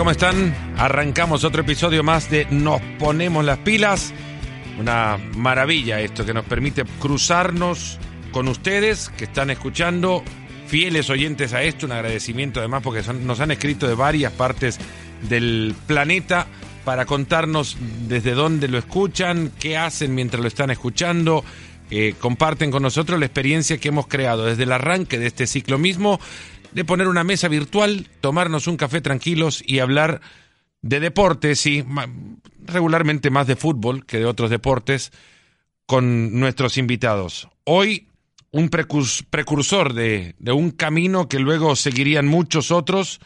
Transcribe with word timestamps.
¿cómo 0.00 0.12
están? 0.12 0.54
Arrancamos 0.78 1.44
otro 1.44 1.60
episodio 1.60 2.02
más 2.02 2.30
de 2.30 2.46
Nos 2.50 2.80
ponemos 2.98 3.44
las 3.44 3.58
pilas. 3.58 4.14
Una 4.78 5.18
maravilla 5.36 6.00
esto 6.00 6.24
que 6.24 6.32
nos 6.32 6.46
permite 6.46 6.86
cruzarnos 6.98 7.98
con 8.32 8.48
ustedes 8.48 9.10
que 9.10 9.24
están 9.24 9.50
escuchando, 9.50 10.24
fieles 10.68 11.10
oyentes 11.10 11.52
a 11.52 11.62
esto. 11.64 11.84
Un 11.84 11.92
agradecimiento 11.92 12.60
además 12.60 12.82
porque 12.82 13.02
nos 13.12 13.40
han 13.40 13.50
escrito 13.50 13.86
de 13.86 13.94
varias 13.94 14.32
partes 14.32 14.78
del 15.28 15.74
planeta 15.86 16.46
para 16.86 17.04
contarnos 17.04 17.76
desde 18.08 18.32
dónde 18.32 18.68
lo 18.68 18.78
escuchan, 18.78 19.52
qué 19.60 19.76
hacen 19.76 20.14
mientras 20.14 20.40
lo 20.40 20.48
están 20.48 20.70
escuchando. 20.70 21.44
Eh, 21.90 22.14
comparten 22.18 22.70
con 22.70 22.82
nosotros 22.82 23.20
la 23.20 23.26
experiencia 23.26 23.76
que 23.76 23.88
hemos 23.88 24.06
creado 24.06 24.46
desde 24.46 24.62
el 24.62 24.72
arranque 24.72 25.18
de 25.18 25.26
este 25.26 25.46
ciclo 25.46 25.76
mismo 25.76 26.20
de 26.72 26.84
poner 26.84 27.08
una 27.08 27.24
mesa 27.24 27.48
virtual, 27.48 28.06
tomarnos 28.20 28.66
un 28.66 28.76
café 28.76 29.00
tranquilos 29.00 29.62
y 29.66 29.80
hablar 29.80 30.20
de 30.82 31.00
deportes 31.00 31.66
y 31.66 31.84
regularmente 32.64 33.30
más 33.30 33.46
de 33.46 33.56
fútbol 33.56 34.06
que 34.06 34.18
de 34.18 34.26
otros 34.26 34.50
deportes 34.50 35.12
con 35.86 36.38
nuestros 36.38 36.78
invitados. 36.78 37.48
Hoy 37.64 38.06
un 38.52 38.70
precurs- 38.70 39.24
precursor 39.28 39.92
de, 39.94 40.34
de 40.38 40.52
un 40.52 40.70
camino 40.70 41.28
que 41.28 41.38
luego 41.38 41.76
seguirían 41.76 42.26
muchos 42.26 42.70
otros. 42.70 43.20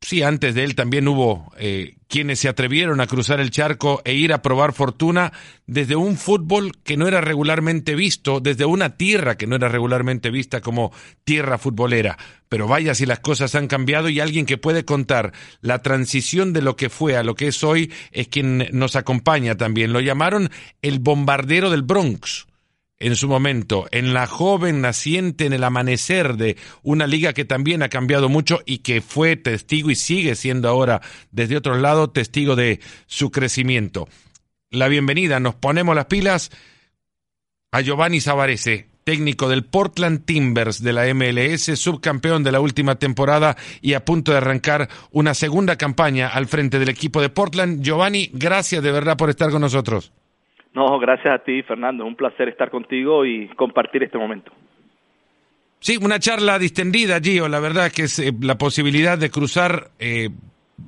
Sí, 0.00 0.22
antes 0.22 0.54
de 0.54 0.62
él 0.62 0.74
también 0.74 1.08
hubo 1.08 1.52
eh, 1.58 1.96
quienes 2.06 2.38
se 2.38 2.48
atrevieron 2.48 3.00
a 3.00 3.06
cruzar 3.06 3.40
el 3.40 3.50
charco 3.50 4.02
e 4.04 4.14
ir 4.14 4.32
a 4.32 4.40
probar 4.40 4.72
fortuna 4.72 5.32
desde 5.66 5.96
un 5.96 6.16
fútbol 6.16 6.72
que 6.84 6.96
no 6.96 7.08
era 7.08 7.20
regularmente 7.20 7.96
visto, 7.96 8.38
desde 8.38 8.66
una 8.66 8.96
tierra 8.96 9.36
que 9.36 9.48
no 9.48 9.56
era 9.56 9.68
regularmente 9.68 10.30
vista 10.30 10.60
como 10.60 10.92
tierra 11.24 11.58
futbolera. 11.58 12.18
Pero 12.48 12.68
vaya 12.68 12.94
si 12.94 13.04
las 13.04 13.18
cosas 13.18 13.54
han 13.56 13.66
cambiado 13.66 14.08
y 14.08 14.20
alguien 14.20 14.46
que 14.46 14.58
puede 14.58 14.84
contar 14.84 15.32
la 15.60 15.82
transición 15.82 16.52
de 16.52 16.62
lo 16.62 16.76
que 16.76 16.88
fue 16.88 17.16
a 17.16 17.24
lo 17.24 17.34
que 17.34 17.48
es 17.48 17.64
hoy 17.64 17.92
es 18.12 18.28
quien 18.28 18.68
nos 18.72 18.94
acompaña 18.94 19.56
también. 19.56 19.92
Lo 19.92 20.00
llamaron 20.00 20.50
el 20.82 21.00
bombardero 21.00 21.70
del 21.70 21.82
Bronx 21.82 22.46
en 22.98 23.16
su 23.16 23.28
momento, 23.28 23.86
en 23.90 24.14
la 24.14 24.26
joven 24.26 24.80
naciente, 24.80 25.46
en 25.46 25.52
el 25.52 25.64
amanecer 25.64 26.36
de 26.36 26.56
una 26.82 27.06
liga 27.06 27.32
que 27.32 27.44
también 27.44 27.82
ha 27.82 27.88
cambiado 27.88 28.28
mucho 28.28 28.62
y 28.64 28.78
que 28.78 29.02
fue 29.02 29.36
testigo 29.36 29.90
y 29.90 29.94
sigue 29.94 30.34
siendo 30.34 30.68
ahora 30.68 31.02
desde 31.30 31.56
otro 31.56 31.76
lado 31.76 32.10
testigo 32.10 32.56
de 32.56 32.80
su 33.06 33.30
crecimiento. 33.30 34.08
La 34.70 34.88
bienvenida, 34.88 35.40
nos 35.40 35.54
ponemos 35.54 35.94
las 35.94 36.06
pilas 36.06 36.50
a 37.70 37.82
Giovanni 37.82 38.20
Savarese, 38.20 38.88
técnico 39.04 39.48
del 39.48 39.64
Portland 39.64 40.24
Timbers 40.24 40.82
de 40.82 40.92
la 40.92 41.14
MLS, 41.14 41.78
subcampeón 41.78 42.42
de 42.42 42.52
la 42.52 42.60
última 42.60 42.98
temporada 42.98 43.56
y 43.82 43.92
a 43.92 44.04
punto 44.04 44.32
de 44.32 44.38
arrancar 44.38 44.88
una 45.10 45.34
segunda 45.34 45.76
campaña 45.76 46.28
al 46.28 46.46
frente 46.46 46.78
del 46.78 46.88
equipo 46.88 47.20
de 47.20 47.28
Portland. 47.28 47.82
Giovanni, 47.82 48.30
gracias 48.32 48.82
de 48.82 48.90
verdad 48.90 49.16
por 49.16 49.30
estar 49.30 49.50
con 49.50 49.60
nosotros. 49.60 50.12
No, 50.76 50.98
gracias 50.98 51.34
a 51.34 51.38
ti, 51.38 51.62
Fernando. 51.62 52.04
Un 52.04 52.16
placer 52.16 52.50
estar 52.50 52.70
contigo 52.70 53.24
y 53.24 53.48
compartir 53.56 54.02
este 54.02 54.18
momento. 54.18 54.52
Sí, 55.78 55.96
una 55.96 56.18
charla 56.18 56.58
distendida, 56.58 57.18
Gio. 57.18 57.48
La 57.48 57.60
verdad 57.60 57.90
que 57.90 58.02
es 58.02 58.18
eh, 58.18 58.30
la 58.42 58.58
posibilidad 58.58 59.16
de 59.16 59.30
cruzar 59.30 59.88
eh, 59.98 60.28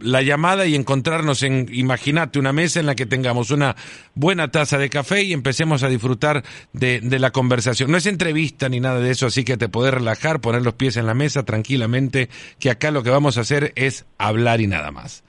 la 0.02 0.20
llamada 0.20 0.66
y 0.66 0.74
encontrarnos 0.74 1.42
en, 1.42 1.68
imagínate, 1.72 2.38
una 2.38 2.52
mesa 2.52 2.80
en 2.80 2.84
la 2.84 2.94
que 2.94 3.06
tengamos 3.06 3.50
una 3.50 3.76
buena 4.14 4.50
taza 4.50 4.76
de 4.76 4.90
café 4.90 5.22
y 5.22 5.32
empecemos 5.32 5.82
a 5.82 5.88
disfrutar 5.88 6.42
de, 6.74 7.00
de 7.00 7.18
la 7.18 7.30
conversación. 7.30 7.90
No 7.90 7.96
es 7.96 8.04
entrevista 8.04 8.68
ni 8.68 8.80
nada 8.80 9.00
de 9.00 9.10
eso, 9.10 9.24
así 9.24 9.42
que 9.42 9.56
te 9.56 9.70
podés 9.70 9.94
relajar, 9.94 10.42
poner 10.42 10.60
los 10.60 10.74
pies 10.74 10.98
en 10.98 11.06
la 11.06 11.14
mesa 11.14 11.46
tranquilamente, 11.46 12.28
que 12.60 12.68
acá 12.68 12.90
lo 12.90 13.02
que 13.02 13.08
vamos 13.08 13.38
a 13.38 13.40
hacer 13.40 13.72
es 13.74 14.06
hablar 14.18 14.60
y 14.60 14.66
nada 14.66 14.90
más. 14.90 15.24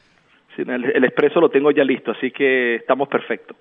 Sí, 0.57 0.63
el, 0.67 0.83
el 0.83 1.05
expreso 1.05 1.39
lo 1.39 1.49
tengo 1.49 1.71
ya 1.71 1.85
listo, 1.85 2.11
así 2.11 2.29
que 2.31 2.75
estamos 2.75 3.07
perfectos. 3.07 3.55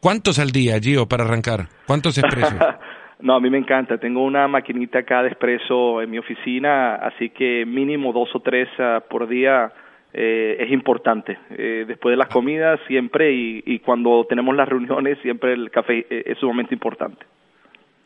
¿Cuántos 0.00 0.38
al 0.38 0.50
día, 0.50 0.80
Gio, 0.80 1.06
para 1.06 1.24
arrancar? 1.24 1.68
¿Cuántos 1.86 2.16
expresos? 2.16 2.54
no, 3.20 3.34
a 3.34 3.40
mí 3.40 3.50
me 3.50 3.58
encanta. 3.58 3.98
Tengo 3.98 4.24
una 4.24 4.48
maquinita 4.48 5.00
acá 5.00 5.22
de 5.22 5.28
expreso 5.28 6.00
en 6.00 6.10
mi 6.10 6.18
oficina, 6.18 6.94
así 6.94 7.30
que 7.30 7.66
mínimo 7.66 8.12
dos 8.12 8.30
o 8.34 8.40
tres 8.40 8.68
uh, 8.78 9.06
por 9.08 9.28
día 9.28 9.72
eh, 10.14 10.56
es 10.58 10.72
importante. 10.72 11.38
Eh, 11.50 11.84
después 11.86 12.14
de 12.14 12.16
las 12.16 12.28
comidas 12.28 12.80
siempre 12.88 13.32
y, 13.32 13.62
y, 13.66 13.80
cuando 13.80 14.24
tenemos 14.28 14.56
las 14.56 14.68
reuniones 14.68 15.18
siempre 15.22 15.52
el 15.52 15.70
café 15.70 16.06
eh, 16.08 16.22
es 16.26 16.38
sumamente 16.38 16.74
importante. 16.74 17.26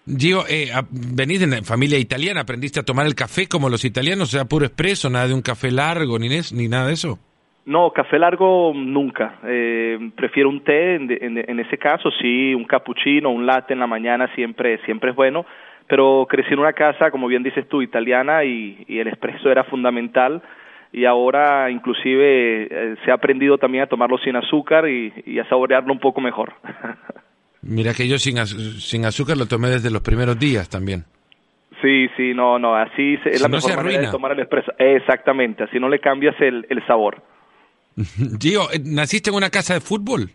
Gio, 0.07 0.45
eh, 0.49 0.71
venís 0.91 1.41
de 1.41 1.63
familia 1.63 1.99
italiana, 1.99 2.43
¿aprendiste 2.43 2.81
a 2.81 2.83
tomar 2.83 3.07
el 3.07 3.15
café 3.15 3.47
como 3.47 3.71
los 3.71 3.85
italianos? 3.85 4.29
O 4.29 4.37
sea, 4.37 4.45
puro 4.45 4.67
expreso, 4.67 5.09
nada 5.09 5.29
de 5.29 5.35
un 5.35 5.41
café 5.41 5.71
largo, 5.71 6.19
ni, 6.19 6.29
ni 6.29 6.69
nada 6.69 6.89
de 6.89 6.93
eso. 6.93 7.19
No, 7.67 7.91
café 7.93 8.19
largo 8.19 8.73
nunca. 8.75 9.39
Eh, 9.45 10.11
prefiero 10.15 10.51
un 10.51 10.63
té, 10.63 10.97
en, 10.97 11.11
en, 11.11 11.39
en, 11.39 11.61
ese 11.61 11.79
caso 11.79 12.11
sí, 12.21 12.55
un 12.55 12.65
cappuccino, 12.65 13.31
un 13.31 13.47
latte 13.47 13.73
en 13.73 13.81
la 13.81 13.87
mañana 13.87 14.31
siempre, 14.35 14.79
siempre 14.85 15.11
es 15.11 15.17
bueno. 15.17 15.47
Pero 15.87 16.27
crecí 16.29 16.53
en 16.53 16.61
una 16.61 16.73
casa, 16.73 17.11
como 17.11 17.27
bien 17.27 17.43
dices 17.43 17.67
tú, 17.69 17.81
italiana 17.81 18.45
y, 18.45 18.85
y 18.87 18.99
el 18.99 19.09
espresso 19.09 19.51
era 19.51 19.65
fundamental. 19.65 20.43
Y 20.93 21.07
ahora 21.07 21.71
inclusive 21.71 22.69
eh, 22.71 22.97
se 23.05 23.11
ha 23.11 23.15
aprendido 23.15 23.59
también 23.59 23.85
a 23.85 23.87
tomarlo 23.87 24.19
sin 24.19 24.37
azúcar 24.37 24.89
y, 24.89 25.13
y 25.27 25.39
a 25.39 25.49
saborearlo 25.49 25.93
un 25.93 26.01
poco 26.01 26.21
mejor. 26.21 26.53
Mira 27.63 27.95
que 27.95 28.07
yo 28.07 28.19
sin, 28.19 28.39
az 28.39 28.51
sin 28.51 29.07
azúcar 29.07 29.39
lo 29.39 29.47
tomé 29.47 29.69
desde 29.69 29.91
los 29.91 30.03
primeros 30.03 30.39
días 30.39 30.69
también. 30.69 31.05
Sí, 31.81 32.09
sí, 32.17 32.35
no, 32.35 32.59
no, 32.59 32.77
así 32.77 33.15
es 33.15 33.37
si 33.37 33.43
la 33.43 33.49
no 33.49 33.57
mejor 33.57 33.77
manera 33.77 34.03
de 34.03 34.11
tomar 34.11 34.33
el 34.33 34.41
espresso. 34.41 34.73
Exactamente, 34.79 35.65
así 35.65 35.81
no 35.81 35.89
le 35.89 35.99
cambias 35.99 36.39
el, 36.41 36.67
el 36.69 36.87
sabor. 36.87 37.23
Gio, 38.41 38.63
¿naciste 38.85 39.31
en 39.31 39.37
una 39.37 39.51
casa 39.51 39.75
de 39.75 39.81
fútbol 39.81 40.31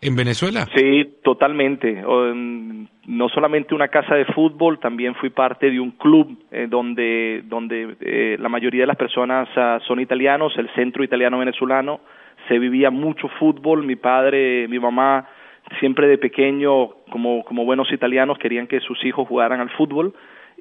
en 0.00 0.16
Venezuela? 0.16 0.66
Sí, 0.74 1.18
totalmente. 1.22 2.02
No 2.02 3.28
solamente 3.28 3.74
una 3.74 3.88
casa 3.88 4.14
de 4.14 4.24
fútbol, 4.26 4.78
también 4.78 5.14
fui 5.14 5.30
parte 5.30 5.70
de 5.70 5.80
un 5.80 5.92
club 5.92 6.38
eh, 6.50 6.66
donde, 6.68 7.42
donde 7.46 7.96
eh, 8.00 8.36
la 8.38 8.48
mayoría 8.48 8.82
de 8.82 8.86
las 8.86 8.96
personas 8.96 9.48
uh, 9.56 9.80
son 9.86 10.00
italianos, 10.00 10.52
el 10.56 10.68
centro 10.74 11.04
italiano 11.04 11.38
venezolano. 11.38 12.00
Se 12.48 12.58
vivía 12.58 12.90
mucho 12.90 13.28
fútbol. 13.38 13.84
Mi 13.84 13.96
padre, 13.96 14.66
mi 14.68 14.78
mamá, 14.78 15.28
siempre 15.80 16.08
de 16.08 16.18
pequeño, 16.18 16.88
como, 17.10 17.44
como 17.44 17.64
buenos 17.64 17.92
italianos, 17.92 18.38
querían 18.38 18.66
que 18.66 18.80
sus 18.80 19.04
hijos 19.04 19.28
jugaran 19.28 19.60
al 19.60 19.70
fútbol 19.70 20.14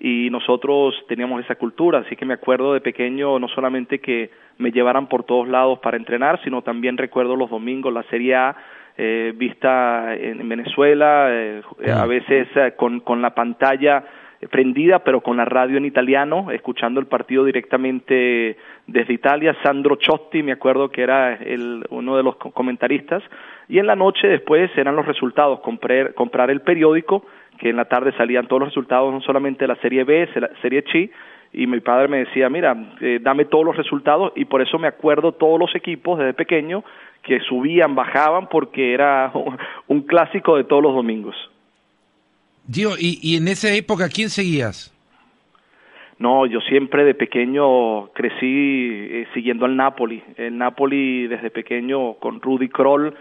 y 0.04 0.32
nosotros 0.32 0.96
teníamos 1.08 1.44
esa 1.44 1.56
cultura, 1.56 2.00
así 2.00 2.16
que 2.16 2.26
me 2.26 2.34
acuerdo 2.34 2.74
de 2.74 2.82
pequeño 2.82 3.38
no 3.38 3.48
solamente 3.50 4.00
que 4.00 4.32
me 4.58 4.72
llevaran 4.72 5.06
por 5.06 5.26
todos 5.26 5.48
lados 5.48 5.78
para 5.78 5.96
entrenar, 5.96 6.42
sino 6.44 6.64
también 6.64 6.98
recuerdo 6.98 7.36
los 7.36 7.52
domingos 7.52 7.94
la 7.94 8.02
Serie 8.04 8.34
A 8.34 8.56
eh, 8.98 9.32
vista 9.36 10.16
en 10.16 10.50
Venezuela, 10.50 11.28
eh, 11.30 11.62
a 11.94 12.06
veces 12.08 12.48
eh, 12.56 12.74
con, 12.76 13.02
con 13.02 13.22
la 13.22 13.36
pantalla 13.36 14.04
prendida, 14.50 15.00
pero 15.04 15.22
con 15.22 15.38
la 15.38 15.46
radio 15.46 15.78
en 15.78 15.86
italiano, 15.86 16.50
escuchando 16.50 17.00
el 17.00 17.06
partido 17.06 17.46
directamente 17.46 18.58
desde 18.88 19.14
Italia. 19.14 19.56
Sandro 19.62 19.98
Ciotti, 19.98 20.42
me 20.42 20.52
acuerdo 20.52 20.90
que 20.90 21.04
era 21.04 21.36
el, 21.36 21.86
uno 21.92 22.18
de 22.18 22.24
los 22.24 22.38
comentaristas, 22.38 23.22
y 23.70 23.78
en 23.78 23.86
la 23.86 23.96
noche 23.96 24.28
después 24.28 24.72
eran 24.76 24.96
los 24.96 25.06
resultados, 25.06 25.60
comprar, 25.60 26.16
comprar 26.16 26.50
el 26.50 26.62
periódico, 26.62 27.24
que 27.62 27.70
en 27.70 27.76
la 27.76 27.86
tarde 27.86 28.12
salían 28.18 28.48
todos 28.48 28.62
los 28.62 28.70
resultados, 28.70 29.14
no 29.14 29.22
solamente 29.22 29.60
de 29.60 29.68
la 29.68 29.76
Serie 29.76 30.04
B, 30.04 30.28
la 30.36 30.50
Serie 30.64 30.84
Chi, 30.84 31.12
y 31.54 31.68
mi 31.68 31.80
padre 31.80 32.08
me 32.08 32.18
decía, 32.26 32.50
mira, 32.50 32.76
eh, 33.00 33.20
dame 33.22 33.46
todos 33.46 33.64
los 33.64 33.78
resultados, 33.78 34.34
y 34.36 34.46
por 34.46 34.64
eso 34.64 34.80
me 34.80 34.88
acuerdo 34.88 35.34
todos 35.34 35.60
los 35.60 35.76
equipos 35.76 36.18
desde 36.18 36.34
pequeño 36.34 36.84
que 37.22 37.40
subían, 37.42 37.94
bajaban, 37.94 38.50
porque 38.50 38.96
era 38.96 39.32
un 39.88 40.02
clásico 40.02 40.58
de 40.58 40.64
todos 40.64 40.82
los 40.82 40.96
domingos. 40.96 41.36
Gio, 42.72 42.94
¿y, 42.98 43.20
y 43.22 43.38
en 43.38 43.48
esa 43.48 43.72
época 43.72 44.10
quién 44.10 44.30
seguías? 44.30 44.92
No, 46.18 46.48
yo 46.48 46.62
siempre 46.62 47.04
de 47.04 47.14
pequeño 47.14 48.08
crecí 48.14 48.40
eh, 48.42 49.28
siguiendo 49.36 49.66
al 49.66 49.76
Napoli. 49.76 50.24
El 50.36 50.58
Napoli 50.58 51.28
desde 51.28 51.52
pequeño 51.52 52.14
con 52.16 52.42
Rudy 52.42 52.70
Kroll, 52.70 53.14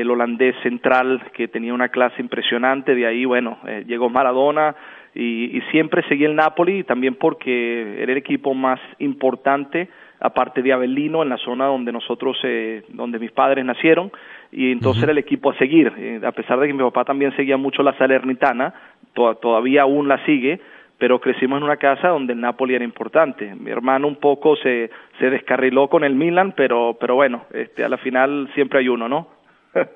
el 0.00 0.10
holandés 0.10 0.54
central 0.62 1.22
que 1.32 1.48
tenía 1.48 1.72
una 1.72 1.88
clase 1.88 2.20
impresionante. 2.20 2.94
De 2.94 3.06
ahí, 3.06 3.24
bueno, 3.24 3.58
eh, 3.66 3.84
llegó 3.86 4.10
Maradona 4.10 4.74
y, 5.14 5.56
y, 5.56 5.60
siempre 5.70 6.02
seguí 6.08 6.24
el 6.24 6.36
Napoli 6.36 6.84
también 6.84 7.14
porque 7.14 8.02
era 8.02 8.12
el 8.12 8.18
equipo 8.18 8.52
más 8.52 8.78
importante 8.98 9.88
aparte 10.20 10.62
de 10.62 10.72
Avellino 10.72 11.22
en 11.22 11.28
la 11.28 11.36
zona 11.38 11.66
donde 11.66 11.92
nosotros, 11.92 12.38
eh, 12.42 12.84
donde 12.88 13.18
mis 13.18 13.32
padres 13.32 13.64
nacieron 13.64 14.10
y 14.52 14.72
entonces 14.72 14.98
uh 14.98 15.00
-huh. 15.00 15.04
era 15.04 15.12
el 15.12 15.18
equipo 15.18 15.50
a 15.50 15.58
seguir. 15.58 15.92
Eh, 15.96 16.20
a 16.24 16.32
pesar 16.32 16.58
de 16.58 16.66
que 16.66 16.72
mi 16.72 16.82
papá 16.82 17.04
también 17.04 17.34
seguía 17.36 17.56
mucho 17.56 17.82
la 17.82 17.96
Salernitana, 17.96 18.74
to 19.14 19.34
todavía 19.36 19.82
aún 19.82 20.08
la 20.08 20.24
sigue 20.24 20.60
pero 20.98 21.20
crecimos 21.20 21.58
en 21.58 21.64
una 21.64 21.76
casa 21.76 22.08
donde 22.08 22.32
el 22.32 22.40
Napoli 22.40 22.74
era 22.74 22.82
importante. 22.82 23.54
Mi 23.54 23.70
hermano 23.70 24.08
un 24.08 24.16
poco 24.16 24.56
se, 24.56 24.90
se 25.18 25.28
descarriló 25.28 25.88
con 25.88 26.04
el 26.04 26.14
Milan, 26.14 26.54
pero, 26.56 26.96
pero 26.98 27.14
bueno, 27.14 27.44
este, 27.52 27.84
a 27.84 27.88
la 27.90 27.98
final 27.98 28.48
siempre 28.54 28.78
hay 28.78 28.88
uno, 28.88 29.06
¿no? 29.06 29.28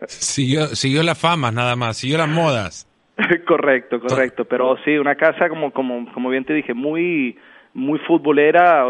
Siguió, 0.06 0.67
siguió 0.69 1.03
la 1.03 1.15
fama 1.15 1.50
nada 1.50 1.77
más, 1.77 1.99
siguió 1.99 2.19
las 2.19 2.29
modas. 2.29 2.87
correcto, 3.47 4.00
correcto, 4.00 4.44
pero 4.44 4.77
sí, 4.85 4.97
una 4.97 5.15
casa 5.15 5.49
como, 5.49 5.73
como, 5.73 6.11
como 6.12 6.31
bien 6.31 6.44
te 6.44 6.55
dije, 6.55 6.75
muy, 6.75 7.37
muy 7.75 7.99
futbolera, 8.00 8.85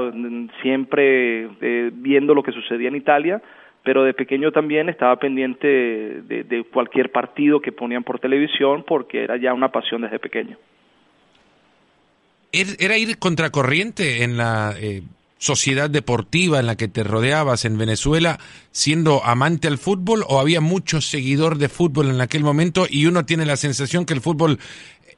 siempre 0.63 1.49
eh, 1.61 1.91
viendo 1.93 2.35
lo 2.35 2.43
que 2.43 2.53
sucedía 2.53 2.89
en 2.89 2.97
Italia, 2.97 3.43
pero 3.83 4.05
de 4.05 4.15
pequeño 4.15 4.53
también 4.53 4.89
estaba 4.89 5.17
pendiente 5.17 5.67
de, 5.67 6.65
cualquier 6.73 7.11
partido 7.11 7.61
que 7.61 7.73
ponían 7.73 8.05
por 8.05 8.19
televisión 8.19 8.85
porque 8.87 9.25
era 9.25 9.37
ya 9.37 9.55
una 9.55 9.71
pasión 9.71 10.03
desde 10.03 10.19
pequeño. 10.19 10.57
¿Era 12.53 12.99
ir 12.99 13.19
contracorriente 13.19 14.25
en 14.25 14.37
la 14.37 14.75
eh, 14.79 15.03
sociedad 15.41 15.89
deportiva 15.89 16.61
en 16.61 16.67
la 16.67 16.77
que 16.77 16.87
te 16.87 17.03
rodeabas 17.03 17.65
en 17.65 17.79
Venezuela 17.79 18.39
siendo 18.73 19.25
amante 19.25 19.69
al 19.69 19.79
fútbol 19.79 20.23
o 20.29 20.39
había 20.39 20.61
mucho 20.61 21.01
seguidor 21.01 21.57
de 21.57 21.71
fútbol 21.71 22.11
en 22.11 22.21
aquel 22.21 22.45
momento 22.45 22.85
y 22.89 23.07
uno 23.07 23.25
tiene 23.25 23.47
la 23.47 23.57
sensación 23.57 24.05
que 24.05 24.13
el 24.13 24.21
fútbol 24.21 24.59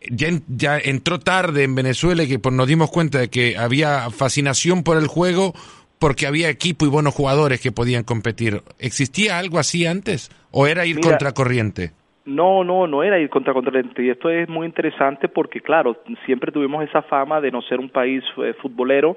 ya, 0.08 0.28
ya 0.46 0.78
entró 0.78 1.18
tarde 1.18 1.64
en 1.64 1.74
Venezuela 1.74 2.22
y 2.22 2.28
que 2.28 2.38
pues, 2.38 2.54
nos 2.54 2.68
dimos 2.68 2.90
cuenta 2.90 3.18
de 3.18 3.30
que 3.30 3.56
había 3.58 4.10
fascinación 4.10 4.84
por 4.84 4.96
el 4.96 5.08
juego 5.08 5.54
porque 5.98 6.28
había 6.28 6.48
equipo 6.50 6.86
y 6.86 6.88
buenos 6.88 7.14
jugadores 7.14 7.60
que 7.60 7.72
podían 7.72 8.04
competir. 8.04 8.62
¿Existía 8.78 9.38
algo 9.38 9.58
así 9.58 9.86
antes 9.86 10.30
o 10.52 10.68
era 10.68 10.86
ir 10.86 11.00
contracorriente? 11.00 11.90
No, 12.24 12.62
no, 12.62 12.86
no 12.86 13.02
era 13.02 13.18
ir 13.18 13.28
contracorriente 13.28 14.04
y 14.04 14.10
esto 14.10 14.30
es 14.30 14.48
muy 14.48 14.68
interesante 14.68 15.28
porque 15.28 15.60
claro, 15.60 15.96
siempre 16.24 16.52
tuvimos 16.52 16.84
esa 16.84 17.02
fama 17.02 17.40
de 17.40 17.50
no 17.50 17.60
ser 17.62 17.80
un 17.80 17.90
país 17.90 18.22
eh, 18.36 18.54
futbolero, 18.62 19.16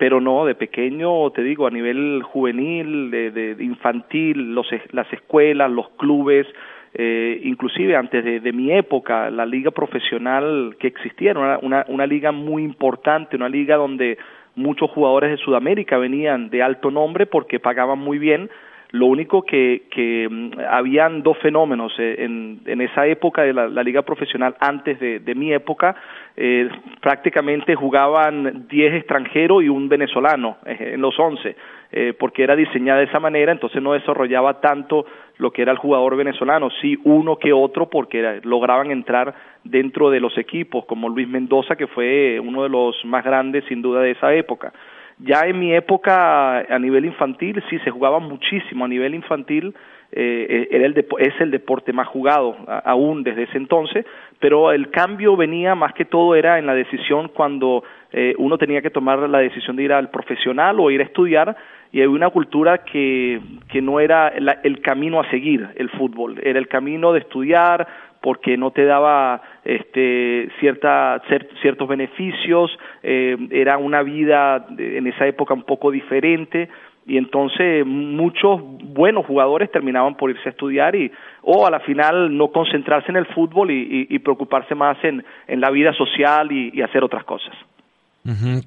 pero 0.00 0.18
no, 0.18 0.46
de 0.46 0.54
pequeño, 0.54 1.30
te 1.32 1.42
digo, 1.42 1.66
a 1.66 1.70
nivel 1.70 2.22
juvenil, 2.22 3.10
de, 3.10 3.54
infantil, 3.60 4.54
los, 4.54 4.66
las 4.92 5.12
escuelas, 5.12 5.70
los 5.70 5.90
clubes, 5.90 6.46
eh, 6.94 7.38
inclusive 7.44 7.94
antes 7.96 8.24
de, 8.42 8.52
mi 8.54 8.72
época, 8.72 9.28
la 9.28 9.44
liga 9.44 9.70
profesional 9.72 10.74
que 10.80 10.86
existía 10.86 11.32
era 11.32 11.58
una, 11.58 11.84
una, 11.86 12.06
liga 12.06 12.32
muy 12.32 12.62
importante, 12.62 13.36
una 13.36 13.50
liga 13.50 13.76
donde 13.76 14.16
muchos 14.54 14.90
jugadores 14.90 15.32
de 15.32 15.36
Sudamérica 15.36 15.98
venían 15.98 16.48
de 16.48 16.62
alto 16.62 16.90
nombre 16.90 17.26
porque 17.26 17.60
pagaban 17.60 17.98
muy 17.98 18.18
bien. 18.18 18.48
Lo 18.92 19.06
único 19.06 19.42
que, 19.42 19.84
que 19.90 20.28
mm, 20.28 20.52
habían 20.68 21.22
dos 21.22 21.38
fenómenos 21.38 21.92
eh, 21.98 22.16
en, 22.18 22.60
en 22.66 22.80
esa 22.80 23.06
época 23.06 23.42
de 23.42 23.52
la, 23.52 23.82
liga 23.82 24.02
profesional, 24.02 24.56
antes 24.60 24.98
de, 25.00 25.34
mi 25.34 25.52
época, 25.52 25.94
eh, 26.36 26.68
prácticamente 27.00 27.74
jugaban 27.74 28.66
10 28.68 28.94
extranjeros 28.94 29.62
y 29.62 29.68
un 29.68 29.88
venezolano 29.88 30.58
eh, 30.66 30.92
en 30.94 31.00
los 31.00 31.18
11 31.18 31.56
eh, 31.92 32.14
porque 32.16 32.44
era 32.44 32.54
diseñada 32.54 33.00
de 33.00 33.06
esa 33.06 33.18
manera, 33.18 33.50
entonces 33.50 33.82
no 33.82 33.94
desarrollaba 33.94 34.60
tanto 34.60 35.06
lo 35.38 35.50
que 35.50 35.62
era 35.62 35.72
el 35.72 35.78
jugador 35.78 36.16
venezolano, 36.16 36.70
sí 36.80 36.96
uno 37.02 37.36
que 37.36 37.52
otro 37.52 37.90
porque 37.90 38.40
lograban 38.44 38.92
entrar 38.92 39.34
dentro 39.64 40.08
de 40.08 40.20
los 40.20 40.38
equipos, 40.38 40.84
como 40.84 41.08
Luis 41.08 41.26
Mendoza, 41.26 41.74
que 41.74 41.88
fue 41.88 42.38
uno 42.38 42.62
de 42.62 42.68
los 42.68 43.04
más 43.04 43.24
grandes 43.24 43.64
sin 43.64 43.82
duda 43.82 44.02
de 44.02 44.12
esa 44.12 44.32
época. 44.32 44.72
Ya 45.22 45.42
en 45.46 45.58
mi 45.58 45.74
época 45.74 46.60
a 46.60 46.78
nivel 46.78 47.04
infantil 47.04 47.62
sí 47.68 47.78
se 47.80 47.90
jugaba 47.90 48.20
muchísimo, 48.20 48.84
a 48.84 48.88
nivel 48.88 49.14
infantil 49.14 49.74
eh, 50.12 50.68
era 50.70 50.86
el 50.86 51.06
es 51.18 51.40
el 51.40 51.50
deporte 51.50 51.92
más 51.92 52.08
jugado 52.08 52.56
aún 52.84 53.22
desde 53.22 53.44
ese 53.44 53.58
entonces, 53.58 54.04
pero 54.40 54.72
el 54.72 54.90
cambio 54.90 55.36
venía 55.36 55.74
más 55.74 55.92
que 55.92 56.04
todo 56.04 56.34
era 56.34 56.58
en 56.58 56.66
la 56.66 56.74
decisión 56.74 57.28
cuando 57.28 57.84
eh, 58.12 58.34
uno 58.38 58.58
tenía 58.58 58.82
que 58.82 58.90
tomar 58.90 59.18
la 59.28 59.38
decisión 59.38 59.76
de 59.76 59.84
ir 59.84 59.92
al 59.92 60.10
profesional 60.10 60.80
o 60.80 60.90
ir 60.90 61.00
a 61.00 61.04
estudiar 61.04 61.56
y 61.92 62.00
había 62.00 62.10
una 62.10 62.30
cultura 62.30 62.78
que, 62.78 63.40
que 63.68 63.82
no 63.82 64.00
era 64.00 64.28
el 64.28 64.80
camino 64.80 65.20
a 65.20 65.30
seguir 65.30 65.68
el 65.76 65.90
fútbol, 65.90 66.40
era 66.42 66.58
el 66.58 66.68
camino 66.68 67.12
de 67.12 67.20
estudiar 67.20 67.86
porque 68.20 68.56
no 68.56 68.70
te 68.70 68.84
daba 68.84 69.40
este, 69.64 70.50
cierta, 70.60 71.22
ciertos 71.62 71.88
beneficios, 71.88 72.70
eh, 73.02 73.36
era 73.50 73.78
una 73.78 74.02
vida 74.02 74.66
en 74.76 75.06
esa 75.06 75.26
época 75.26 75.54
un 75.54 75.62
poco 75.64 75.90
diferente 75.90 76.68
y 77.06 77.16
entonces 77.16 77.84
muchos 77.84 78.60
buenos 78.62 79.26
jugadores 79.26 79.70
terminaban 79.72 80.16
por 80.16 80.30
irse 80.30 80.48
a 80.48 80.52
estudiar 80.52 80.94
y 80.94 81.10
o 81.42 81.66
a 81.66 81.70
la 81.70 81.80
final 81.80 82.36
no 82.36 82.48
concentrarse 82.48 83.10
en 83.10 83.16
el 83.16 83.26
fútbol 83.26 83.70
y, 83.70 84.18
preocuparse 84.18 84.74
más 84.74 84.96
en, 85.02 85.24
en, 85.48 85.60
la 85.60 85.70
vida 85.70 85.92
social 85.94 86.52
y, 86.52 86.80
hacer 86.82 87.02
otras 87.02 87.24
cosas. 87.24 87.54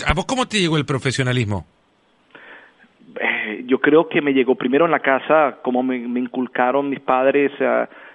¿A 0.05 0.13
vos 0.13 0.25
cómo 0.25 0.47
te 0.47 0.59
llegó 0.59 0.77
el 0.77 0.85
profesionalismo? 0.85 1.65
Eh, 3.19 3.63
yo 3.67 3.79
creo 3.79 4.09
que 4.09 4.21
me 4.21 4.33
llegó 4.33 4.55
primero 4.55 4.85
en 4.85 4.91
la 4.91 4.99
casa, 4.99 5.59
como 5.61 5.83
me, 5.83 5.97
inculcaron 5.97 6.89
mis 6.89 6.99
padres 6.99 7.51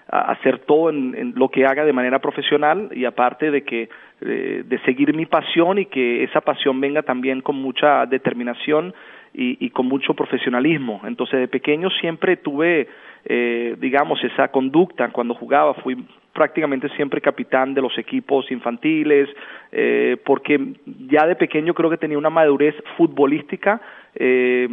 hacer 0.09 0.61
todo 0.61 0.91
en, 0.91 1.35
lo 1.37 1.49
que 1.51 1.67
haga 1.67 1.85
de 1.85 1.93
manera 1.93 2.19
profesional 2.19 2.89
y 2.93 3.05
aparte 3.05 3.51
de 3.51 3.63
que 3.63 3.89
eh, 4.21 4.63
de 4.67 4.79
seguir 4.81 5.15
mi 5.15 5.27
pasión 5.27 5.79
y 5.79 5.87
que 5.87 6.25
esa 6.25 6.41
pasión 6.41 6.81
venga 6.81 7.03
también 7.03 7.41
con 7.41 7.57
mucha 7.57 8.07
determinación 8.07 8.95
y, 9.35 9.65
y 9.65 9.71
con 9.71 9.87
mucho 9.87 10.15
profesionalismo. 10.15 11.01
Entonces 11.05 11.41
de 11.41 11.49
pequeño 11.49 11.91
siempre 11.91 12.37
tuve, 12.39 12.89
eh, 13.25 13.77
digamos, 13.79 14.23
esa 14.25 14.49
conducta 14.49 15.09
cuando 15.11 15.35
jugaba, 15.35 15.75
fui 15.75 15.97
prácticamente 16.33 16.89
siempre 16.91 17.21
capitán 17.21 17.75
de 17.75 17.83
los 17.83 17.99
equipos 17.99 18.51
infantiles, 18.51 19.29
eh, 19.73 20.17
porque 20.25 20.75
ya 21.09 21.27
de 21.27 21.35
pequeño 21.35 21.75
creo 21.75 21.91
que 21.91 21.97
tenía 21.97 22.17
una 22.17 22.31
madurez 22.31 22.75
futbolística 22.97 23.81
eh, 24.15 24.69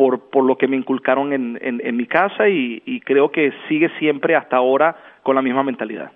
por, 0.00 0.30
por 0.30 0.46
lo 0.46 0.56
que 0.56 0.66
me 0.66 0.78
inculcaron 0.78 1.34
en, 1.34 1.58
en, 1.60 1.94
mi 1.94 2.06
casa 2.06 2.48
y, 2.48 3.02
creo 3.04 3.30
que 3.30 3.52
sigue 3.68 3.90
siempre 3.98 4.34
hasta 4.34 4.56
ahora 4.56 4.96
con 5.22 5.34
la 5.34 5.42
misma 5.42 5.62
mentalidad. 5.62 6.10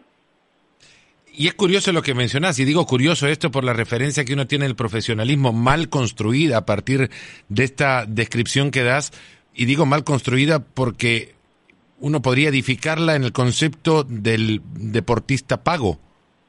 Y 1.34 1.48
es 1.48 1.54
curioso 1.54 1.92
lo 1.92 2.00
que 2.00 2.14
mencionás, 2.14 2.58
y 2.58 2.64
digo 2.64 2.86
curioso 2.86 3.26
esto 3.26 3.50
por 3.50 3.62
la 3.62 3.74
referencia 3.74 4.24
que 4.24 4.32
uno 4.32 4.46
tiene 4.46 4.64
del 4.64 4.74
profesionalismo 4.74 5.52
mal 5.52 5.90
construida 5.90 6.56
a 6.56 6.64
partir 6.64 7.10
de 7.50 7.64
esta 7.64 8.06
descripción 8.06 8.70
que 8.70 8.84
das, 8.84 9.12
y 9.54 9.66
digo 9.66 9.84
mal 9.84 10.02
construida 10.02 10.64
porque 10.64 11.34
uno 12.00 12.22
podría 12.22 12.48
edificarla 12.48 13.16
en 13.16 13.24
el 13.24 13.32
concepto 13.32 14.02
del 14.02 14.62
deportista 14.64 15.62
pago, 15.62 16.00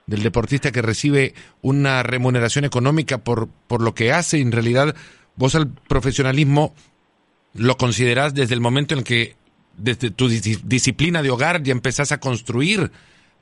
del 0.07 0.23
deportista 0.23 0.71
que 0.71 0.81
recibe 0.81 1.33
una 1.61 2.01
remuneración 2.01 2.63
económica 2.63 3.17
por, 3.17 3.49
por 3.67 3.81
lo 3.81 3.93
que 3.93 4.13
hace. 4.13 4.39
En 4.39 4.53
realidad, 4.53 4.95
vos 5.35 5.53
al 5.55 5.67
profesionalismo 5.67 6.73
lo 7.57 7.75
considerás 7.75 8.33
desde 8.33 8.53
el 8.53 8.61
momento 8.61 8.95
en 8.95 9.03
que 9.03 9.33
desde 9.77 10.11
tu 10.11 10.27
disciplina 10.27 11.21
de 11.21 11.31
hogar 11.31 11.61
ya 11.63 11.71
empezás 11.71 12.11
a 12.11 12.19
construir 12.19 12.91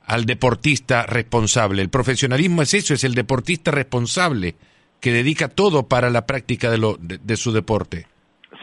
al 0.06 0.24
deportista 0.24 1.06
responsable. 1.06 1.82
El 1.82 1.90
profesionalismo 1.90 2.62
es 2.62 2.74
eso, 2.74 2.94
es 2.94 3.04
el 3.04 3.14
deportista 3.14 3.70
responsable 3.70 4.54
que 5.00 5.12
dedica 5.12 5.48
todo 5.48 5.88
para 5.88 6.10
la 6.10 6.26
práctica 6.26 6.70
de, 6.70 6.78
lo, 6.78 6.96
de 6.98 7.36
su 7.36 7.52
deporte. 7.52 8.06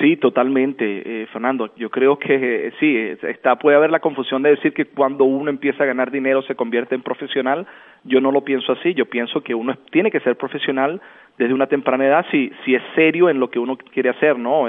Sí, 0.02 0.18
totalmente, 0.18 0.84
eh, 1.06 1.28
Fernando. 1.28 1.76
Yo 1.76 1.92
creo 1.92 2.18
que 2.18 2.68
eh, 2.68 2.72
sí, 2.80 2.98
está, 3.22 3.58
puede 3.58 3.78
haber 3.78 3.92
la 3.92 4.00
confusión 4.00 4.42
de 4.42 4.50
decir 4.50 4.74
que 4.74 4.86
cuando 4.86 5.26
uno 5.26 5.52
empieza 5.52 5.84
a 5.84 5.86
ganar 5.86 6.10
dinero 6.10 6.42
se 6.42 6.56
convierte 6.56 6.96
en 6.96 7.04
profesional. 7.04 7.68
Yo 8.04 8.20
no 8.20 8.32
lo 8.32 8.44
pienso 8.44 8.72
así. 8.72 8.96
Yo 8.96 9.06
pienso 9.06 9.42
que 9.44 9.54
uno 9.54 9.76
tiene 9.92 10.10
que 10.10 10.20
ser 10.22 10.38
profesional 10.38 11.00
desde 11.38 11.54
una 11.54 11.68
temprana 11.68 12.08
edad 12.08 12.26
si, 12.32 12.52
si 12.66 12.74
es 12.74 12.82
serio 12.96 13.30
en 13.30 13.40
lo 13.40 13.52
que 13.52 13.60
uno 13.60 13.78
quiere 13.78 14.10
hacer, 14.10 14.40
¿no? 14.40 14.68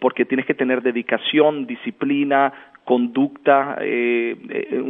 Porque 0.00 0.24
tienes 0.24 0.46
que 0.46 0.54
tener 0.54 0.82
dedicación, 0.82 1.66
disciplina, 1.66 2.52
conducta, 2.84 3.78
eh, 3.80 4.36
eh 4.48 4.80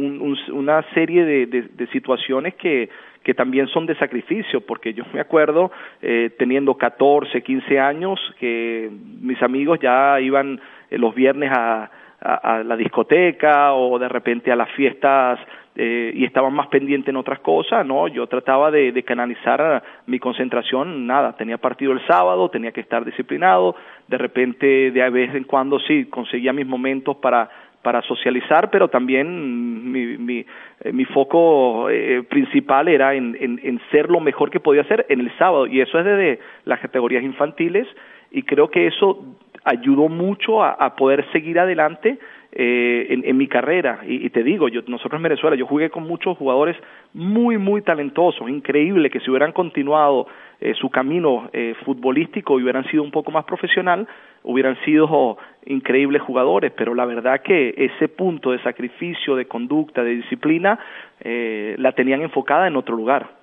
una 0.51 0.83
serie 0.93 1.25
de, 1.25 1.45
de 1.47 1.87
situaciones 1.87 2.55
que 2.55 2.89
que 3.27 3.33
también 3.33 3.67
son 3.67 3.85
de 3.85 3.93
sacrificio, 3.95 4.61
porque 4.61 4.93
yo 4.93 5.03
me 5.11 5.19
acuerdo 5.19 5.69
eh, 6.01 6.31
teniendo 6.39 6.75
14, 6.75 7.43
15 7.43 7.77
años 7.77 8.17
que 8.39 8.89
mis 9.19 9.43
amigos 9.43 9.79
ya 9.81 10.17
iban 10.21 10.61
eh, 10.89 10.97
los 10.97 11.13
viernes 11.13 11.51
a, 11.51 11.91
a, 12.21 12.63
la 12.63 12.77
discoteca 12.77 13.73
o 13.73 13.99
de 13.99 14.07
repente 14.07 14.49
a 14.49 14.55
las 14.55 14.71
fiestas 14.71 15.39
eh, 15.79 16.11
y 16.15 16.25
estaban 16.25 16.55
más 16.55 16.67
pendientes 16.69 17.09
en 17.09 17.17
otras 17.17 17.39
cosas, 17.39 17.85
¿no? 17.85 18.07
Yo 18.07 18.25
trataba 18.25 18.71
de, 18.71 18.91
de, 18.91 19.03
canalizar 19.03 19.83
mi 20.07 20.17
concentración, 20.17 21.05
nada, 21.05 21.37
tenía 21.37 21.59
partido 21.59 21.91
el 21.91 22.03
sábado, 22.07 22.49
tenía 22.49 22.71
que 22.71 22.81
estar 22.81 23.05
disciplinado, 23.05 23.75
de 24.07 24.17
repente 24.17 24.89
de 24.89 25.09
vez 25.11 25.35
en 25.35 25.43
cuando 25.43 25.79
sí, 25.79 26.05
conseguía 26.05 26.51
mis 26.51 26.65
momentos 26.65 27.17
para 27.17 27.47
para 27.83 28.01
socializar, 28.01 28.71
pero 28.71 28.89
también 28.89 29.91
mi, 29.91 30.17
mi, 30.17 30.45
eh, 30.81 30.91
mi 30.91 31.05
foco 31.05 31.89
eh, 31.91 32.23
principal 32.27 32.87
era 32.87 33.13
en, 33.13 33.37
en, 33.39 33.61
en, 33.63 33.79
ser 33.91 34.09
lo 34.09 34.19
mejor 34.19 34.49
que 34.49 34.59
podía 34.59 34.83
ser 34.85 35.05
en 35.07 35.21
el 35.21 35.31
sábado, 35.37 35.67
y 35.67 35.79
eso 35.79 35.99
es 35.99 36.03
desde 36.03 36.39
las 36.65 36.79
categorías 36.79 37.23
infantiles, 37.23 37.87
y 38.31 38.41
creo 38.41 38.69
que 38.69 38.87
eso 38.87 39.23
ayudó 39.63 40.09
mucho 40.09 40.63
a 40.63 40.95
poder 40.95 41.23
seguir 41.31 41.59
adelante 41.59 42.17
eh, 42.59 43.07
en, 43.09 43.23
en, 43.23 43.37
mi 43.37 43.47
carrera. 43.47 44.01
Y, 44.07 44.29
te 44.31 44.43
digo, 44.43 44.67
yo, 44.67 44.81
nosotros 44.87 45.19
en 45.19 45.23
Venezuela, 45.23 45.55
yo 45.55 45.67
jugué 45.67 45.89
con 45.89 46.03
muchos 46.03 46.37
jugadores 46.37 46.75
muy, 47.13 47.57
muy 47.57 47.81
talentosos, 47.81 48.49
increíble, 48.49 49.09
que 49.09 49.19
si 49.19 49.29
hubieran 49.29 49.51
continuado 49.51 50.27
eh, 50.59 50.73
su 50.73 50.89
camino 50.89 51.49
eh, 51.53 51.75
futbolístico 51.85 52.59
y 52.59 52.63
hubieran 52.63 52.89
sido 52.89 53.03
un 53.03 53.11
poco 53.11 53.31
más 53.31 53.45
profesional, 53.45 54.07
hubieran 54.43 54.77
sido 54.83 55.37
increíbles 55.65 56.21
jugadores, 56.23 56.73
pero 56.75 56.95
la 56.95 57.05
verdad 57.05 57.41
que 57.43 57.75
ese 57.77 58.07
punto 58.07 58.51
de 58.51 58.61
sacrificio, 58.63 59.35
de 59.35 59.45
conducta, 59.45 60.03
de 60.03 60.15
disciplina, 60.15 60.79
la 61.23 61.91
tenían 61.91 62.21
enfocada 62.21 62.67
en 62.67 62.77
otro 62.77 62.95
lugar. 62.95 63.37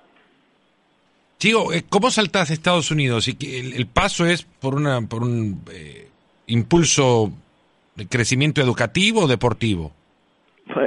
Tío, 1.37 1.73
eh, 1.73 1.83
¿cómo 1.87 2.09
saltás 2.11 2.49
a 2.49 2.53
Estados 2.53 2.91
Unidos? 2.91 3.27
Y 3.27 3.37
el, 3.55 3.73
el 3.73 3.87
paso 3.87 4.25
es 4.25 4.43
por 4.43 4.73
una 4.73 5.01
por 5.01 5.21
un 5.21 5.61
eh, 5.71 6.07
impulso 6.47 7.31
crecimiento 8.09 8.61
educativo 8.61 9.21
o 9.21 9.27
deportivo. 9.27 9.91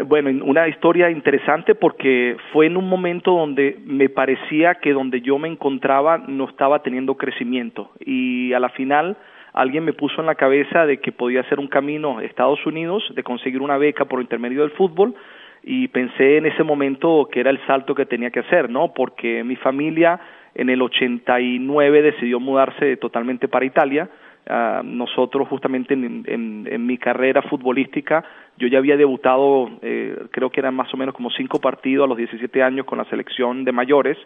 Bueno, 0.06 0.44
una 0.44 0.66
historia 0.66 1.08
interesante 1.08 1.76
porque 1.76 2.36
fue 2.52 2.66
en 2.66 2.76
un 2.76 2.88
momento 2.88 3.30
donde 3.30 3.78
me 3.84 4.08
parecía 4.08 4.74
que 4.76 4.92
donde 4.92 5.20
yo 5.20 5.38
me 5.38 5.48
encontraba 5.48 6.18
no 6.18 6.48
estaba 6.48 6.82
teniendo 6.82 7.14
crecimiento 7.14 7.92
y 8.04 8.52
a 8.54 8.58
la 8.58 8.70
final 8.70 9.16
alguien 9.52 9.84
me 9.84 9.92
puso 9.92 10.20
en 10.20 10.26
la 10.26 10.34
cabeza 10.34 10.84
de 10.84 10.98
que 10.98 11.12
podía 11.12 11.48
ser 11.48 11.60
un 11.60 11.68
camino 11.68 12.18
a 12.18 12.24
Estados 12.24 12.64
Unidos, 12.66 13.04
de 13.14 13.22
conseguir 13.22 13.62
una 13.62 13.78
beca 13.78 14.04
por 14.04 14.20
intermedio 14.20 14.62
del 14.62 14.72
fútbol 14.72 15.14
y 15.62 15.88
pensé 15.88 16.38
en 16.38 16.46
ese 16.46 16.64
momento 16.64 17.28
que 17.30 17.40
era 17.40 17.50
el 17.50 17.64
salto 17.66 17.94
que 17.94 18.06
tenía 18.06 18.30
que 18.30 18.40
hacer, 18.40 18.68
¿no? 18.68 18.92
Porque 18.92 19.44
mi 19.44 19.56
familia 19.56 20.20
en 20.54 20.70
el 20.70 20.82
89 20.82 22.02
decidió 22.02 22.40
mudarse 22.40 22.96
totalmente 22.96 23.46
para 23.46 23.64
Italia 23.64 24.08
Uh, 24.48 24.82
nosotros 24.82 25.46
justamente 25.46 25.92
en, 25.92 26.24
en, 26.26 26.66
en, 26.70 26.86
mi 26.86 26.96
carrera 26.96 27.42
futbolística, 27.42 28.24
yo 28.56 28.66
ya 28.66 28.78
había 28.78 28.96
debutado, 28.96 29.68
eh, 29.82 30.16
creo 30.30 30.48
que 30.48 30.60
eran 30.60 30.74
más 30.74 30.92
o 30.94 30.96
menos 30.96 31.14
como 31.14 31.28
cinco 31.28 31.60
partidos 31.60 32.06
a 32.06 32.08
los 32.08 32.16
17 32.16 32.62
años 32.62 32.86
con 32.86 32.96
la 32.96 33.04
selección 33.10 33.64
de 33.64 33.72
mayores, 33.72 34.16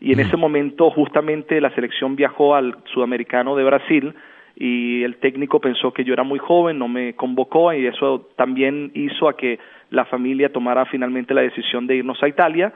y 0.00 0.12
en 0.12 0.18
ese 0.18 0.36
momento 0.36 0.90
justamente 0.90 1.60
la 1.60 1.72
selección 1.74 2.16
viajó 2.16 2.56
al 2.56 2.78
sudamericano 2.92 3.54
de 3.54 3.62
Brasil 3.62 4.14
y 4.56 5.04
el 5.04 5.18
técnico 5.18 5.60
pensó 5.60 5.92
que 5.92 6.04
yo 6.04 6.14
era 6.14 6.24
muy 6.24 6.38
joven, 6.38 6.78
no 6.78 6.88
me 6.88 7.14
convocó 7.14 7.72
y 7.72 7.86
eso 7.86 8.28
también 8.34 8.90
hizo 8.94 9.28
a 9.28 9.36
que 9.36 9.60
la 9.90 10.04
familia 10.06 10.50
tomara 10.52 10.84
finalmente 10.86 11.32
la 11.32 11.42
decisión 11.42 11.86
de 11.86 11.96
irnos 11.96 12.20
a 12.22 12.28
Italia. 12.28 12.72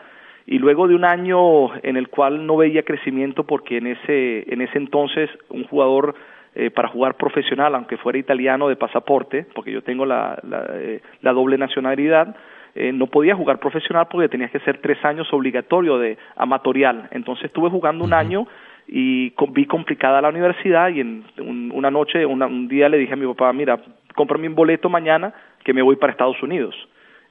Y 0.46 0.58
luego 0.58 0.86
de 0.86 0.94
un 0.94 1.06
año 1.06 1.74
en 1.82 1.96
el 1.96 2.08
cual 2.08 2.46
no 2.46 2.58
veía 2.58 2.82
crecimiento 2.82 3.44
porque 3.44 3.78
en 3.78 3.86
ese 3.86 4.52
en 4.52 4.60
ese 4.60 4.76
entonces 4.76 5.30
un 5.48 5.64
jugador 5.64 6.14
eh, 6.54 6.70
para 6.70 6.88
jugar 6.88 7.16
profesional, 7.16 7.74
aunque 7.74 7.96
fuera 7.96 8.18
italiano 8.18 8.68
de 8.68 8.76
pasaporte, 8.76 9.46
porque 9.54 9.72
yo 9.72 9.82
tengo 9.82 10.06
la, 10.06 10.38
la, 10.42 10.66
eh, 10.74 11.00
la 11.20 11.32
doble 11.32 11.58
nacionalidad, 11.58 12.36
eh, 12.74 12.92
no 12.92 13.06
podía 13.06 13.36
jugar 13.36 13.58
profesional 13.60 14.08
porque 14.10 14.28
tenía 14.28 14.48
que 14.48 14.58
ser 14.60 14.80
tres 14.80 15.04
años 15.04 15.28
obligatorio 15.32 15.98
de 15.98 16.18
amatorial. 16.36 17.08
Entonces 17.12 17.46
estuve 17.46 17.70
jugando 17.70 18.04
un 18.04 18.12
año 18.12 18.46
y 18.88 19.32
vi 19.50 19.66
complicada 19.66 20.20
la 20.20 20.28
universidad 20.28 20.90
y 20.90 21.00
en 21.00 21.24
una 21.72 21.90
noche, 21.90 22.26
un 22.26 22.68
día 22.68 22.88
le 22.88 22.98
dije 22.98 23.14
a 23.14 23.16
mi 23.16 23.26
papá, 23.26 23.52
mira, 23.52 23.80
cómprame 24.14 24.48
un 24.48 24.54
boleto 24.54 24.88
mañana 24.88 25.32
que 25.64 25.72
me 25.72 25.82
voy 25.82 25.96
para 25.96 26.12
Estados 26.12 26.42
Unidos. 26.42 26.74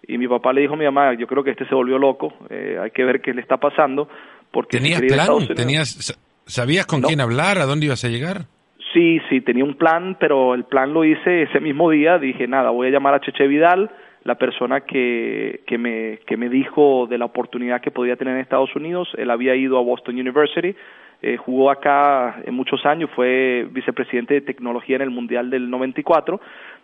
Y 0.07 0.17
mi 0.17 0.27
papá 0.27 0.51
le 0.51 0.61
dijo 0.61 0.73
a 0.73 0.77
mi 0.77 0.85
mamá, 0.85 1.13
yo 1.13 1.27
creo 1.27 1.43
que 1.43 1.51
este 1.51 1.65
se 1.65 1.75
volvió 1.75 1.97
loco, 1.97 2.33
eh, 2.49 2.77
hay 2.81 2.91
que 2.91 3.03
ver 3.03 3.21
qué 3.21 3.33
le 3.33 3.41
está 3.41 3.57
pasando. 3.57 4.07
Porque 4.51 4.77
¿Tenías 4.77 5.01
plan? 5.01 5.47
¿Tenías, 5.55 6.19
¿Sabías 6.45 6.85
con 6.85 7.01
quién 7.01 7.21
hablar? 7.21 7.57
¿A 7.57 7.65
dónde 7.65 7.85
ibas 7.85 8.03
a 8.03 8.09
llegar? 8.09 8.45
Sí, 8.93 9.19
sí, 9.27 9.41
tenía 9.41 9.63
un 9.63 9.73
plan, 9.73 10.17
pero 10.19 10.53
el 10.53 10.65
plan 10.65 10.93
lo 10.93 11.03
hice 11.03 11.43
ese 11.43 11.59
mismo 11.59 11.89
día. 11.89 12.19
Dije, 12.19 12.47
nada, 12.47 12.69
voy 12.69 12.87
a 12.87 12.91
llamar 12.91 13.15
a 13.15 13.19
Cheche 13.19 13.47
Vidal, 13.47 13.89
la 14.23 14.35
persona 14.35 14.81
que, 14.81 15.61
que, 15.65 15.77
me, 15.79 16.19
que 16.27 16.37
me 16.37 16.47
dijo 16.47 17.07
de 17.09 17.17
la 17.17 17.25
oportunidad 17.25 17.81
que 17.81 17.89
podía 17.89 18.15
tener 18.15 18.35
en 18.35 18.41
Estados 18.41 18.75
Unidos. 18.75 19.09
Él 19.17 19.31
había 19.31 19.55
ido 19.55 19.79
a 19.79 19.81
Boston 19.81 20.19
University, 20.19 20.75
eh, 21.23 21.37
jugó 21.37 21.71
acá 21.71 22.41
en 22.45 22.53
muchos 22.53 22.85
años, 22.85 23.09
fue 23.15 23.67
vicepresidente 23.71 24.35
de 24.35 24.41
tecnología 24.41 24.97
en 24.97 25.01
el 25.01 25.09
Mundial 25.09 25.49
del 25.49 25.69
94 25.69 26.39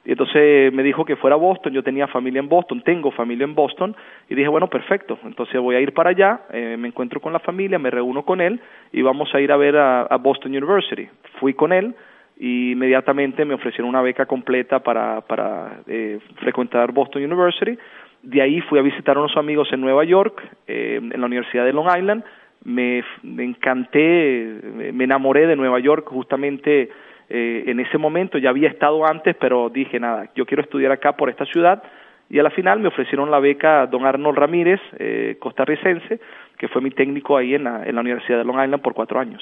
y 0.06 0.12
entonces 0.12 0.72
me 0.74 0.82
dijo 0.82 1.04
que 1.04 1.18
fuera 1.18 1.36
a 1.36 1.39
Boston, 1.39 1.74
yo 1.74 1.84
tenía 1.84 2.08
familia 2.08 2.39
en 2.39 2.48
Boston, 2.48 2.82
tengo 2.82 3.12
familia 3.12 3.44
en 3.44 3.54
Boston, 3.54 3.96
y 4.30 4.36
dije, 4.36 4.48
bueno, 4.48 4.68
perfecto, 4.68 5.20
entonces 5.24 5.60
voy 5.60 5.75
a 5.75 5.82
ir 5.82 5.94
para 5.94 6.12
allá, 6.12 6.42
eh, 6.51 6.78
me 6.80 6.88
encuentro 6.88 7.20
con 7.20 7.34
la 7.34 7.39
familia, 7.39 7.78
me 7.80 7.92
reúno 7.92 8.24
con 8.24 8.39
él 8.42 8.60
y 8.92 9.01
vamos 9.01 9.34
a 9.36 9.42
ir 9.42 9.51
a 9.51 9.58
ver 9.58 9.75
a, 9.78 10.18
Boston 10.18 10.56
University. 10.56 11.08
Fui 11.39 11.53
con 11.53 11.74
él 11.74 11.96
y 12.38 12.72
inmediatamente 12.72 13.43
me 13.46 13.53
ofrecieron 13.53 13.89
una 13.89 14.01
beca 14.01 14.25
completa 14.25 14.79
para, 14.79 15.22
para 15.22 15.81
eh, 15.88 16.19
frecuentar 16.38 16.91
Boston 16.91 17.24
University. 17.24 17.77
De 18.24 18.41
ahí 18.41 18.62
fui 18.62 18.79
a 18.79 18.81
visitar 18.81 19.17
a 19.17 19.19
unos 19.19 19.36
amigos 19.38 19.72
en 19.72 19.81
Nueva 19.81 20.03
York, 20.03 20.41
eh, 20.67 21.00
en 21.01 21.19
la 21.19 21.27
Universidad 21.27 21.65
de 21.65 21.74
Long 21.74 21.88
Island. 21.98 22.24
Me, 22.63 23.03
me 23.24 23.43
encanté, 23.43 24.60
me 24.93 25.03
enamoré 25.05 25.48
de 25.48 25.55
Nueva 25.55 25.79
York 25.79 26.08
justamente 26.10 26.89
eh, 27.29 27.65
en 27.67 27.79
ese 27.79 28.00
momento 28.00 28.39
ya 28.39 28.50
había 28.50 28.69
estado 28.69 29.05
antes, 29.05 29.36
pero 29.39 29.69
dije, 29.69 30.00
nada, 30.00 30.29
yo 30.36 30.46
quiero 30.48 30.63
estudiar 30.63 30.91
acá 30.91 31.15
por 31.15 31.29
esta 31.29 31.46
ciudad. 31.46 31.84
Y 32.29 32.39
a 32.39 32.43
la 32.43 32.50
final 32.50 32.79
me 32.79 32.88
ofrecieron 32.88 33.31
la 33.31 33.39
beca 33.39 33.88
don 33.88 34.05
Arnold 34.05 34.38
Ramírez, 34.38 34.79
eh, 34.98 35.38
costarricense, 35.39 36.19
que 36.58 36.67
fue 36.67 36.81
mi 36.81 36.91
técnico 36.91 37.38
ahí 37.38 37.55
en 37.55 37.63
la, 37.63 37.84
en 37.86 37.96
la 37.96 38.01
Universidad 38.01 38.39
de 38.39 38.43
Long 38.43 38.63
Island 38.63 38.81
por 38.81 38.93
cuatro 38.93 39.19
años. 39.19 39.41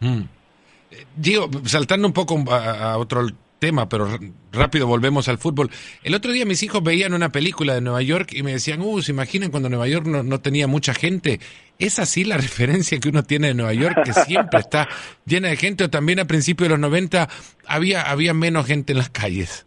Mm. 0.00 0.37
Digo, 1.16 1.50
saltando 1.64 2.06
un 2.06 2.12
poco 2.12 2.42
a, 2.52 2.96
otro 2.96 3.26
tema, 3.58 3.88
pero 3.88 4.18
rápido 4.52 4.86
volvemos 4.86 5.28
al 5.28 5.38
fútbol. 5.38 5.70
El 6.02 6.14
otro 6.14 6.32
día 6.32 6.46
mis 6.46 6.62
hijos 6.62 6.82
veían 6.82 7.12
una 7.12 7.30
película 7.30 7.74
de 7.74 7.80
Nueva 7.80 8.02
York 8.02 8.32
y 8.32 8.42
me 8.42 8.52
decían, 8.52 8.80
uh, 8.80 9.02
¿se 9.02 9.12
imaginan 9.12 9.50
cuando 9.50 9.68
Nueva 9.68 9.88
York 9.88 10.06
no, 10.06 10.22
no, 10.22 10.40
tenía 10.40 10.66
mucha 10.66 10.94
gente? 10.94 11.40
¿Es 11.78 11.98
así 11.98 12.24
la 12.24 12.36
referencia 12.38 12.98
que 13.00 13.08
uno 13.08 13.22
tiene 13.22 13.48
de 13.48 13.54
Nueva 13.54 13.74
York, 13.74 14.02
que 14.04 14.12
siempre 14.12 14.60
está 14.60 14.88
llena 15.26 15.48
de 15.48 15.56
gente, 15.56 15.84
o 15.84 15.90
también 15.90 16.20
a 16.20 16.26
principios 16.26 16.66
de 16.66 16.70
los 16.70 16.80
90 16.80 17.28
había, 17.66 18.02
había 18.02 18.32
menos 18.32 18.66
gente 18.66 18.92
en 18.92 18.98
las 18.98 19.10
calles? 19.10 19.66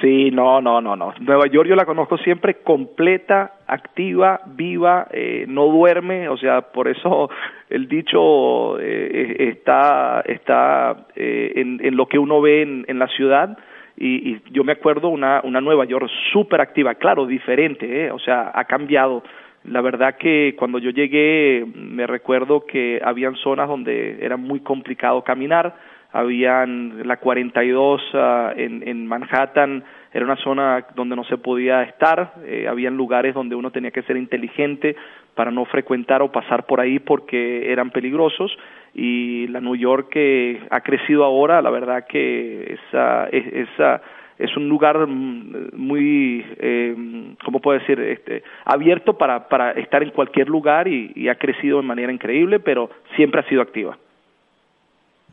Sí, 0.00 0.30
no, 0.30 0.62
no, 0.62 0.80
no, 0.80 0.96
no. 0.96 1.12
Nueva 1.20 1.46
York 1.46 1.68
yo 1.68 1.76
la 1.76 1.84
conozco 1.84 2.16
siempre 2.18 2.62
completa, 2.62 3.58
activa, 3.66 4.40
viva, 4.46 5.08
eh, 5.10 5.44
no 5.46 5.66
duerme, 5.66 6.28
o 6.28 6.38
sea, 6.38 6.62
por 6.62 6.88
eso 6.88 7.28
el 7.68 7.86
dicho 7.86 8.78
eh, 8.80 9.50
está, 9.50 10.22
está 10.24 11.06
eh, 11.14 11.52
en, 11.56 11.80
en, 11.84 11.96
lo 11.96 12.06
que 12.06 12.18
uno 12.18 12.40
ve 12.40 12.62
en, 12.62 12.84
en 12.88 12.98
la 12.98 13.08
ciudad. 13.08 13.58
Y, 13.96 14.30
y, 14.30 14.42
yo 14.52 14.64
me 14.64 14.72
acuerdo 14.72 15.08
una, 15.08 15.42
una 15.44 15.60
Nueva 15.60 15.84
York 15.84 16.08
súper 16.32 16.62
activa, 16.62 16.94
claro, 16.94 17.26
diferente, 17.26 18.06
¿eh? 18.06 18.10
o 18.10 18.18
sea, 18.18 18.50
ha 18.54 18.64
cambiado. 18.64 19.22
La 19.64 19.82
verdad 19.82 20.16
que 20.16 20.54
cuando 20.58 20.78
yo 20.78 20.88
llegué 20.88 21.66
me 21.74 22.06
recuerdo 22.06 22.64
que 22.64 22.98
habían 23.04 23.36
zonas 23.36 23.68
donde 23.68 24.24
era 24.24 24.38
muy 24.38 24.60
complicado 24.60 25.22
caminar, 25.22 25.74
habían 26.12 27.06
la 27.06 27.18
42 27.18 28.00
uh, 28.14 28.18
en, 28.56 28.86
en 28.86 29.06
Manhattan, 29.06 29.84
era 30.12 30.24
una 30.24 30.36
zona 30.36 30.86
donde 30.94 31.14
no 31.14 31.24
se 31.24 31.38
podía 31.38 31.82
estar, 31.84 32.34
eh, 32.44 32.66
habían 32.68 32.96
lugares 32.96 33.34
donde 33.34 33.54
uno 33.54 33.70
tenía 33.70 33.92
que 33.92 34.02
ser 34.02 34.16
inteligente 34.16 34.96
para 35.34 35.52
no 35.52 35.64
frecuentar 35.66 36.20
o 36.22 36.32
pasar 36.32 36.66
por 36.66 36.80
ahí 36.80 36.98
porque 36.98 37.70
eran 37.70 37.90
peligrosos 37.90 38.56
y 38.92 39.46
la 39.48 39.60
New 39.60 39.76
York 39.76 40.08
que 40.10 40.60
ha 40.70 40.80
crecido 40.80 41.24
ahora, 41.24 41.62
la 41.62 41.70
verdad 41.70 42.06
que 42.08 42.76
esa, 42.88 43.28
esa 43.28 44.02
es 44.36 44.56
un 44.56 44.68
lugar 44.68 45.06
muy, 45.06 46.44
eh, 46.58 47.34
¿cómo 47.44 47.60
puedo 47.60 47.78
decir?, 47.78 48.00
este, 48.00 48.42
abierto 48.64 49.16
para, 49.16 49.48
para 49.48 49.72
estar 49.72 50.02
en 50.02 50.10
cualquier 50.10 50.48
lugar 50.48 50.88
y 50.88 51.28
ha 51.28 51.36
crecido 51.36 51.76
de 51.76 51.86
manera 51.86 52.12
increíble, 52.12 52.58
pero 52.58 52.90
siempre 53.14 53.40
ha 53.40 53.48
sido 53.48 53.62
activa. 53.62 53.96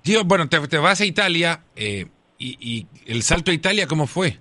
Tío, 0.07 0.23
bueno, 0.23 0.47
te, 0.47 0.77
vas 0.77 1.01
a 1.01 1.05
Italia 1.05 1.59
eh, 1.75 2.05
y, 2.39 2.85
el 3.07 3.23
salto 3.23 3.51
a 3.51 3.53
Italia, 3.53 3.87
¿cómo 3.89 4.07
fue? 4.07 4.37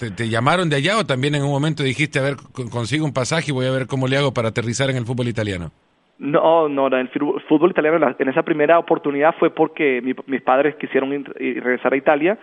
¿Te, 0.00 0.10
¿Te, 0.10 0.28
llamaron 0.28 0.68
de 0.68 0.74
allá 0.74 0.98
o 0.98 1.06
también 1.06 1.36
en 1.36 1.44
un 1.44 1.50
momento 1.52 1.84
dijiste, 1.84 2.18
a 2.18 2.22
ver, 2.22 2.34
consigo 2.72 3.04
un 3.04 3.14
pasaje 3.14 3.52
y 3.52 3.54
voy 3.54 3.66
a 3.66 3.70
ver 3.70 3.86
cómo 3.86 4.08
le 4.08 4.16
hago 4.16 4.34
para 4.34 4.48
aterrizar 4.48 4.90
en 4.90 4.96
el 4.96 5.04
fútbol 5.04 5.28
italiano? 5.28 5.70
No, 6.18 6.68
no, 6.68 6.88
el 6.88 7.08
fútbol 7.48 7.70
italiano, 7.70 8.16
en 8.18 8.28
esa 8.28 8.42
primera 8.42 8.80
oportunidad 8.80 9.32
fue 9.38 9.50
porque 9.50 10.00
mi, 10.02 10.12
mis 10.26 10.42
padres 10.42 10.74
quisieron 10.74 11.24
regresar 11.36 11.92
a 11.92 11.96
Italia. 11.96 12.36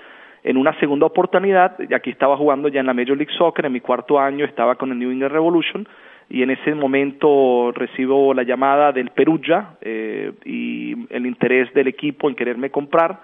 En 0.45 0.55
una 0.55 0.73
segunda 0.79 1.05
oportunidad, 1.05 1.75
aquí 1.93 2.11
estaba 2.11 2.37
jugando 2.37 2.69
ya 2.69 2.79
en 2.79 2.85
la 2.85 2.93
Major 2.93 3.17
League 3.17 3.33
Soccer, 3.37 3.65
en 3.65 3.73
mi 3.73 3.81
cuarto 3.81 4.17
año 4.21 4.45
estaba 4.45 4.75
con 4.75 4.89
el 4.89 4.99
New 4.99 5.11
England 5.11 5.33
Revolution, 5.33 5.85
y 6.33 6.41
en 6.41 6.49
ese 6.49 6.73
momento 6.73 7.71
recibo 7.73 8.33
la 8.33 8.41
llamada 8.41 8.91
del 8.91 9.11
Perugia 9.11 9.77
eh, 9.81 10.31
y 10.43 10.95
el 11.13 11.27
interés 11.27 11.71
del 11.75 11.87
equipo 11.87 12.27
en 12.27 12.35
quererme 12.35 12.71
comprar. 12.71 13.21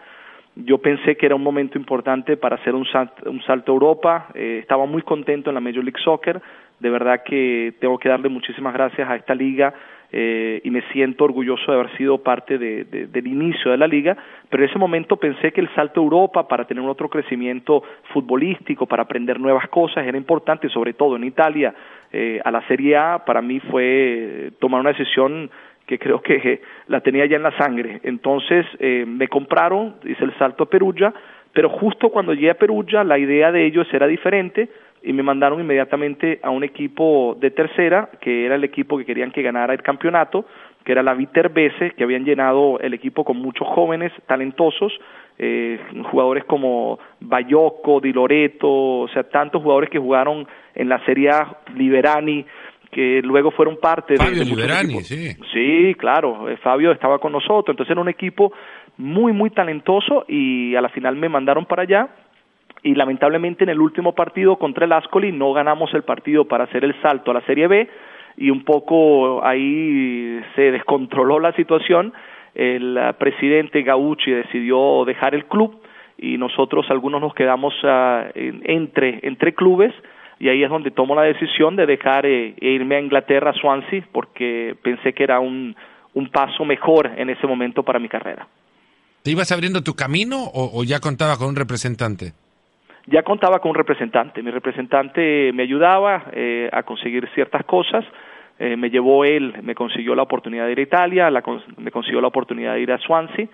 Yo 0.55 0.77
pensé 0.77 1.17
que 1.17 1.25
era 1.25 1.33
un 1.33 1.41
momento 1.41 1.79
importante 1.79 2.37
para 2.37 2.57
hacer 2.57 2.75
un 2.75 2.85
salto, 2.85 3.27
un 3.27 3.41
salto 3.41 3.71
a 3.71 3.73
Europa. 3.73 4.27
Eh, 4.35 4.59
estaba 4.61 4.85
muy 4.85 5.01
contento 5.01 5.49
en 5.49 5.55
la 5.55 5.59
Major 5.59 5.83
League 5.83 5.99
Soccer. 6.03 6.39
De 6.79 6.89
verdad 6.91 7.23
que 7.25 7.73
tengo 7.79 7.97
que 7.97 8.09
darle 8.09 8.29
muchísimas 8.29 8.75
gracias 8.75 9.09
a 9.09 9.15
esta 9.15 9.33
liga 9.33 9.73
eh, 10.11 10.61
y 10.63 10.71
me 10.71 10.81
siento 10.91 11.23
orgulloso 11.23 11.71
de 11.71 11.79
haber 11.79 11.95
sido 11.97 12.17
parte 12.23 12.57
de, 12.57 12.83
de, 12.85 13.07
del 13.07 13.27
inicio 13.27 13.71
de 13.71 13.77
la 13.77 13.87
liga, 13.87 14.17
pero 14.49 14.63
en 14.63 14.69
ese 14.69 14.79
momento 14.79 15.17
pensé 15.17 15.51
que 15.51 15.61
el 15.61 15.73
salto 15.75 15.99
a 15.99 16.03
Europa 16.03 16.47
para 16.47 16.65
tener 16.65 16.83
un 16.83 16.89
otro 16.89 17.09
crecimiento 17.09 17.83
futbolístico, 18.13 18.85
para 18.85 19.03
aprender 19.03 19.39
nuevas 19.39 19.67
cosas, 19.69 20.05
era 20.05 20.17
importante, 20.17 20.69
sobre 20.69 20.93
todo 20.93 21.15
en 21.15 21.25
Italia, 21.25 21.73
eh, 22.11 22.41
a 22.43 22.51
la 22.51 22.65
Serie 22.67 22.97
A, 22.97 23.23
para 23.25 23.41
mí 23.41 23.59
fue 23.59 24.51
tomar 24.59 24.81
una 24.81 24.93
decisión 24.93 25.49
que 25.85 25.97
creo 25.97 26.21
que 26.21 26.61
la 26.87 27.01
tenía 27.01 27.25
ya 27.25 27.37
en 27.37 27.43
la 27.43 27.57
sangre. 27.57 27.99
Entonces 28.03 28.65
eh, 28.79 29.05
me 29.07 29.27
compraron, 29.27 29.95
hice 30.03 30.23
el 30.23 30.37
salto 30.37 30.63
a 30.63 30.69
Perugia, 30.69 31.11
pero 31.51 31.69
justo 31.69 32.09
cuando 32.09 32.33
llegué 32.33 32.51
a 32.51 32.59
Perugia 32.59 33.03
la 33.03 33.17
idea 33.17 33.51
de 33.51 33.65
ellos 33.65 33.87
era 33.91 34.05
diferente, 34.05 34.69
y 35.01 35.13
me 35.13 35.23
mandaron 35.23 35.59
inmediatamente 35.59 36.39
a 36.43 36.49
un 36.49 36.63
equipo 36.63 37.37
de 37.39 37.51
tercera, 37.51 38.09
que 38.19 38.45
era 38.45 38.55
el 38.55 38.63
equipo 38.63 38.97
que 38.97 39.05
querían 39.05 39.31
que 39.31 39.41
ganara 39.41 39.73
el 39.73 39.81
campeonato, 39.81 40.45
que 40.83 40.91
era 40.91 41.03
la 41.03 41.13
Viterbese, 41.13 41.91
que 41.91 42.03
habían 42.03 42.25
llenado 42.25 42.79
el 42.79 42.93
equipo 42.93 43.23
con 43.23 43.37
muchos 43.37 43.67
jóvenes 43.67 44.11
talentosos, 44.27 44.91
eh, 45.37 45.79
jugadores 46.11 46.43
como 46.45 46.99
Bayoco, 47.19 48.01
Di 48.01 48.11
Loreto, 48.11 49.01
o 49.01 49.07
sea, 49.09 49.23
tantos 49.23 49.61
jugadores 49.61 49.89
que 49.89 49.99
jugaron 49.99 50.47
en 50.75 50.89
la 50.89 51.03
Serie 51.05 51.29
A, 51.29 51.59
Liberani, 51.75 52.45
que 52.91 53.21
luego 53.23 53.51
fueron 53.51 53.77
parte 53.77 54.17
Fabio 54.17 54.39
de, 54.39 54.45
Liberani, 54.45 55.01
sí. 55.03 55.35
Sí, 55.53 55.95
claro, 55.95 56.49
eh, 56.49 56.57
Fabio 56.57 56.91
estaba 56.91 57.19
con 57.19 57.31
nosotros, 57.31 57.73
entonces 57.73 57.91
era 57.91 58.01
un 58.01 58.09
equipo 58.09 58.51
muy, 58.97 59.31
muy 59.31 59.49
talentoso 59.51 60.25
y 60.27 60.75
a 60.75 60.81
la 60.81 60.89
final 60.89 61.15
me 61.15 61.29
mandaron 61.29 61.65
para 61.65 61.83
allá 61.83 62.09
y 62.83 62.95
lamentablemente 62.95 63.63
en 63.63 63.69
el 63.69 63.81
último 63.81 64.13
partido 64.13 64.57
contra 64.57 64.85
el 64.85 64.93
Ascoli 64.93 65.31
no 65.31 65.53
ganamos 65.53 65.93
el 65.93 66.03
partido 66.03 66.45
para 66.45 66.63
hacer 66.65 66.83
el 66.83 66.99
salto 67.01 67.31
a 67.31 67.35
la 67.35 67.41
Serie 67.41 67.67
B 67.67 67.89
y 68.37 68.49
un 68.49 68.63
poco 68.63 69.43
ahí 69.45 70.39
se 70.55 70.71
descontroló 70.71 71.39
la 71.39 71.53
situación. 71.53 72.13
El 72.55 72.97
uh, 72.97 73.13
presidente 73.17 73.83
Gauchi 73.83 74.31
decidió 74.31 75.03
dejar 75.05 75.35
el 75.35 75.45
club 75.45 75.81
y 76.17 76.37
nosotros 76.37 76.85
algunos 76.89 77.21
nos 77.21 77.33
quedamos 77.33 77.73
uh, 77.83 78.29
entre, 78.35 79.19
entre 79.23 79.53
clubes 79.53 79.93
y 80.39 80.47
ahí 80.47 80.63
es 80.63 80.69
donde 80.69 80.91
tomo 80.91 81.15
la 81.15 81.23
decisión 81.23 81.75
de 81.75 81.85
dejar 81.85 82.25
eh, 82.25 82.55
e 82.59 82.69
irme 82.69 82.95
a 82.95 83.01
Inglaterra, 83.01 83.53
Swansea, 83.59 84.07
porque 84.13 84.73
pensé 84.81 85.11
que 85.11 85.23
era 85.23 85.41
un, 85.41 85.75
un 86.13 86.29
paso 86.29 86.63
mejor 86.63 87.11
en 87.17 87.29
ese 87.29 87.45
momento 87.45 87.83
para 87.83 87.99
mi 87.99 88.07
carrera. 88.07 88.47
¿Te 89.21 89.31
ibas 89.31 89.51
abriendo 89.51 89.83
tu 89.83 89.95
camino 89.95 90.45
o, 90.45 90.79
o 90.79 90.83
ya 90.85 91.01
contabas 91.01 91.37
con 91.37 91.49
un 91.49 91.57
representante? 91.57 92.31
Ya 93.09 93.23
contaba 93.23 93.59
con 93.59 93.69
un 93.69 93.75
representante. 93.75 94.41
Mi 94.43 94.51
representante 94.51 95.51
me 95.53 95.63
ayudaba 95.63 96.25
eh, 96.31 96.69
a 96.71 96.83
conseguir 96.83 97.27
ciertas 97.33 97.63
cosas. 97.65 98.05
Eh, 98.59 98.75
me 98.75 98.89
llevó 98.89 99.23
él, 99.23 99.55
me 99.63 99.73
consiguió 99.73 100.15
la 100.15 100.23
oportunidad 100.23 100.65
de 100.65 100.73
ir 100.73 100.79
a 100.79 100.83
Italia, 100.83 101.29
la, 101.29 101.41
me 101.77 101.91
consiguió 101.91 102.19
la 102.19 102.27
oportunidad 102.27 102.73
de 102.73 102.81
ir 102.81 102.91
a 102.91 102.97
Swansea 102.97 103.47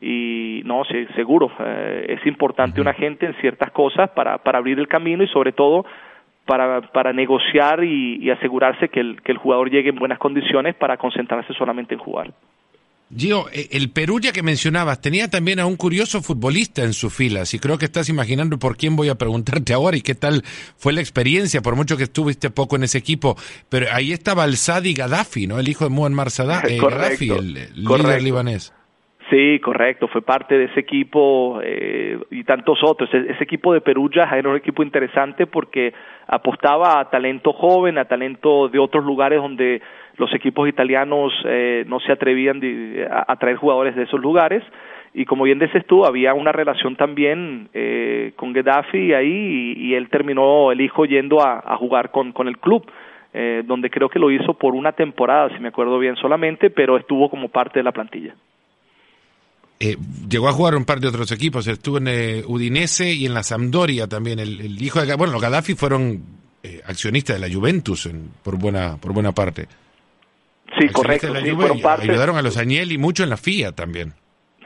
y 0.00 0.62
no, 0.64 0.84
sí, 0.84 1.06
seguro, 1.14 1.50
eh, 1.60 2.06
es 2.08 2.26
importante 2.26 2.80
un 2.80 2.88
agente 2.88 3.24
en 3.24 3.34
ciertas 3.34 3.70
cosas 3.70 4.10
para, 4.10 4.38
para 4.38 4.58
abrir 4.58 4.78
el 4.80 4.88
camino 4.88 5.22
y 5.22 5.28
sobre 5.28 5.52
todo 5.52 5.86
para, 6.44 6.80
para 6.80 7.12
negociar 7.12 7.84
y, 7.84 8.16
y 8.16 8.30
asegurarse 8.30 8.88
que 8.88 8.98
el, 8.98 9.22
que 9.22 9.30
el 9.30 9.38
jugador 9.38 9.70
llegue 9.70 9.90
en 9.90 9.96
buenas 9.96 10.18
condiciones 10.18 10.74
para 10.74 10.96
concentrarse 10.96 11.52
solamente 11.54 11.94
en 11.94 12.00
jugar. 12.00 12.32
Gio, 13.16 13.46
eh, 13.52 13.68
el 13.72 13.90
Perugia 13.90 14.32
que 14.32 14.42
mencionabas 14.42 15.00
tenía 15.00 15.28
también 15.28 15.60
a 15.60 15.66
un 15.66 15.76
curioso 15.76 16.22
futbolista 16.22 16.82
en 16.82 16.92
sus 16.92 17.14
filas 17.14 17.52
y 17.54 17.58
creo 17.58 17.78
que 17.78 17.84
estás 17.84 18.08
imaginando 18.08 18.58
por 18.58 18.76
quién 18.76 18.96
voy 18.96 19.08
a 19.08 19.16
preguntarte 19.16 19.72
ahora 19.74 19.96
y 19.96 20.02
qué 20.02 20.14
tal 20.14 20.42
fue 20.76 20.92
la 20.92 21.00
experiencia, 21.00 21.60
por 21.60 21.76
mucho 21.76 21.96
que 21.96 22.04
estuviste 22.04 22.50
poco 22.50 22.76
en 22.76 22.84
ese 22.84 22.98
equipo, 22.98 23.36
pero 23.68 23.86
ahí 23.92 24.12
estaba 24.12 24.44
el 24.44 24.56
Sadi 24.56 24.94
Gaddafi, 24.94 25.46
¿no? 25.46 25.58
El 25.58 25.68
hijo 25.68 25.84
de 25.84 25.90
Muammar 25.90 26.28
eh, 26.68 26.78
Gaddafi, 26.80 27.30
el, 27.30 27.54
líder 27.74 28.22
libanés. 28.22 28.72
Sí, 29.32 29.60
correcto, 29.60 30.08
fue 30.08 30.20
parte 30.20 30.58
de 30.58 30.64
ese 30.66 30.80
equipo 30.80 31.58
eh, 31.64 32.18
y 32.30 32.44
tantos 32.44 32.80
otros. 32.84 33.08
E-, 33.14 33.32
ese, 33.32 33.44
equipo 33.44 33.72
de 33.72 33.80
Perugia 33.80 34.24
era 34.24 34.50
un 34.50 34.56
equipo 34.56 34.82
interesante 34.82 35.46
porque 35.46 35.94
apostaba 36.26 37.00
a 37.00 37.08
talento 37.08 37.54
joven, 37.54 37.96
a 37.96 38.04
talento 38.04 38.68
de 38.68 38.78
otros 38.78 39.02
lugares 39.04 39.40
donde 39.40 39.80
los 40.16 40.32
equipos 40.34 40.68
italianos 40.68 41.32
eh, 41.46 41.84
no 41.86 42.00
se 42.00 42.12
atrevían 42.12 42.60
a, 43.10 43.36
traer 43.36 43.56
jugadores 43.56 43.96
de 43.96 44.04
esos 44.04 44.20
lugares 44.20 44.62
y 45.14 45.26
como 45.26 45.44
bien 45.44 45.58
dices 45.58 45.84
tú, 45.86 46.06
había 46.06 46.32
una 46.32 46.52
relación 46.52 46.96
también 46.96 47.68
eh, 47.74 48.32
con 48.36 48.52
Gaddafi 48.52 49.12
ahí 49.12 49.74
y, 49.76 49.94
él 49.94 50.08
terminó, 50.08 50.72
el 50.72 50.80
hijo, 50.80 51.04
yendo 51.04 51.46
a, 51.46 51.76
jugar 51.76 52.10
con, 52.10 52.32
con 52.32 52.48
el 52.48 52.58
club, 52.58 52.90
eh, 53.34 53.62
donde 53.66 53.90
creo 53.90 54.08
que 54.08 54.18
lo 54.18 54.30
hizo 54.30 54.54
por 54.54 54.74
una 54.74 54.92
temporada, 54.92 55.50
si 55.54 55.60
me 55.60 55.68
acuerdo 55.68 55.98
bien 55.98 56.16
solamente, 56.16 56.70
pero 56.70 56.96
estuvo 56.96 57.28
como 57.28 57.48
parte 57.48 57.80
de 57.80 57.82
la 57.82 57.92
plantilla. 57.92 58.34
Eh, 59.80 59.96
llegó 60.30 60.48
a 60.48 60.52
jugar 60.52 60.76
un 60.76 60.86
par 60.86 61.00
de 61.00 61.08
otros 61.08 61.30
equipos, 61.30 61.66
estuvo 61.66 61.98
en 61.98 62.44
Udinese 62.46 63.12
y 63.12 63.26
en 63.26 63.34
la 63.34 63.42
Sampdoria 63.42 64.06
también. 64.06 64.38
El, 64.38 64.80
hijo 64.80 65.04
de 65.04 65.14
bueno, 65.14 65.34
los 65.34 65.42
Gaddafi 65.42 65.74
fueron 65.74 66.22
accionistas 66.86 67.38
de 67.38 67.48
la 67.48 67.52
Juventus 67.52 68.08
por 68.44 68.56
buena 68.56 68.96
por 68.96 69.12
buena 69.12 69.32
parte. 69.32 69.66
Sí, 70.78 70.88
correcto. 70.88 71.34
Sí, 71.34 71.50
fueron 71.50 71.80
parte... 71.80 72.10
Ayudaron 72.10 72.36
a 72.36 72.42
los 72.42 72.56
Agnelli 72.56 72.98
mucho 72.98 73.22
en 73.22 73.30
la 73.30 73.36
FIA 73.36 73.72
también. 73.72 74.12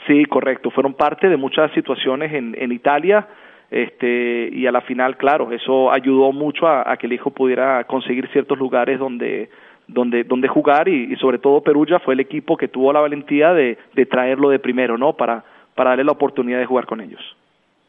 Sí, 0.07 0.25
correcto. 0.27 0.71
Fueron 0.71 0.95
parte 0.95 1.29
de 1.29 1.37
muchas 1.37 1.73
situaciones 1.73 2.33
en, 2.33 2.55
en 2.59 2.73
Italia 2.73 3.27
este, 3.71 4.49
y 4.53 4.67
a 4.67 4.73
la 4.73 4.81
final, 4.83 5.17
claro, 5.17 5.51
eso 5.53 5.93
ayudó 5.93 6.33
mucho 6.33 6.69
a, 6.69 6.97
que 6.97 7.07
el 7.07 7.13
hijo 7.13 7.31
pudiera 7.31 7.83
conseguir 7.85 8.29
ciertos 8.33 8.59
lugares 8.59 8.99
donde 8.99 9.51
donde 9.89 10.25
donde 10.25 10.49
jugar 10.49 10.89
y, 10.89 11.15
sobre 11.17 11.39
todo 11.39 11.63
Perugia 11.63 12.01
fue 12.01 12.15
el 12.15 12.21
equipo 12.21 12.57
que 12.57 12.67
tuvo 12.67 12.93
la 12.93 13.01
valentía 13.01 13.53
de, 13.53 13.79
de 13.95 14.07
traerlo 14.07 14.51
de 14.51 14.59
primero, 14.59 14.99
¿no? 14.99 15.17
Para 15.17 15.45
para 15.75 15.91
darle 15.91 16.05
la 16.05 16.13
oportunidad 16.13 16.59
de 16.59 16.67
jugar 16.67 16.87
con 16.87 17.01
ellos. 17.01 17.21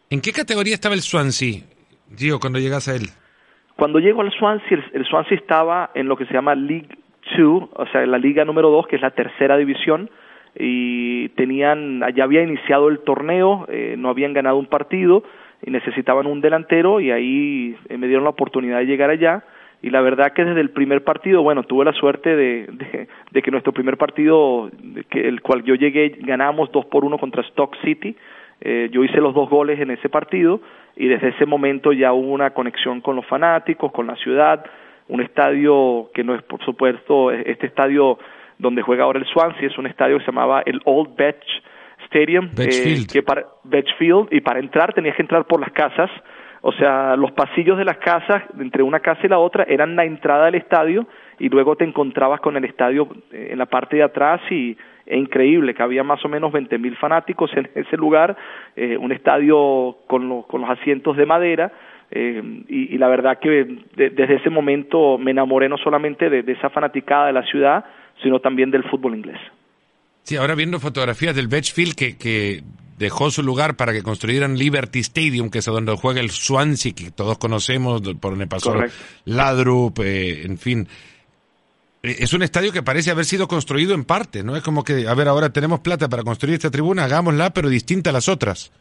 ¿En 0.09 0.21
qué 0.21 0.31
categoría 0.31 0.73
estaba 0.73 0.95
el 0.95 1.01
Swansea, 1.01 1.61
Gio, 2.15 2.39
cuando 2.39 2.59
llegas 2.59 2.87
a 2.87 2.95
él? 2.95 3.09
Cuando 3.75 3.99
llego 3.99 4.21
al 4.21 4.31
Swansea, 4.31 4.77
el, 4.77 4.83
el 4.93 5.05
Swansea 5.05 5.37
estaba 5.37 5.91
en 5.93 6.07
lo 6.07 6.17
que 6.17 6.25
se 6.25 6.33
llama 6.33 6.55
League 6.55 6.89
o 7.37 7.85
sea, 7.91 8.05
la 8.05 8.17
liga 8.17 8.45
número 8.45 8.69
2, 8.69 8.87
que 8.87 8.95
es 8.95 9.01
la 9.01 9.11
tercera 9.11 9.57
división, 9.57 10.09
y 10.57 11.29
tenían, 11.29 12.03
ya 12.15 12.23
había 12.23 12.41
iniciado 12.41 12.89
el 12.89 12.99
torneo, 12.99 13.65
eh, 13.69 13.95
no 13.97 14.09
habían 14.09 14.33
ganado 14.33 14.57
un 14.57 14.65
partido 14.65 15.23
y 15.65 15.71
necesitaban 15.71 16.25
un 16.25 16.41
delantero 16.41 16.99
y 16.99 17.11
ahí 17.11 17.75
eh, 17.89 17.97
me 17.97 18.07
dieron 18.07 18.23
la 18.23 18.31
oportunidad 18.31 18.79
de 18.79 18.85
llegar 18.85 19.09
allá 19.09 19.43
y 19.81 19.91
la 19.91 20.01
verdad 20.01 20.33
que 20.33 20.43
desde 20.43 20.61
el 20.61 20.71
primer 20.71 21.03
partido, 21.03 21.43
bueno, 21.43 21.63
tuve 21.63 21.85
la 21.85 21.93
suerte 21.93 22.35
de, 22.35 23.07
que 23.43 23.51
nuestro 23.51 23.73
primer 23.73 23.97
partido, 23.97 24.71
el 25.11 25.41
cual 25.41 25.63
yo 25.63 25.75
llegué, 25.75 26.15
ganamos 26.19 26.71
dos 26.71 26.85
por 26.85 27.05
uno 27.05 27.19
contra 27.19 27.43
Stock 27.43 27.75
City, 27.83 28.15
eh, 28.61 28.89
yo 28.91 29.03
hice 29.03 29.21
los 29.21 29.35
dos 29.35 29.47
goles 29.49 29.79
en 29.79 29.91
ese 29.91 30.09
partido 30.09 30.61
y 30.95 31.07
desde 31.07 31.29
ese 31.29 31.45
momento 31.45 31.93
ya 31.93 32.11
hubo 32.11 32.31
una 32.31 32.51
conexión 32.51 33.01
con 33.01 33.15
los 33.15 33.25
fanáticos, 33.27 33.91
con 33.91 34.07
la 34.07 34.15
ciudad, 34.15 34.65
un 35.07 35.21
estadio 35.21 36.09
que 36.13 36.23
no 36.23 36.35
es, 36.35 36.43
por 36.43 36.63
supuesto, 36.63 37.31
este 37.31 37.67
estadio 37.67 38.17
donde 38.57 38.81
juega 38.81 39.03
ahora 39.03 39.19
el 39.19 39.25
Swansea, 39.25 39.67
es 39.67 39.77
un 39.77 39.87
estadio 39.87 40.17
que 40.17 40.25
se 40.25 40.31
llamaba 40.31 40.63
el 40.65 40.81
Old 40.85 41.15
Betch 41.15 41.45
Stadium, 42.05 42.49
eh, 42.57 43.05
que 43.11 43.21
para 43.21 43.45
Betchfield, 43.63 44.27
y 44.31 44.41
para 44.41 44.59
entrar 44.59 44.93
tenías 44.93 45.15
que 45.15 45.21
entrar 45.21 45.45
por 45.45 45.59
las 45.59 45.71
casas, 45.71 46.09
o 46.61 46.71
sea, 46.73 47.15
los 47.15 47.31
pasillos 47.31 47.77
de 47.77 47.85
las 47.85 47.97
casas, 47.97 48.43
entre 48.59 48.81
una 48.83 48.99
casa 48.99 49.21
y 49.23 49.27
la 49.27 49.39
otra, 49.39 49.63
eran 49.67 49.95
la 49.95 50.05
entrada 50.05 50.45
del 50.45 50.55
estadio, 50.55 51.07
y 51.39 51.49
luego 51.49 51.75
te 51.75 51.83
encontrabas 51.83 52.39
con 52.41 52.57
el 52.57 52.65
estadio 52.65 53.07
eh, 53.31 53.49
en 53.51 53.57
la 53.57 53.67
parte 53.67 53.97
de 53.97 54.03
atrás 54.03 54.41
y 54.49 54.75
es 55.05 55.17
increíble 55.17 55.73
que 55.73 55.83
había 55.83 56.03
más 56.03 56.23
o 56.25 56.27
menos 56.27 56.51
20 56.51 56.77
mil 56.79 56.95
fanáticos 56.97 57.51
en 57.55 57.69
ese 57.75 57.95
lugar, 57.95 58.35
eh, 58.75 58.97
un 58.97 59.11
estadio 59.11 59.97
con, 60.07 60.41
con 60.43 60.61
los 60.61 60.69
asientos 60.69 61.15
de 61.15 61.25
madera, 61.25 61.71
eh, 62.11 62.41
y, 62.69 62.97
la 62.97 63.09
verdad 63.09 63.37
que 63.39 63.83
desde 63.95 64.35
ese 64.35 64.49
momento 64.49 65.17
me 65.17 65.31
enamoré 65.31 65.67
no 65.67 65.77
solamente 65.77 66.29
de, 66.29 66.51
esa 66.51 66.69
fanaticada 66.69 67.27
de 67.27 67.33
la 67.33 67.43
ciudad, 67.43 67.85
sino 68.23 68.39
también 68.39 68.71
del 68.71 68.83
fútbol 68.83 69.15
inglés. 69.15 69.39
Sí, 70.23 70.37
ahora 70.37 70.55
viendo 70.55 70.79
fotografías 70.79 71.35
del 71.35 71.47
Betchfield 71.47 71.95
que, 71.95 72.17
que 72.17 72.61
dejó 72.97 73.29
su 73.29 73.43
lugar 73.43 73.75
para 73.75 73.93
que 73.93 74.03
construyeran 74.03 74.57
Liberty 74.57 74.99
Stadium, 74.99 75.49
que 75.49 75.59
es 75.59 75.65
donde 75.65 75.95
juega 75.95 76.19
el 76.19 76.31
Swansea, 76.31 76.93
que 76.93 77.11
todos 77.11 77.37
conocemos, 77.37 78.01
por 78.19 78.31
donde 78.31 78.47
pasó 78.47 78.73
Ladrup, 79.25 79.99
eh, 79.99 80.45
en 80.45 80.57
fin. 80.57 80.87
Eh, 82.03 82.15
es 82.19 82.33
un 82.33 82.43
estadio 82.43 82.71
que 82.71 82.83
parece 82.83 83.11
haber 83.11 83.25
sido 83.25 83.47
construido 83.47 83.93
en 83.93 84.03
parte, 84.03 84.43
¿no? 84.43 84.55
Es 84.55 84.63
como 84.63 84.83
que, 84.83 85.07
a 85.07 85.13
ver, 85.13 85.27
ahora 85.27 85.49
tenemos 85.49 85.81
plata 85.81 86.09
para 86.09 86.23
construir 86.23 86.55
esta 86.55 86.71
tribuna, 86.71 87.03
hagámosla, 87.03 87.51
pero 87.51 87.69
distinta 87.69 88.09
a 88.09 88.13
las 88.13 88.29
otras. 88.29 88.71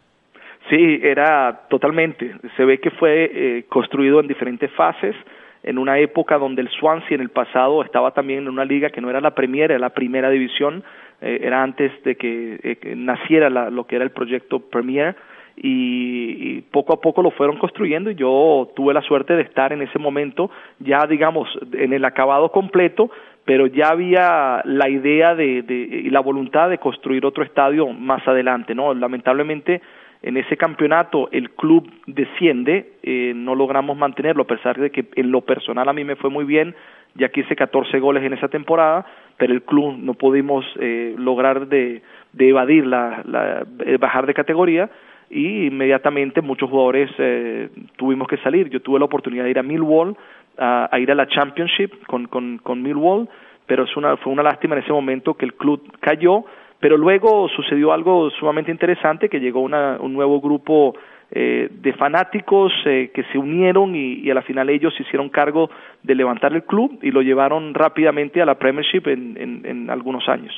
Sí, 0.69 1.01
era 1.03 1.67
totalmente. 1.69 2.35
Se 2.57 2.65
ve 2.65 2.79
que 2.79 2.91
fue 2.91 3.31
eh, 3.33 3.65
construido 3.69 4.21
en 4.21 4.27
diferentes 4.27 4.71
fases, 4.73 5.15
en 5.63 5.79
una 5.79 5.99
época 5.99 6.39
donde 6.39 6.63
el 6.63 6.69
Swansea 6.71 7.15
en 7.15 7.21
el 7.21 7.31
pasado 7.31 7.83
estaba 7.83 8.13
también 8.13 8.41
en 8.41 8.49
una 8.49 8.65
liga 8.65 8.91
que 8.91 9.01
no 9.01 9.11
era 9.11 9.21
la 9.21 9.35
Premier, 9.35 9.71
era 9.71 9.81
la 9.81 9.91
primera 9.91 10.31
división, 10.31 10.83
eh, 11.21 11.41
era 11.43 11.63
antes 11.63 11.93
de 12.05 12.17
que, 12.17 12.59
eh, 12.63 12.95
naciera 12.97 13.49
lo 13.49 13.85
que 13.87 13.97
era 13.97 14.05
el 14.05 14.11
proyecto 14.11 14.61
Premier, 14.61 15.17
y, 15.57 16.61
poco 16.71 16.93
a 16.93 17.01
poco 17.01 17.23
lo 17.23 17.31
fueron 17.31 17.57
construyendo 17.57 18.11
y 18.11 18.15
yo 18.15 18.71
tuve 18.77 18.93
la 18.93 19.01
suerte 19.01 19.35
de 19.35 19.43
estar 19.43 19.73
en 19.73 19.81
ese 19.81 19.99
momento 19.99 20.51
ya 20.81 21.07
digamos 21.07 21.49
en 21.73 21.95
el 21.95 22.05
acabado 22.05 22.53
completo 22.53 23.11
pero 23.47 23.67
ya 23.67 23.89
había 23.89 24.61
la 24.65 24.91
idea 24.91 25.35
de, 25.35 25.63
de, 25.63 25.75
y 25.75 26.11
la 26.11 26.21
voluntad 26.21 26.69
de 26.69 26.77
construir 26.77 27.25
otro 27.25 27.43
estadio 27.43 27.89
más 27.89 28.27
adelante 28.29 28.75
no 28.75 28.93
lamentablemente 28.93 29.81
en 30.23 30.37
ese 30.37 30.57
campeonato 30.57 31.29
el 31.33 31.51
club 31.51 31.91
desciende, 32.07 32.93
eh, 33.03 33.33
no 33.35 33.55
logramos 33.55 33.97
mantenerlo, 33.97 34.43
a 34.43 34.47
pesar 34.47 34.79
de 34.79 34.91
que 34.91 35.05
en 35.15 35.31
lo 35.31 35.43
personal 35.43 35.89
a 35.89 35.93
mí 35.93 36.05
me 36.05 36.17
fue 36.17 36.31
muy 36.31 36.45
bien, 36.45 36.75
ya 37.15 37.29
que 37.29 37.41
hice 37.41 37.57
14 37.57 37.99
goles 37.99 38.23
en 38.25 38.33
esa 38.33 38.49
temporada, 38.49 39.07
pero 39.37 39.53
el 39.53 39.63
club 39.63 39.97
no 39.99 40.15
pudimos 40.15 40.65
eh, 40.81 41.15
lograr 41.19 41.69
de, 41.69 42.03
de 42.33 42.49
evadir 42.49 42.87
la, 42.87 43.23
la, 43.25 43.67
bajar 43.99 44.27
de 44.27 44.35
categoría 44.35 44.91
y 45.31 45.67
inmediatamente 45.67 46.41
muchos 46.41 46.71
jugadores 46.71 47.11
eh, 47.19 47.69
tuvimos 47.97 48.29
que 48.29 48.37
salir. 48.39 48.69
Yo 48.69 48.81
tuve 48.81 48.99
la 48.99 49.07
oportunidad 49.07 49.45
de 49.45 49.51
ir 49.51 49.59
a 49.59 49.63
Millwall, 49.63 50.17
a, 50.59 50.99
ir 50.99 51.11
a 51.11 51.15
la 51.15 51.27
Championship 51.27 52.07
con, 52.07 52.27
con, 52.27 52.59
con 52.59 52.83
Millwall, 52.83 53.29
pero 53.67 53.85
es 53.85 53.97
una, 53.97 54.17
fue 54.17 54.33
una 54.33 54.43
lástima 54.43 54.77
en 54.77 54.83
ese 54.83 54.93
momento 54.93 55.35
que 55.35 55.45
el 55.45 55.55
club 55.55 55.83
cayó, 56.01 56.45
pero 56.81 56.97
luego 56.97 57.49
sucedió 57.49 57.93
algo 57.93 58.31
sumamente 58.31 58.71
interesante, 58.71 59.29
que 59.29 59.41
llegó 59.41 59.61
un 59.61 60.12
nuevo 60.12 60.41
grupo 60.41 60.95
eh, 61.31 61.69
de 61.71 61.93
fanáticos 61.95 62.73
eh, 62.85 63.11
que 63.12 63.25
se 63.33 63.39
unieron 63.39 63.97
y, 63.97 64.31
a 64.31 64.35
la 64.35 64.43
final 64.43 64.71
ellos 64.71 64.95
se 64.97 65.03
hicieron 65.03 65.29
cargo 65.29 65.71
de 66.03 66.15
levantar 66.15 66.53
el 66.53 66.62
club 66.62 67.01
y 67.03 67.11
lo 67.11 67.21
llevaron 67.21 67.75
rápidamente 67.75 68.41
a 68.41 68.47
la 68.47 68.57
Premiership 68.57 69.09
en, 69.09 69.91
algunos 69.91 70.29
años. 70.29 70.55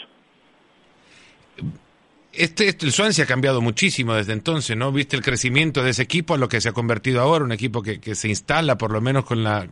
Este, 2.32 2.68
este, 2.68 2.84
el 2.84 2.92
Swansea 2.92 3.24
ha 3.24 3.28
cambiado 3.28 3.62
muchísimo 3.62 4.14
desde 4.14 4.34
entonces, 4.34 4.76
¿no? 4.76 4.92
Viste 4.92 5.16
el 5.16 5.22
crecimiento 5.22 5.82
de 5.82 5.90
ese 5.90 6.02
equipo 6.02 6.34
a 6.34 6.38
lo 6.38 6.48
que 6.48 6.60
se 6.60 6.68
ha 6.68 6.72
convertido 6.72 7.22
ahora, 7.22 7.44
un 7.44 7.52
equipo 7.52 7.82
que, 7.82 7.98
que 7.98 8.14
se 8.14 8.28
instala 8.28 8.76
por 8.76 8.92
lo 8.92 9.00
menos 9.00 9.24
con 9.24 9.42
las 9.42 9.68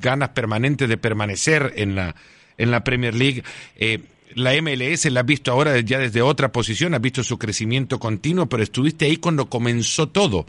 ganas 0.00 0.30
permanentes 0.30 0.88
de 0.88 0.96
permanecer 0.96 1.74
en 1.76 1.94
la, 1.94 2.14
en 2.56 2.70
la 2.70 2.84
Premier 2.84 3.14
League. 3.14 3.42
Eh, 3.76 4.00
la 4.38 4.52
MLS 4.62 5.10
la 5.10 5.20
has 5.20 5.26
visto 5.26 5.50
ahora 5.50 5.78
ya 5.80 5.98
desde 5.98 6.22
otra 6.22 6.50
posición, 6.50 6.94
has 6.94 7.00
visto 7.00 7.22
su 7.22 7.38
crecimiento 7.38 7.98
continuo, 7.98 8.46
pero 8.46 8.62
estuviste 8.62 9.06
ahí 9.06 9.16
cuando 9.16 9.46
comenzó 9.46 10.08
todo. 10.08 10.46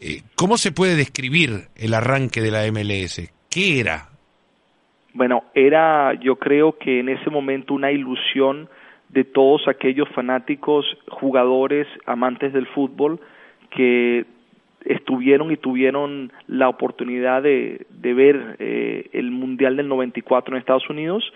Eh, 0.00 0.20
¿Cómo 0.36 0.58
se 0.58 0.72
puede 0.72 0.94
describir 0.96 1.68
el 1.76 1.94
arranque 1.94 2.40
de 2.40 2.50
la 2.50 2.70
MLS? 2.70 3.32
¿Qué 3.50 3.80
era? 3.80 4.10
Bueno, 5.14 5.44
era 5.54 6.12
yo 6.20 6.36
creo 6.36 6.76
que 6.78 7.00
en 7.00 7.08
ese 7.08 7.30
momento 7.30 7.72
una 7.72 7.90
ilusión 7.90 8.68
de 9.08 9.24
todos 9.24 9.66
aquellos 9.66 10.08
fanáticos, 10.10 10.84
jugadores, 11.08 11.86
amantes 12.04 12.52
del 12.52 12.66
fútbol 12.66 13.18
que 13.70 14.26
estuvieron 14.84 15.50
y 15.50 15.56
tuvieron 15.56 16.32
la 16.46 16.68
oportunidad 16.68 17.42
de, 17.42 17.86
de 17.90 18.14
ver 18.14 18.56
eh, 18.58 19.08
el 19.12 19.30
Mundial 19.30 19.76
del 19.76 19.88
94 19.88 20.54
en 20.54 20.60
Estados 20.60 20.88
Unidos 20.90 21.32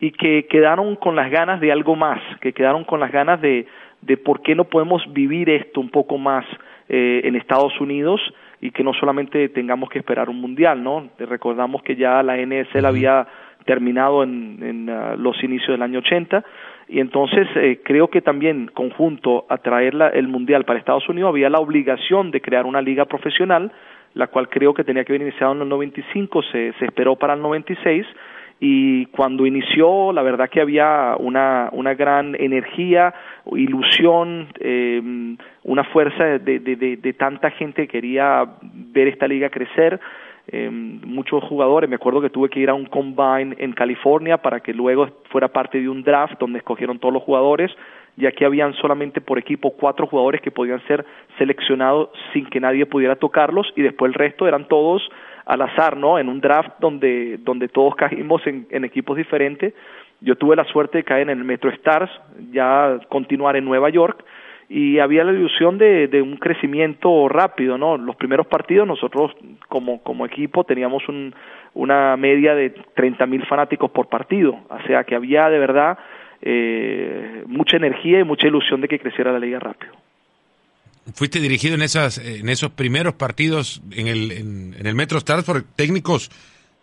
y 0.00 0.12
que 0.12 0.46
quedaron 0.46 0.96
con 0.96 1.14
las 1.14 1.30
ganas 1.30 1.60
de 1.60 1.70
algo 1.70 1.94
más, 1.94 2.20
que 2.40 2.52
quedaron 2.52 2.84
con 2.84 3.00
las 3.00 3.12
ganas 3.12 3.40
de, 3.40 3.66
de 4.00 4.16
por 4.16 4.42
qué 4.42 4.54
no 4.54 4.64
podemos 4.64 5.02
vivir 5.12 5.50
esto 5.50 5.80
un 5.80 5.90
poco 5.90 6.16
más 6.18 6.46
eh, 6.88 7.20
en 7.24 7.36
Estados 7.36 7.78
Unidos 7.80 8.20
y 8.60 8.70
que 8.70 8.82
no 8.82 8.92
solamente 8.94 9.48
tengamos 9.50 9.90
que 9.90 9.98
esperar 9.98 10.28
un 10.28 10.40
mundial, 10.40 10.82
¿no? 10.82 11.08
Recordamos 11.18 11.82
que 11.82 11.96
ya 11.96 12.22
la 12.22 12.36
NSL 12.36 12.84
había 12.84 13.26
terminado 13.64 14.22
en, 14.22 14.58
en 14.62 14.90
uh, 14.90 15.16
los 15.18 15.42
inicios 15.44 15.68
del 15.68 15.82
año 15.82 15.98
80 16.00 16.42
y 16.88 17.00
entonces 17.00 17.46
eh, 17.56 17.80
creo 17.84 18.08
que 18.08 18.22
también 18.22 18.70
conjunto 18.72 19.44
a 19.48 19.58
traer 19.58 19.94
la, 19.94 20.08
el 20.08 20.28
mundial 20.28 20.64
para 20.64 20.78
Estados 20.78 21.08
Unidos 21.08 21.28
había 21.28 21.50
la 21.50 21.60
obligación 21.60 22.30
de 22.30 22.40
crear 22.40 22.64
una 22.66 22.80
liga 22.80 23.04
profesional, 23.04 23.70
la 24.14 24.26
cual 24.28 24.48
creo 24.48 24.74
que 24.74 24.82
tenía 24.82 25.04
que 25.04 25.12
haber 25.12 25.22
iniciado 25.22 25.52
en 25.52 25.62
el 25.62 25.68
95, 25.68 26.42
se, 26.50 26.72
se 26.78 26.84
esperó 26.86 27.16
para 27.16 27.34
el 27.34 27.42
96 27.42 28.06
y 28.62 29.06
cuando 29.06 29.46
inició 29.46 30.12
la 30.12 30.22
verdad 30.22 30.50
que 30.50 30.60
había 30.60 31.16
una, 31.18 31.70
una 31.72 31.94
gran 31.94 32.36
energía, 32.38 33.14
ilusión, 33.52 34.48
eh, 34.60 35.00
una 35.64 35.84
fuerza 35.84 36.24
de, 36.24 36.58
de, 36.58 36.76
de, 36.76 36.96
de, 36.98 37.12
tanta 37.14 37.50
gente 37.52 37.86
que 37.86 37.88
quería 37.88 38.46
ver 38.62 39.08
esta 39.08 39.26
liga 39.26 39.48
crecer. 39.48 39.98
Eh, 40.52 40.68
muchos 40.70 41.42
jugadores, 41.44 41.88
me 41.88 41.96
acuerdo 41.96 42.20
que 42.20 42.28
tuve 42.28 42.50
que 42.50 42.60
ir 42.60 42.68
a 42.68 42.74
un 42.74 42.84
combine 42.84 43.54
en 43.58 43.72
California 43.72 44.36
para 44.36 44.60
que 44.60 44.74
luego 44.74 45.08
fuera 45.30 45.48
parte 45.48 45.80
de 45.80 45.88
un 45.88 46.02
draft 46.02 46.38
donde 46.38 46.58
escogieron 46.58 46.98
todos 46.98 47.14
los 47.14 47.22
jugadores, 47.22 47.70
ya 48.16 48.32
que 48.32 48.44
habían 48.44 48.74
solamente 48.74 49.22
por 49.22 49.38
equipo 49.38 49.70
cuatro 49.70 50.06
jugadores 50.06 50.42
que 50.42 50.50
podían 50.50 50.84
ser 50.86 51.06
seleccionados 51.38 52.10
sin 52.32 52.46
que 52.46 52.60
nadie 52.60 52.84
pudiera 52.84 53.16
tocarlos 53.16 53.72
y 53.76 53.82
después 53.82 54.10
el 54.10 54.14
resto 54.14 54.46
eran 54.46 54.68
todos 54.68 55.08
al 55.44 55.62
azar, 55.62 55.96
¿no? 55.96 56.18
En 56.18 56.28
un 56.28 56.40
draft 56.40 56.72
donde, 56.80 57.38
donde 57.38 57.68
todos 57.68 57.94
caímos 57.96 58.46
en, 58.46 58.66
en 58.70 58.84
equipos 58.84 59.16
diferentes. 59.16 59.74
Yo 60.20 60.36
tuve 60.36 60.56
la 60.56 60.64
suerte 60.64 60.98
de 60.98 61.04
caer 61.04 61.30
en 61.30 61.38
el 61.38 61.44
Metro 61.44 61.70
Stars, 61.70 62.10
ya 62.52 62.98
continuar 63.08 63.56
en 63.56 63.64
Nueva 63.64 63.88
York, 63.88 64.22
y 64.68 64.98
había 65.00 65.24
la 65.24 65.32
ilusión 65.32 65.78
de, 65.78 66.06
de, 66.06 66.22
un 66.22 66.36
crecimiento 66.36 67.28
rápido, 67.28 67.76
¿no? 67.76 67.96
Los 67.96 68.16
primeros 68.16 68.46
partidos 68.46 68.86
nosotros 68.86 69.32
como, 69.68 70.00
como 70.02 70.26
equipo 70.26 70.62
teníamos 70.62 71.08
un, 71.08 71.34
una 71.74 72.16
media 72.16 72.54
de 72.54 72.70
30 72.94 73.26
mil 73.26 73.44
fanáticos 73.46 73.90
por 73.90 74.08
partido, 74.08 74.56
o 74.68 74.80
sea 74.86 75.02
que 75.02 75.16
había 75.16 75.50
de 75.50 75.58
verdad 75.58 75.98
eh, 76.42 77.42
mucha 77.46 77.78
energía 77.78 78.20
y 78.20 78.24
mucha 78.24 78.46
ilusión 78.46 78.80
de 78.80 78.88
que 78.88 79.00
creciera 79.00 79.32
la 79.32 79.40
liga 79.40 79.58
rápido 79.58 79.92
fuiste 81.14 81.40
dirigido 81.40 81.74
en 81.74 81.82
esas 81.82 82.18
en 82.18 82.48
esos 82.48 82.70
primeros 82.70 83.14
partidos 83.14 83.82
en 83.92 84.06
el 84.06 84.32
en, 84.32 84.74
el 84.86 84.94
Metro 84.94 85.18
Stars 85.18 85.44
por 85.44 85.62
técnicos 85.62 86.30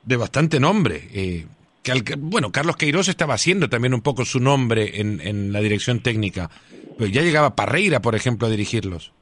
de 0.03 0.17
bastante 0.17 0.59
nombre 0.59 1.01
eh, 1.13 1.45
que 1.83 2.15
bueno 2.17 2.51
Carlos 2.51 2.77
Queiroz 2.77 3.07
estaba 3.07 3.33
haciendo 3.33 3.69
también 3.69 3.93
un 3.93 4.01
poco 4.01 4.25
su 4.25 4.39
nombre 4.39 5.01
en, 5.01 5.51
la 5.51 5.59
dirección 5.59 6.01
técnica 6.01 6.49
pero 6.97 7.09
ya 7.09 7.21
llegaba 7.21 7.55
Parreira 7.55 8.01
por 8.01 8.15
ejemplo 8.15 8.47
a 8.47 8.51
dirigirlos 8.51 9.13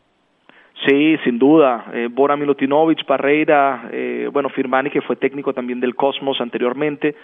Sí, 0.86 1.18
sin 1.24 1.40
duda. 1.40 1.86
Eh, 1.94 2.10
Bora 2.12 2.36
Milutinovic, 2.36 3.06
Parreira, 3.06 3.90
eh, 3.92 4.30
bueno, 4.32 4.50
Firmani, 4.50 4.92
que 4.92 5.02
fue 5.02 5.16
técnico 5.16 5.52
también 5.52 5.80
del 5.80 5.96
Cosmos 5.96 6.40
anteriormente. 6.40 7.16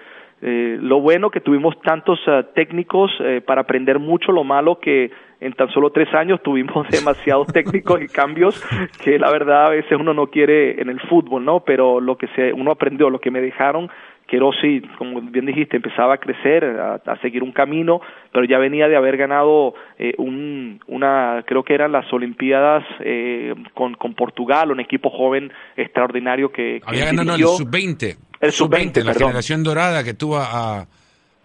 Eh, 0.41 0.77
lo 0.81 0.99
bueno 0.99 1.29
que 1.29 1.41
tuvimos 1.41 1.79
tantos 1.81 2.19
uh, 2.27 2.43
técnicos 2.55 3.11
para 3.45 3.61
aprender 3.61 3.99
mucho, 3.99 4.31
lo 4.31 4.43
malo 4.43 4.79
que 4.79 5.11
en 5.41 5.53
tan 5.53 5.69
solo 5.71 5.89
tres 5.89 6.13
años 6.13 6.41
tuvimos 6.41 6.87
demasiados 6.91 7.47
técnicos 7.47 8.01
y 8.01 8.07
cambios 8.07 8.63
que 9.03 9.19
la 9.19 9.31
verdad 9.31 9.65
a 9.65 9.69
veces 9.71 9.97
uno 9.99 10.13
no 10.13 10.27
quiere 10.27 10.79
en 10.81 10.89
el 10.89 11.01
fútbol, 11.01 11.43
¿no? 11.43 11.61
Pero 11.61 11.99
lo 11.99 12.17
que 12.17 12.27
se, 12.35 12.53
uno 12.53 12.71
aprendió, 12.71 13.09
lo 13.09 13.19
que 13.19 13.31
me 13.31 13.41
dejaron, 13.41 13.89
que 14.31 14.39
sí, 14.61 14.81
como 14.97 15.19
bien 15.19 15.45
dijiste, 15.45 15.75
empezaba 15.75 16.13
a 16.13 16.17
crecer, 16.17 16.63
a, 16.63 17.01
a, 17.05 17.19
seguir 17.19 17.43
un 17.43 17.51
camino, 17.51 17.99
pero 18.31 18.45
ya 18.45 18.59
venía 18.59 18.87
de 18.87 18.95
haber 18.95 19.17
ganado 19.17 19.73
eh, 19.99 20.13
un, 20.17 20.79
una, 20.87 21.43
creo 21.45 21.63
que 21.63 21.73
eran 21.73 21.91
las 21.91 22.11
Olimpiadas 22.13 22.85
eh, 23.01 23.53
con, 23.73 23.95
con 23.95 24.13
Portugal, 24.13 24.71
un 24.71 24.79
equipo 24.79 25.09
joven 25.09 25.51
extraordinario 25.75 26.49
que... 26.49 26.79
que 26.79 26.83
Había 26.85 27.07
ganado 27.07 27.35
el 27.35 27.43
sub-20. 27.43 28.17
El 28.39 28.51
sub-20, 28.53 28.99
sub 28.99 29.05
la 29.05 29.13
generación 29.15 29.63
dorada 29.63 30.01
que 30.01 30.13
tuvo 30.13 30.37
a, 30.37 30.87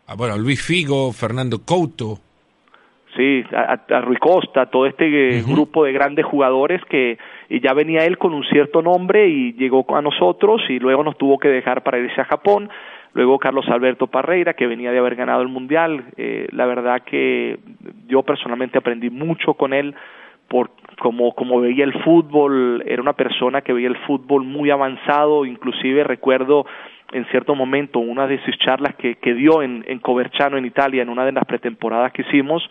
a, 0.06 0.14
bueno, 0.14 0.38
Luis 0.38 0.62
Figo, 0.62 1.12
Fernando 1.12 1.62
Couto. 1.64 2.20
Sí, 3.16 3.44
a, 3.52 3.80
a 3.88 4.00
Rui 4.02 4.16
Costa, 4.16 4.66
todo 4.66 4.86
este 4.86 5.04
uh 5.06 5.08
-huh. 5.08 5.54
grupo 5.54 5.84
de 5.84 5.92
grandes 5.92 6.26
jugadores 6.26 6.84
que 6.84 7.18
y 7.48 7.60
ya 7.60 7.72
venía 7.72 8.04
él 8.04 8.18
con 8.18 8.34
un 8.34 8.44
cierto 8.44 8.82
nombre 8.82 9.28
y 9.28 9.52
llegó 9.54 9.84
a 9.96 10.02
nosotros 10.02 10.62
y 10.68 10.78
luego 10.78 11.02
nos 11.02 11.16
tuvo 11.16 11.38
que 11.38 11.48
dejar 11.48 11.82
para 11.82 11.98
irse 11.98 12.20
a 12.20 12.24
Japón. 12.24 12.68
Luego 13.14 13.38
Carlos 13.38 13.66
Alberto 13.68 14.08
Parreira, 14.08 14.52
que 14.52 14.66
venía 14.66 14.92
de 14.92 14.98
haber 14.98 15.14
ganado 15.14 15.40
el 15.40 15.48
Mundial. 15.48 16.04
Eh, 16.18 16.48
la 16.52 16.66
verdad 16.66 17.02
que 17.02 17.58
yo 18.06 18.22
personalmente 18.22 18.76
aprendí 18.76 19.08
mucho 19.08 19.54
con 19.54 19.72
él 19.72 19.94
por 20.48 20.70
como, 21.00 21.32
como 21.32 21.60
veía 21.60 21.84
el 21.84 21.94
fútbol, 22.04 22.82
era 22.86 23.02
una 23.02 23.12
persona 23.12 23.62
que 23.62 23.72
veía 23.72 23.88
el 23.88 23.96
fútbol 24.06 24.44
muy 24.44 24.70
avanzado, 24.70 25.44
inclusive 25.44 26.04
recuerdo 26.04 26.66
en 27.12 27.24
cierto 27.26 27.54
momento 27.54 27.98
una 27.98 28.26
de 28.26 28.38
sus 28.44 28.56
charlas 28.58 28.94
que, 28.96 29.16
que 29.16 29.34
dio 29.34 29.62
en, 29.62 29.84
en 29.86 29.98
Coverciano, 29.98 30.56
en 30.56 30.64
Italia, 30.64 31.02
en 31.02 31.08
una 31.08 31.24
de 31.24 31.32
las 31.32 31.44
pretemporadas 31.44 32.12
que 32.12 32.22
hicimos, 32.22 32.68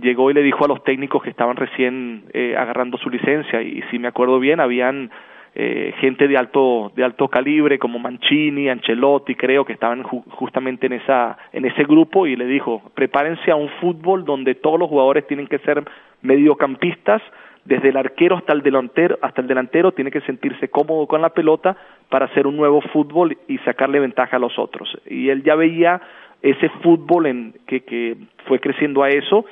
llegó 0.00 0.30
y 0.30 0.34
le 0.34 0.42
dijo 0.42 0.64
a 0.64 0.68
los 0.68 0.82
técnicos 0.84 1.22
que 1.22 1.30
estaban 1.30 1.56
recién 1.56 2.24
eh, 2.32 2.54
agarrando 2.56 2.98
su 2.98 3.10
licencia 3.10 3.62
y, 3.62 3.82
si 3.90 3.98
me 3.98 4.08
acuerdo 4.08 4.38
bien 4.38 4.60
habían 4.60 5.10
eh, 5.54 5.94
gente 6.00 6.28
de 6.28 6.36
alto 6.36 6.92
de 6.94 7.02
alto 7.02 7.28
calibre 7.28 7.78
como 7.78 7.98
Mancini, 7.98 8.68
Ancelotti, 8.68 9.34
creo 9.34 9.64
que 9.64 9.72
estaban 9.72 10.02
ju 10.02 10.22
justamente 10.28 10.86
en 10.86 10.92
esa 10.92 11.38
en 11.52 11.64
ese 11.64 11.84
grupo 11.84 12.26
y 12.26 12.36
le 12.36 12.44
dijo, 12.44 12.82
"Prepárense 12.94 13.50
a 13.50 13.56
un 13.56 13.70
fútbol 13.80 14.26
donde 14.26 14.54
todos 14.54 14.78
los 14.78 14.90
jugadores 14.90 15.26
tienen 15.26 15.46
que 15.46 15.58
ser 15.60 15.82
mediocampistas, 16.20 17.22
desde 17.64 17.88
el 17.88 17.96
arquero 17.96 18.36
hasta 18.36 18.52
el 18.52 18.62
delantero, 18.62 19.18
hasta 19.22 19.40
el 19.40 19.48
delantero 19.48 19.92
tiene 19.92 20.10
que 20.10 20.20
sentirse 20.20 20.68
cómodo 20.68 21.06
con 21.06 21.22
la 21.22 21.30
pelota 21.30 21.74
para 22.10 22.26
hacer 22.26 22.46
un 22.46 22.56
nuevo 22.56 22.82
fútbol 22.92 23.38
y 23.48 23.56
sacarle 23.58 23.98
ventaja 23.98 24.36
a 24.36 24.40
los 24.40 24.58
otros." 24.58 24.94
Y 25.06 25.30
él 25.30 25.42
ya 25.42 25.54
veía 25.54 26.02
ese 26.42 26.68
fútbol 26.82 27.24
en 27.26 27.54
que, 27.66 27.80
que 27.80 28.14
fue 28.44 28.60
creciendo 28.60 29.02
a 29.02 29.08
eso 29.08 29.46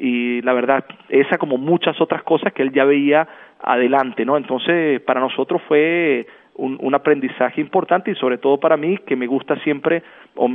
y 0.00 0.40
la 0.40 0.54
verdad, 0.54 0.82
esa 1.10 1.36
como 1.36 1.58
muchas 1.58 2.00
otras 2.00 2.22
cosas 2.22 2.54
que 2.54 2.62
él 2.62 2.72
ya 2.72 2.84
veía 2.86 3.28
adelante, 3.62 4.24
¿no? 4.24 4.38
Entonces, 4.38 4.98
para 5.02 5.20
nosotros 5.20 5.60
fue 5.68 6.26
un, 6.54 6.78
un, 6.80 6.94
aprendizaje 6.94 7.60
importante 7.60 8.10
y 8.10 8.14
sobre 8.14 8.38
todo 8.38 8.58
para 8.58 8.78
mí, 8.78 8.96
que 9.06 9.14
me 9.14 9.26
gusta 9.26 9.62
siempre, 9.62 10.02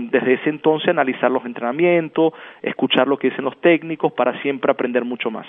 desde 0.09 0.33
ese 0.33 0.49
entonces, 0.49 0.89
analizar 0.89 1.29
los 1.29 1.45
entrenamientos, 1.45 2.33
escuchar 2.63 3.07
lo 3.07 3.19
que 3.19 3.29
dicen 3.29 3.45
los 3.45 3.61
técnicos, 3.61 4.13
para 4.13 4.41
siempre 4.41 4.71
aprender 4.71 5.05
mucho 5.05 5.29
más. 5.29 5.45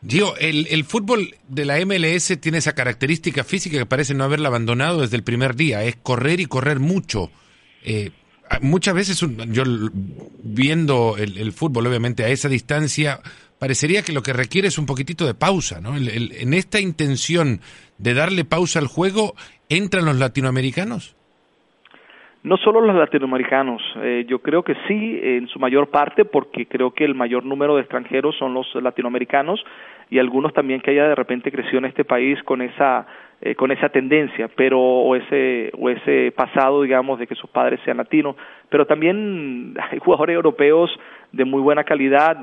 Diego, 0.00 0.32
el, 0.40 0.66
el 0.70 0.82
fútbol 0.82 1.20
de 1.46 1.64
la 1.64 1.76
MLS 1.86 2.40
tiene 2.40 2.58
esa 2.58 2.74
característica 2.74 3.44
física 3.44 3.78
que 3.78 3.86
parece 3.86 4.14
no 4.14 4.24
haberla 4.24 4.48
abandonado 4.48 5.02
desde 5.02 5.16
el 5.16 5.22
primer 5.22 5.54
día, 5.54 5.84
es 5.84 5.94
correr 5.94 6.40
y 6.40 6.46
correr 6.46 6.80
mucho. 6.80 7.30
Eh, 7.84 8.10
muchas 8.60 8.94
veces 8.94 9.20
yo 9.48 9.62
viendo 10.42 11.16
el, 11.16 11.38
el, 11.38 11.52
fútbol 11.52 11.86
obviamente 11.86 12.24
a 12.24 12.28
esa 12.28 12.48
distancia 12.48 13.20
parecería 13.58 14.02
que 14.02 14.12
lo 14.12 14.22
que 14.22 14.32
requiere 14.32 14.68
es 14.68 14.78
un 14.78 14.86
poquitito 14.86 15.26
de 15.26 15.34
pausa, 15.34 15.80
¿no? 15.80 15.96
en 15.96 16.54
esta 16.54 16.80
intención 16.80 17.60
de 17.98 18.14
darle 18.14 18.44
pausa 18.44 18.78
al 18.78 18.86
juego, 18.86 19.34
¿entran 19.68 20.06
los 20.06 20.18
latinoamericanos? 20.18 21.14
No 22.42 22.56
solo 22.56 22.80
los 22.80 22.96
latinoamericanos, 22.96 23.82
eh, 23.96 24.24
yo 24.26 24.38
creo 24.38 24.62
que 24.62 24.74
sí, 24.88 25.20
en 25.22 25.46
su 25.48 25.58
mayor 25.58 25.90
parte, 25.90 26.24
porque 26.24 26.64
creo 26.64 26.92
que 26.92 27.04
el 27.04 27.14
mayor 27.14 27.44
número 27.44 27.74
de 27.74 27.82
extranjeros 27.82 28.34
son 28.38 28.54
los 28.54 28.66
latinoamericanos 28.74 29.62
y 30.08 30.18
algunos 30.18 30.54
también 30.54 30.80
que 30.80 30.92
haya 30.92 31.08
de 31.08 31.14
repente 31.14 31.52
crecido 31.52 31.78
en 31.78 31.84
este 31.84 32.04
país 32.04 32.42
con 32.44 32.62
esa 32.62 33.06
eh, 33.42 33.54
con 33.54 33.70
esa 33.70 33.88
tendencia, 33.88 34.48
pero 34.54 34.78
o 34.80 35.16
ese 35.16 35.70
o 35.78 35.88
ese 35.88 36.32
pasado, 36.32 36.82
digamos, 36.82 37.18
de 37.18 37.26
que 37.26 37.34
sus 37.34 37.48
padres 37.50 37.80
sean 37.84 37.96
latinos, 37.96 38.36
pero 38.68 38.86
también 38.86 39.74
hay 39.90 39.98
jugadores 39.98 40.34
europeos 40.34 40.90
de 41.32 41.44
muy 41.44 41.62
buena 41.62 41.84
calidad, 41.84 42.36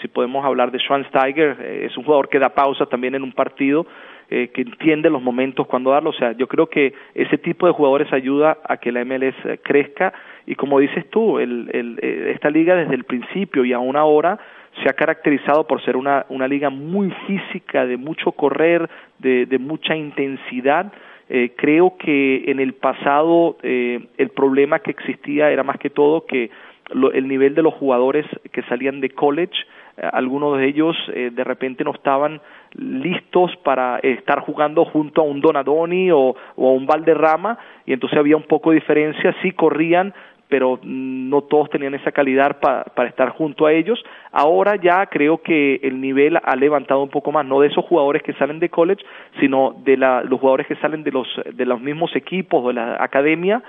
si 0.00 0.08
podemos 0.08 0.44
hablar 0.44 0.70
de 0.70 0.78
Schwansteiger, 0.78 1.56
eh, 1.60 1.86
es 1.90 1.96
un 1.96 2.04
jugador 2.04 2.28
que 2.28 2.38
da 2.38 2.48
pausa 2.48 2.86
también 2.86 3.14
en 3.14 3.22
un 3.22 3.32
partido 3.32 3.86
eh, 4.30 4.48
que 4.48 4.62
entiende 4.62 5.10
los 5.10 5.22
momentos 5.22 5.66
cuando 5.66 5.90
darlo. 5.90 6.10
O 6.10 6.14
sea, 6.14 6.32
yo 6.32 6.48
creo 6.48 6.66
que 6.66 6.94
ese 7.14 7.36
tipo 7.36 7.66
de 7.66 7.72
jugadores 7.72 8.10
ayuda 8.12 8.56
a 8.64 8.78
que 8.78 8.90
la 8.90 9.04
MLS 9.04 9.36
crezca 9.62 10.14
y 10.46 10.54
como 10.54 10.78
dices 10.78 11.08
tú, 11.10 11.38
el, 11.38 11.68
eh, 11.72 12.32
esta 12.34 12.50
liga 12.50 12.74
desde 12.74 12.94
el 12.94 13.04
principio 13.04 13.64
y 13.64 13.72
aún 13.72 13.96
ahora 13.96 14.38
se 14.82 14.88
ha 14.88 14.92
caracterizado 14.92 15.66
por 15.66 15.82
ser 15.84 15.96
una, 15.96 16.26
una 16.28 16.48
liga 16.48 16.70
muy 16.70 17.10
física, 17.26 17.86
de 17.86 17.96
mucho 17.96 18.32
correr, 18.32 18.88
de, 19.18 19.46
de 19.46 19.58
mucha 19.58 19.94
intensidad. 19.94 20.92
Eh, 21.28 21.52
creo 21.56 21.96
que 21.96 22.50
en 22.50 22.60
el 22.60 22.74
pasado 22.74 23.56
eh, 23.62 24.08
el 24.18 24.28
problema 24.30 24.80
que 24.80 24.90
existía 24.90 25.50
era 25.50 25.62
más 25.62 25.78
que 25.78 25.88
todo 25.90 26.26
que 26.26 26.50
lo, 26.90 27.12
el 27.12 27.28
nivel 27.28 27.54
de 27.54 27.62
los 27.62 27.72
jugadores 27.74 28.26
que 28.52 28.62
salían 28.64 29.00
de 29.00 29.08
college, 29.10 29.54
eh, 29.96 30.08
algunos 30.12 30.58
de 30.58 30.66
ellos 30.66 30.96
eh, 31.14 31.30
de 31.32 31.44
repente 31.44 31.82
no 31.82 31.92
estaban 31.92 32.40
listos 32.74 33.56
para 33.62 34.00
estar 34.00 34.40
jugando 34.40 34.84
junto 34.84 35.22
a 35.22 35.24
un 35.24 35.40
Donadoni 35.40 36.10
o, 36.10 36.36
o 36.56 36.68
a 36.68 36.72
un 36.72 36.86
Valderrama 36.86 37.58
y 37.86 37.94
entonces 37.94 38.18
había 38.18 38.36
un 38.36 38.42
poco 38.42 38.70
de 38.70 38.80
diferencia, 38.80 39.34
sí 39.40 39.52
corrían, 39.52 40.12
pero 40.54 40.78
no 40.84 41.42
todos 41.42 41.68
tenían 41.68 41.94
esa 41.94 42.12
calidad 42.12 42.60
para 42.60 43.08
estar 43.08 43.30
junto 43.30 43.66
a 43.66 43.72
ellos. 43.72 44.00
Ahora 44.30 44.76
ya 44.76 45.04
creo 45.06 45.38
que 45.38 45.80
el 45.82 46.00
nivel 46.00 46.38
ha 46.40 46.54
levantado 46.54 47.02
un 47.02 47.08
poco 47.08 47.32
más, 47.32 47.44
no 47.44 47.58
de 47.58 47.66
esos 47.66 47.84
jugadores 47.86 48.22
que 48.22 48.34
salen 48.34 48.60
de 48.60 48.68
college, 48.68 49.04
sino 49.40 49.74
de 49.84 49.96
la, 49.96 50.22
los 50.22 50.38
jugadores 50.38 50.68
que 50.68 50.76
salen 50.76 51.02
de 51.02 51.10
los, 51.10 51.26
de 51.52 51.66
los 51.66 51.80
mismos 51.80 52.14
equipos, 52.14 52.68
de 52.68 52.74
la 52.74 53.02
academia, 53.02 53.64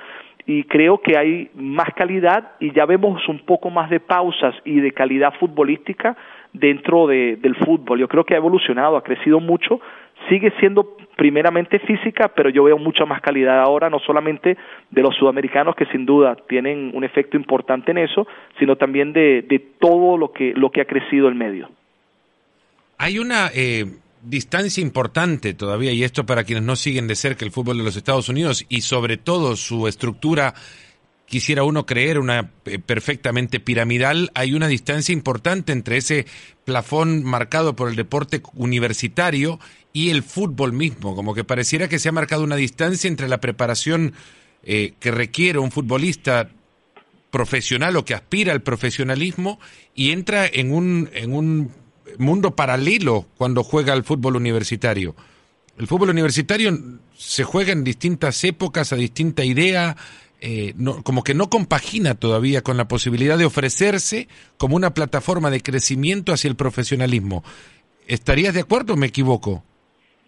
y 0.45 0.65
creo 0.65 0.99
que 0.99 1.17
hay 1.17 1.49
más 1.55 1.91
calidad 1.95 2.51
y 2.59 2.71
ya 2.71 2.85
vemos 2.85 3.27
un 3.29 3.39
poco 3.39 3.71
más 3.71 3.89
de 3.89 3.99
pausas 3.99 4.53
y 4.63 4.79
de 4.79 4.91
calidad 4.91 5.33
futbolística 5.39 6.15
dentro 6.53 7.07
de, 7.07 7.37
del 7.37 7.55
fútbol. 7.55 7.97
Yo 7.97 8.07
creo 8.07 8.25
que 8.25 8.35
ha 8.35 8.37
evolucionado, 8.37 8.95
ha 8.95 9.03
crecido 9.03 9.39
mucho, 9.39 9.81
sigue 10.29 10.53
siendo 10.59 10.97
primeramente 11.15 11.79
física, 11.79 12.31
pero 12.35 12.49
yo 12.49 12.63
veo 12.63 12.77
mucha 12.77 13.05
más 13.05 13.21
calidad 13.21 13.59
ahora, 13.59 13.89
no 13.89 13.99
solamente 13.99 14.57
de 14.91 15.01
los 15.01 15.15
sudamericanos 15.15 15.75
que 15.75 15.85
sin 15.87 16.05
duda 16.05 16.35
tienen 16.47 16.91
un 16.93 17.03
efecto 17.03 17.37
importante 17.37 17.91
en 17.91 17.99
eso, 17.99 18.27
sino 18.59 18.75
también 18.75 19.13
de, 19.13 19.43
todo 19.79 20.17
lo 20.17 20.31
que, 20.31 20.53
lo 20.55 20.71
que 20.71 20.81
ha 20.81 20.85
crecido 20.85 21.27
el 21.27 21.35
medio. 21.35 21.69
Hay 22.97 23.19
una 23.19 23.49
eh, 23.53 23.85
distancia 24.21 24.81
importante 24.81 25.53
todavía, 25.53 25.91
y 25.91 26.03
esto 26.03 26.25
para 26.25 26.43
quienes 26.43 26.63
no 26.63 26.75
siguen 26.75 27.07
de 27.07 27.15
cerca 27.15 27.45
el 27.45 27.51
fútbol 27.51 27.77
de 27.77 27.83
los 27.83 27.95
Estados 27.95 28.29
Unidos 28.29 28.65
y 28.69 28.81
sobre 28.81 29.17
todo 29.17 29.55
su 29.55 29.87
estructura, 29.87 30.53
quisiera 31.25 31.63
uno 31.63 31.85
creer 31.85 32.19
una 32.19 32.51
eh, 32.65 32.79
perfectamente 32.79 33.59
piramidal, 33.59 34.31
hay 34.33 34.53
una 34.53 34.67
distancia 34.67 35.13
importante 35.13 35.71
entre 35.71 35.97
ese 35.97 36.25
plafón 36.65 37.23
marcado 37.23 37.75
por 37.75 37.89
el 37.89 37.95
deporte 37.95 38.41
universitario 38.55 39.59
y 39.95 40.09
el 40.09 40.23
fútbol 40.23 40.73
mismo, 40.73 41.15
como 41.15 41.33
que 41.33 41.45
pareciera 41.45 41.87
que 41.87 41.99
se 41.99 42.09
ha 42.09 42.11
marcado 42.11 42.43
una 42.43 42.57
distancia 42.57 43.07
entre 43.07 43.29
la 43.29 43.39
preparación 43.39 44.11
eh, 44.61 44.93
que 44.99 45.09
requiere 45.09 45.57
un 45.57 45.71
futbolista 45.71 46.49
profesional 47.31 47.95
o 47.95 48.03
que 48.03 48.13
aspira 48.13 48.51
al 48.51 48.61
profesionalismo 48.61 49.57
y 49.93 50.11
entra 50.11 50.47
en 50.47 50.73
un, 50.73 51.09
en 51.13 51.33
un 51.33 51.71
mundo 52.17 52.57
paralelo 52.57 53.25
cuando 53.37 53.63
juega 53.63 53.93
al 53.93 54.03
fútbol 54.03 54.35
universitario. 54.35 55.15
El 55.77 55.87
fútbol 55.87 56.09
universitario 56.09 56.77
se 57.17 57.45
juega 57.45 57.71
en 57.71 57.85
distintas 57.85 58.43
épocas, 58.43 58.91
a 58.91 58.97
distinta 58.97 59.45
idea, 59.45 59.95
eh, 60.41 60.73
como 61.03 61.23
que 61.23 61.33
no 61.33 61.49
compagina 61.49 62.15
todavía 62.15 62.63
con 62.63 62.75
la 62.75 62.89
posibilidad 62.89 63.37
de 63.37 63.45
ofrecerse 63.45 64.27
como 64.57 64.75
una 64.75 64.93
plataforma 64.93 65.49
de 65.51 65.61
crecimiento 65.61 66.33
hacia 66.33 66.49
el 66.49 66.57
profesionalismo. 66.57 67.45
¿Estarías 68.07 68.53
de 68.53 68.59
acuerdo 68.59 68.95
o 68.95 68.97
me 68.97 69.07
equivoco? 69.07 69.63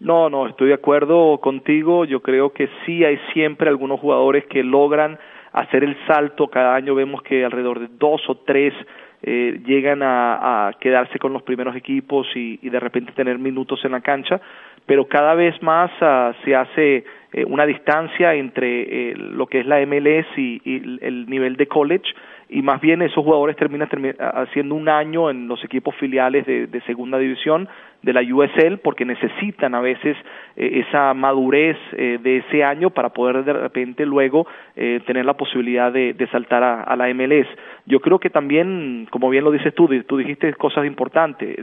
No, 0.00 0.30
no, 0.30 0.46
estoy 0.46 0.68
de 0.68 0.74
acuerdo 0.74 1.38
contigo. 1.38 2.04
Yo 2.04 2.20
creo 2.20 2.52
que 2.52 2.68
sí 2.86 3.04
hay 3.04 3.18
siempre 3.32 3.68
algunos 3.68 3.98
jugadores 3.98 4.46
que 4.46 4.62
logran 4.62 5.18
hacer 5.52 5.82
el 5.82 5.96
salto. 6.06 6.48
Cada 6.48 6.76
año 6.76 6.94
vemos 6.94 7.22
que 7.22 7.44
alrededor 7.44 7.80
de 7.80 7.88
dos 7.98 8.22
o 8.28 8.36
tres 8.36 8.72
eh, 9.20 9.60
llegan 9.66 10.00
a, 10.04 10.70
quedarse 10.78 11.18
con 11.18 11.32
los 11.32 11.42
primeros 11.42 11.74
equipos 11.74 12.28
y, 12.36 12.56
de 12.58 12.78
repente 12.78 13.10
tener 13.12 13.38
minutos 13.38 13.84
en 13.84 13.90
la 13.90 14.00
cancha, 14.00 14.40
pero 14.86 15.08
cada 15.08 15.34
vez 15.34 15.60
más 15.60 15.90
uh, 16.00 16.32
se 16.44 16.54
hace 16.54 17.04
eh, 17.32 17.44
una 17.44 17.66
distancia 17.66 18.34
entre 18.34 19.10
eh, 19.10 19.14
lo 19.16 19.48
que 19.48 19.60
es 19.60 19.66
la 19.66 19.84
MLS 19.84 20.26
y, 20.36 20.60
el 21.02 21.28
nivel 21.28 21.56
de 21.56 21.66
college 21.66 22.14
y 22.48 22.62
más 22.62 22.80
bien 22.80 23.02
esos 23.02 23.24
jugadores 23.24 23.56
terminan, 23.56 23.88
terminan 23.88 24.16
haciendo 24.20 24.76
un 24.76 24.88
año 24.88 25.30
en 25.30 25.48
los 25.48 25.62
equipos 25.64 25.96
filiales 25.96 26.46
de 26.46 26.80
segunda 26.86 27.18
división 27.18 27.68
de 28.02 28.12
la 28.12 28.22
USL 28.22 28.78
porque 28.82 29.04
necesitan 29.04 29.74
a 29.74 29.80
veces 29.80 30.16
eh, 30.56 30.84
esa 30.86 31.14
madurez 31.14 31.76
eh, 31.92 32.18
de 32.22 32.38
ese 32.38 32.62
año 32.62 32.90
para 32.90 33.08
poder 33.10 33.44
de 33.44 33.52
repente 33.52 34.06
luego 34.06 34.46
eh, 34.76 35.00
tener 35.06 35.24
la 35.24 35.34
posibilidad 35.34 35.92
de, 35.92 36.14
de 36.14 36.26
saltar 36.28 36.62
a, 36.62 36.82
a, 36.82 36.96
la 36.96 37.12
MLS. 37.12 37.48
Yo 37.86 38.00
creo 38.00 38.18
que 38.18 38.30
también, 38.30 39.08
como 39.10 39.30
bien 39.30 39.44
lo 39.44 39.50
dices 39.50 39.74
tú, 39.74 39.88
tú 40.06 40.16
dijiste 40.16 40.52
cosas 40.54 40.86
importantes, 40.86 41.56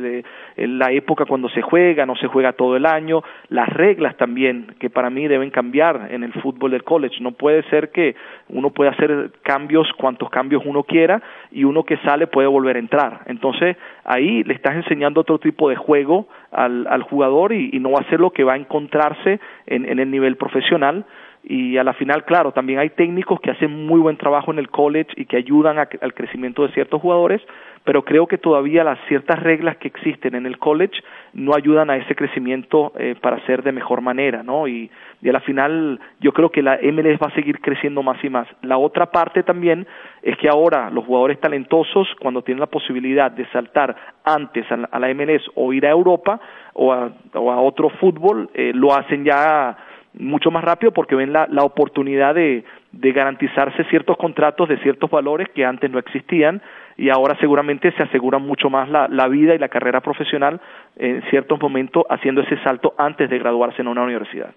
la 0.57 0.91
época 0.91 1.25
cuando 1.25 1.49
se 1.49 1.61
juega, 1.61 2.05
no 2.05 2.15
se 2.15 2.27
juega 2.27 2.53
todo 2.53 2.75
el 2.75 2.85
año, 2.85 3.23
las 3.49 3.69
reglas 3.69 4.17
también, 4.17 4.75
que 4.79 4.89
para 4.89 5.09
mí 5.11 5.27
deben 5.27 5.51
cambiar 5.51 6.07
en 6.09 6.23
el 6.23 6.33
fútbol 6.33 6.71
del 6.71 6.83
college. 6.83 7.17
No 7.21 7.31
puede 7.31 7.61
ser 7.69 7.91
que 7.91 8.15
uno 8.49 8.71
pueda 8.71 8.91
hacer 8.91 9.31
cambios, 9.43 9.87
cuantos 9.93 10.31
cambios 10.31 10.63
uno 10.65 10.83
quiera, 10.83 11.21
y 11.51 11.63
uno 11.63 11.83
que 11.83 11.97
sale 11.97 12.25
puede 12.25 12.47
volver 12.47 12.75
a 12.77 12.79
entrar. 12.79 13.21
Entonces, 13.27 13.77
ahí 14.03 14.43
le 14.43 14.55
estás 14.55 14.75
enseñando 14.75 15.21
otro 15.21 15.37
tipo 15.37 15.69
de 15.69 15.75
juego 15.75 16.24
al, 16.51 16.87
al 16.87 17.03
jugador 17.03 17.53
y, 17.53 17.79
no 17.79 17.91
va 17.91 17.99
a 18.01 18.09
ser 18.09 18.19
lo 18.19 18.31
que 18.31 18.43
va 18.43 18.53
a 18.53 18.57
encontrarse 18.57 19.39
en, 19.67 19.87
en 19.87 19.99
el 19.99 20.09
nivel 20.09 20.37
profesional. 20.37 21.05
Y 21.43 21.77
a 21.77 21.83
la 21.83 21.93
final, 21.93 22.25
claro, 22.25 22.51
también 22.51 22.79
hay 22.79 22.89
técnicos 22.89 23.39
que 23.39 23.51
hacen 23.51 23.85
muy 23.85 23.99
buen 23.99 24.17
trabajo 24.17 24.51
en 24.51 24.57
el 24.57 24.69
college 24.69 25.11
y 25.15 25.25
que 25.25 25.37
ayudan 25.37 25.77
a, 25.77 25.87
al 26.01 26.13
crecimiento 26.15 26.65
de 26.65 26.73
ciertos 26.73 26.99
jugadores, 26.99 27.41
pero 27.85 28.03
creo 28.03 28.25
que 28.25 28.39
todavía 28.39 28.83
las 28.83 28.99
ciertas 29.07 29.41
reglas 29.41 29.77
que 29.77 29.87
existen 29.87 30.33
en 30.35 30.47
el 30.47 30.57
college 30.57 31.01
no 31.33 31.55
ayudan 31.55 31.91
a 31.91 31.97
ese 31.97 32.15
crecimiento 32.15 32.91
eh, 32.97 33.15
para 33.21 33.45
ser 33.45 33.61
de 33.61 33.71
mejor 33.71 34.01
manera, 34.01 34.41
¿no? 34.41 34.67
Y, 34.67 34.89
y 35.21 35.29
a 35.29 35.33
la 35.33 35.39
final 35.39 35.99
yo 36.19 36.33
creo 36.33 36.49
que 36.49 36.63
la 36.63 36.79
MLS 36.81 37.19
va 37.21 37.27
a 37.27 37.35
seguir 37.35 37.61
creciendo 37.61 38.01
más 38.01 38.21
y 38.23 38.29
más. 38.29 38.47
La 38.63 38.77
otra 38.77 39.05
parte 39.11 39.43
también 39.43 39.85
es 40.23 40.35
que 40.37 40.49
ahora 40.49 40.89
los 40.89 41.05
jugadores 41.05 41.39
talentosos, 41.39 42.07
cuando 42.19 42.41
tienen 42.41 42.59
la 42.59 42.65
posibilidad 42.65 43.29
de 43.29 43.45
saltar 43.51 43.95
antes 44.23 44.69
a 44.71 44.77
la, 44.77 44.89
a 44.91 44.99
la 44.99 45.13
MLS 45.13 45.43
o 45.53 45.71
ir 45.71 45.85
a 45.85 45.91
Europa 45.91 46.39
o 46.73 46.91
a, 46.91 47.11
o 47.35 47.51
a 47.51 47.61
otro 47.61 47.89
fútbol, 47.89 48.49
eh, 48.55 48.71
lo 48.73 48.95
hacen 48.95 49.23
ya 49.23 49.77
mucho 50.17 50.49
más 50.49 50.63
rápido 50.63 50.91
porque 50.91 51.15
ven 51.15 51.33
la, 51.33 51.47
la 51.51 51.63
oportunidad 51.63 52.33
de, 52.33 52.63
de 52.91 53.11
garantizarse 53.11 53.83
ciertos 53.85 54.17
contratos 54.17 54.69
de 54.69 54.77
ciertos 54.79 55.09
valores 55.09 55.49
que 55.49 55.65
antes 55.65 55.91
no 55.91 55.99
existían 55.99 56.61
y 56.97 57.09
ahora 57.09 57.37
seguramente 57.39 57.91
se 57.93 58.03
asegura 58.03 58.39
mucho 58.39 58.69
más 58.69 58.89
la, 58.89 59.07
la 59.07 59.27
vida 59.27 59.53
y 59.53 59.59
la 59.59 59.69
carrera 59.69 60.01
profesional 60.01 60.61
en 60.95 61.21
ciertos 61.29 61.59
momentos 61.59 62.03
haciendo 62.09 62.41
ese 62.41 62.61
salto 62.63 62.93
antes 62.97 63.29
de 63.29 63.39
graduarse 63.39 63.81
en 63.81 63.87
una 63.87 64.03
universidad. 64.03 64.53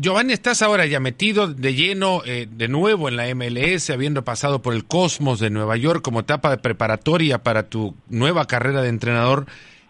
Giovanni, 0.00 0.32
estás 0.32 0.62
ahora 0.62 0.86
ya 0.86 1.00
metido 1.00 1.48
de 1.48 1.74
lleno 1.74 2.22
eh, 2.24 2.46
de 2.48 2.68
nuevo 2.68 3.08
en 3.08 3.16
la 3.16 3.34
MLS, 3.34 3.90
habiendo 3.90 4.22
pasado 4.22 4.62
por 4.62 4.74
el 4.74 4.84
Cosmos 4.84 5.40
de 5.40 5.50
Nueva 5.50 5.76
York 5.76 6.02
como 6.02 6.20
etapa 6.20 6.50
de 6.50 6.58
preparatoria 6.58 7.38
para 7.42 7.64
tu 7.64 7.96
nueva 8.08 8.44
carrera 8.44 8.80
de 8.82 8.90
entrenador. 8.90 9.46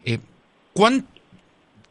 Eh, 0.06 0.18
¿Cuán 0.72 1.04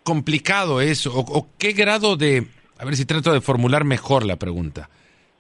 complicado 0.04 0.82
es 0.82 1.06
o, 1.06 1.48
qué 1.60 1.74
grado 1.74 2.16
de... 2.16 2.48
A 2.80 2.86
ver 2.86 2.96
si 2.96 3.06
trato 3.06 3.34
de 3.34 3.42
formular 3.42 3.84
mejor 3.84 4.26
la 4.26 4.38
pregunta. 4.38 4.90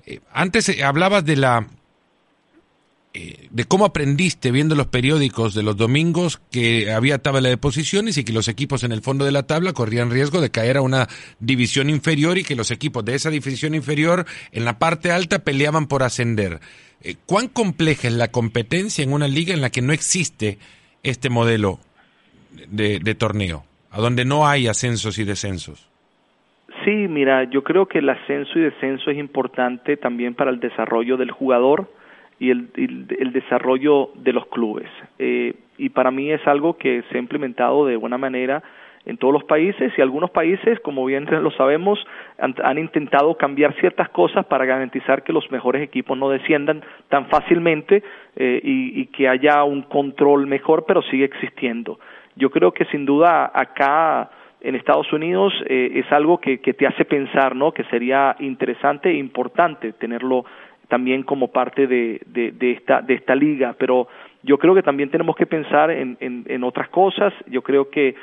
Eh, 0.06 0.19
antes 0.32 0.69
hablabas 0.84 1.26
de 1.26 1.36
la 1.36 1.67
de 3.49 3.63
cómo 3.65 3.86
aprendiste 3.86 4.51
viendo 4.51 4.75
los 4.75 4.88
periódicos 4.88 5.56
de 5.56 5.63
los 5.63 5.77
domingos 5.77 6.38
que 6.51 6.91
había 6.91 7.17
tabla 7.17 7.49
de 7.49 7.58
posiciones 7.58 8.17
y 8.17 8.23
que 8.23 8.34
los 8.34 8.47
equipos 8.47 8.84
en 8.84 8.91
el 8.91 9.01
fondo 9.01 9.25
de 9.25 9.32
la 9.32 9.43
tabla 9.43 9.73
corrían 9.73 10.12
riesgo 10.12 10.41
de 10.41 10.51
caer 10.51 10.77
a 10.77 10.82
una 10.82 11.08
división 11.39 11.89
inferior 11.89 12.38
y 12.38 12.43
que 12.43 12.56
los 12.56 12.69
equipos 12.69 13.03
de 13.06 13.15
esa 13.15 13.30
división 13.30 13.73
inferior 13.73 14.25
en 14.51 14.65
la 14.65 14.77
parte 14.77 15.12
alta 15.12 15.39
peleaban 15.39 15.88
por 15.88 16.03
ascender. 16.03 16.60
Eh, 17.01 17.15
¿Cuán 17.25 17.47
compleja 17.47 18.08
es 18.08 18.13
la 18.13 18.30
competencia 18.30 19.03
en 19.03 19.13
una 19.13 19.27
liga 19.27 19.53
en 19.53 19.62
la 19.62 19.69
que 19.69 19.82
no 19.82 19.93
existe 19.93 20.60
este 21.03 21.30
modelo 21.30 21.80
de, 22.69 22.99
de 22.99 23.15
torneo, 23.15 23.63
a 23.91 23.99
donde 23.99 24.25
no 24.25 24.47
hay 24.47 24.67
ascensos 24.67 25.17
y 25.17 25.23
descensos? 25.23 25.89
Sí, 26.86 27.08
mira, 27.08 27.49
yo 27.49 27.63
creo 27.63 27.88
que 27.88 27.99
el 27.99 28.10
ascenso 28.10 28.60
y 28.60 28.62
descenso 28.62 29.10
es 29.10 29.17
importante 29.17 29.97
también 29.97 30.36
para 30.36 30.51
el 30.51 30.60
desarrollo 30.60 31.17
del 31.17 31.32
jugador 31.32 31.89
y 32.39 32.52
el, 32.52 32.69
el, 32.76 33.32
desarrollo 33.32 34.12
de 34.15 34.34
los 34.34 34.45
clubes. 34.47 34.89
Eh, 35.19 35.54
y 35.78 35.89
para 35.89 36.12
mí 36.12 36.32
es 36.32 36.45
algo 36.47 36.78
que 36.78 37.04
se 37.10 37.17
ha 37.17 37.19
implementado 37.19 37.86
de 37.86 37.95
buena 37.95 38.17
manera 38.17 38.63
en 39.06 39.17
todos 39.17 39.34
los 39.34 39.45
países 39.45 39.93
y 39.97 40.02
algunos 40.02 40.32
países, 40.32 40.80
como 40.82 41.06
bien 41.06 41.26
lo 41.43 41.50
sabemos, 41.52 41.97
han, 42.38 42.78
intentado 42.78 43.36
cambiar 43.38 43.73
ciertas 43.80 44.10
cosas 44.10 44.45
para 44.45 44.65
garantizar 44.65 45.23
que 45.23 45.34
los 45.34 45.50
mejores 45.50 45.82
equipos 45.82 46.17
no 46.17 46.30
desciendan 46.30 46.84
tan 47.10 47.28
fácilmente 47.28 48.04
eh, 48.36 48.60
y, 48.63 49.02
y 49.02 49.06
que 49.08 49.30
haya 49.30 49.63
un 49.63 49.84
control 49.84 50.45
mejor, 50.45 50.86
pero 50.86 51.02
sigue 51.04 51.26
existiendo. 51.26 52.00
Yo 52.36 52.52
creo 52.52 52.71
que 52.71 52.86
sin 52.86 53.06
duda 53.06 53.52
acá 53.54 54.30
en 54.62 54.76
Estados 54.76 55.12
Unidos 55.13 55.54
eh, 55.67 55.91
es 55.95 56.12
algo 56.12 56.39
que, 56.39 56.60
que, 56.60 56.73
te 56.73 56.88
hace 56.88 57.06
pensar, 57.06 57.56
¿no? 57.56 57.71
Que 57.71 57.84
sería 57.86 58.36
interesante 58.39 59.10
e 59.10 59.17
importante 59.17 59.93
tenerlo 59.93 60.45
también 60.88 61.23
como 61.23 61.50
parte 61.52 61.88
de, 61.88 62.21
de, 62.26 62.71
esta, 62.71 63.02
de 63.02 63.15
esta 63.15 63.36
liga, 63.36 63.76
pero 63.78 64.08
yo 64.43 64.58
creo 64.58 64.73
que 64.73 64.84
también 64.84 65.10
tenemos 65.10 65.36
que 65.36 65.45
pensar 65.45 65.91
en, 65.91 66.17
en, 66.19 66.45
en 66.47 66.63
otras 66.63 66.89
cosas. 66.89 67.34
Yo 67.47 67.62
creo 67.62 67.89
que 67.89 68.15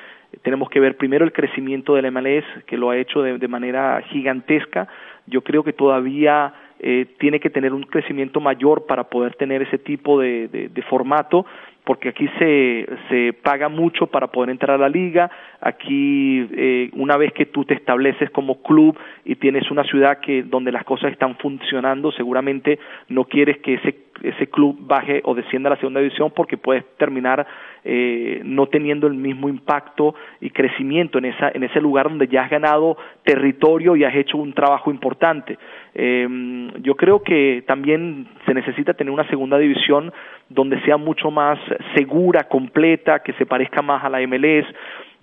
tenemos 0.42 0.70
que 0.70 0.80
ver 0.80 0.96
primero 0.96 1.24
el 1.24 1.32
crecimiento 1.32 1.94
del 1.94 2.10
MLS, 2.10 2.44
que 2.66 2.76
lo 2.76 2.90
ha 2.90 2.96
hecho 2.96 3.22
de, 3.22 3.38
de 3.38 3.48
manera 3.48 4.00
gigantesca. 4.08 4.88
Yo 5.26 5.42
creo 5.42 5.62
que 5.62 5.72
todavía 5.72 6.54
eh, 6.80 7.06
tiene 7.18 7.40
que 7.40 7.50
tener 7.50 7.72
un 7.72 7.82
crecimiento 7.84 8.40
mayor 8.40 8.86
para 8.86 9.04
poder 9.04 9.34
tener 9.34 9.62
ese 9.62 9.78
tipo 9.78 10.18
de, 10.20 10.48
de 10.48 10.82
formato 10.82 11.46
porque 11.84 12.08
aquí 12.08 12.28
se, 12.38 12.86
se 13.08 13.32
paga 13.34 13.68
mucho 13.68 14.06
para 14.06 14.28
poder 14.28 14.50
entrar 14.50 14.76
a 14.76 14.78
la 14.78 14.88
liga, 14.88 15.30
aquí 15.60 16.46
eh, 16.52 16.90
una 16.94 17.16
vez 17.16 17.32
que 17.32 17.46
tú 17.46 17.64
te 17.64 17.74
estableces 17.74 18.30
como 18.30 18.62
club 18.62 18.98
y 19.24 19.36
tienes 19.36 19.70
una 19.70 19.84
ciudad 19.84 20.18
que 20.20 20.42
donde 20.42 20.72
las 20.72 20.84
cosas 20.84 21.12
están 21.12 21.36
funcionando, 21.36 22.10
seguramente 22.12 22.78
no 23.08 23.24
quieres 23.24 23.58
que 23.58 23.74
ese, 23.74 24.03
ese 24.22 24.46
club 24.48 24.76
baje 24.80 25.20
o 25.24 25.34
descienda 25.34 25.68
a 25.68 25.74
la 25.74 25.76
segunda 25.76 26.00
división 26.00 26.32
porque 26.34 26.56
puedes 26.56 26.84
terminar 26.96 27.46
eh, 27.84 28.40
no 28.44 28.66
teniendo 28.66 29.06
el 29.06 29.14
mismo 29.14 29.48
impacto 29.48 30.14
y 30.40 30.50
crecimiento 30.50 31.18
en, 31.18 31.26
esa, 31.26 31.50
en 31.50 31.64
ese 31.64 31.80
lugar 31.80 32.08
donde 32.08 32.28
ya 32.28 32.42
has 32.42 32.50
ganado 32.50 32.96
territorio 33.24 33.96
y 33.96 34.04
has 34.04 34.14
hecho 34.14 34.38
un 34.38 34.52
trabajo 34.52 34.90
importante. 34.90 35.58
Eh, 35.94 36.70
yo 36.80 36.94
creo 36.96 37.22
que 37.22 37.62
también 37.66 38.26
se 38.46 38.54
necesita 38.54 38.94
tener 38.94 39.12
una 39.12 39.28
segunda 39.28 39.58
división 39.58 40.12
donde 40.48 40.80
sea 40.82 40.96
mucho 40.96 41.30
más 41.30 41.58
segura, 41.94 42.44
completa, 42.44 43.20
que 43.20 43.32
se 43.34 43.46
parezca 43.46 43.82
más 43.82 44.04
a 44.04 44.08
la 44.08 44.20
MLS. 44.26 44.66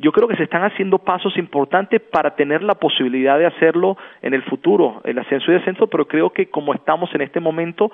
Yo 0.01 0.11
creo 0.11 0.27
que 0.27 0.35
se 0.35 0.43
están 0.43 0.63
haciendo 0.63 0.97
pasos 0.97 1.37
importantes 1.37 2.01
para 2.01 2.35
tener 2.35 2.63
la 2.63 2.73
posibilidad 2.73 3.37
de 3.37 3.45
hacerlo 3.45 3.97
en 4.23 4.33
el 4.33 4.41
futuro, 4.41 4.99
el 5.03 5.19
ascenso 5.19 5.51
y 5.51 5.53
descenso, 5.53 5.85
pero 5.85 6.07
creo 6.07 6.31
que 6.31 6.47
como 6.47 6.73
estamos 6.73 7.13
en 7.13 7.21
este 7.21 7.39
momento, 7.39 7.91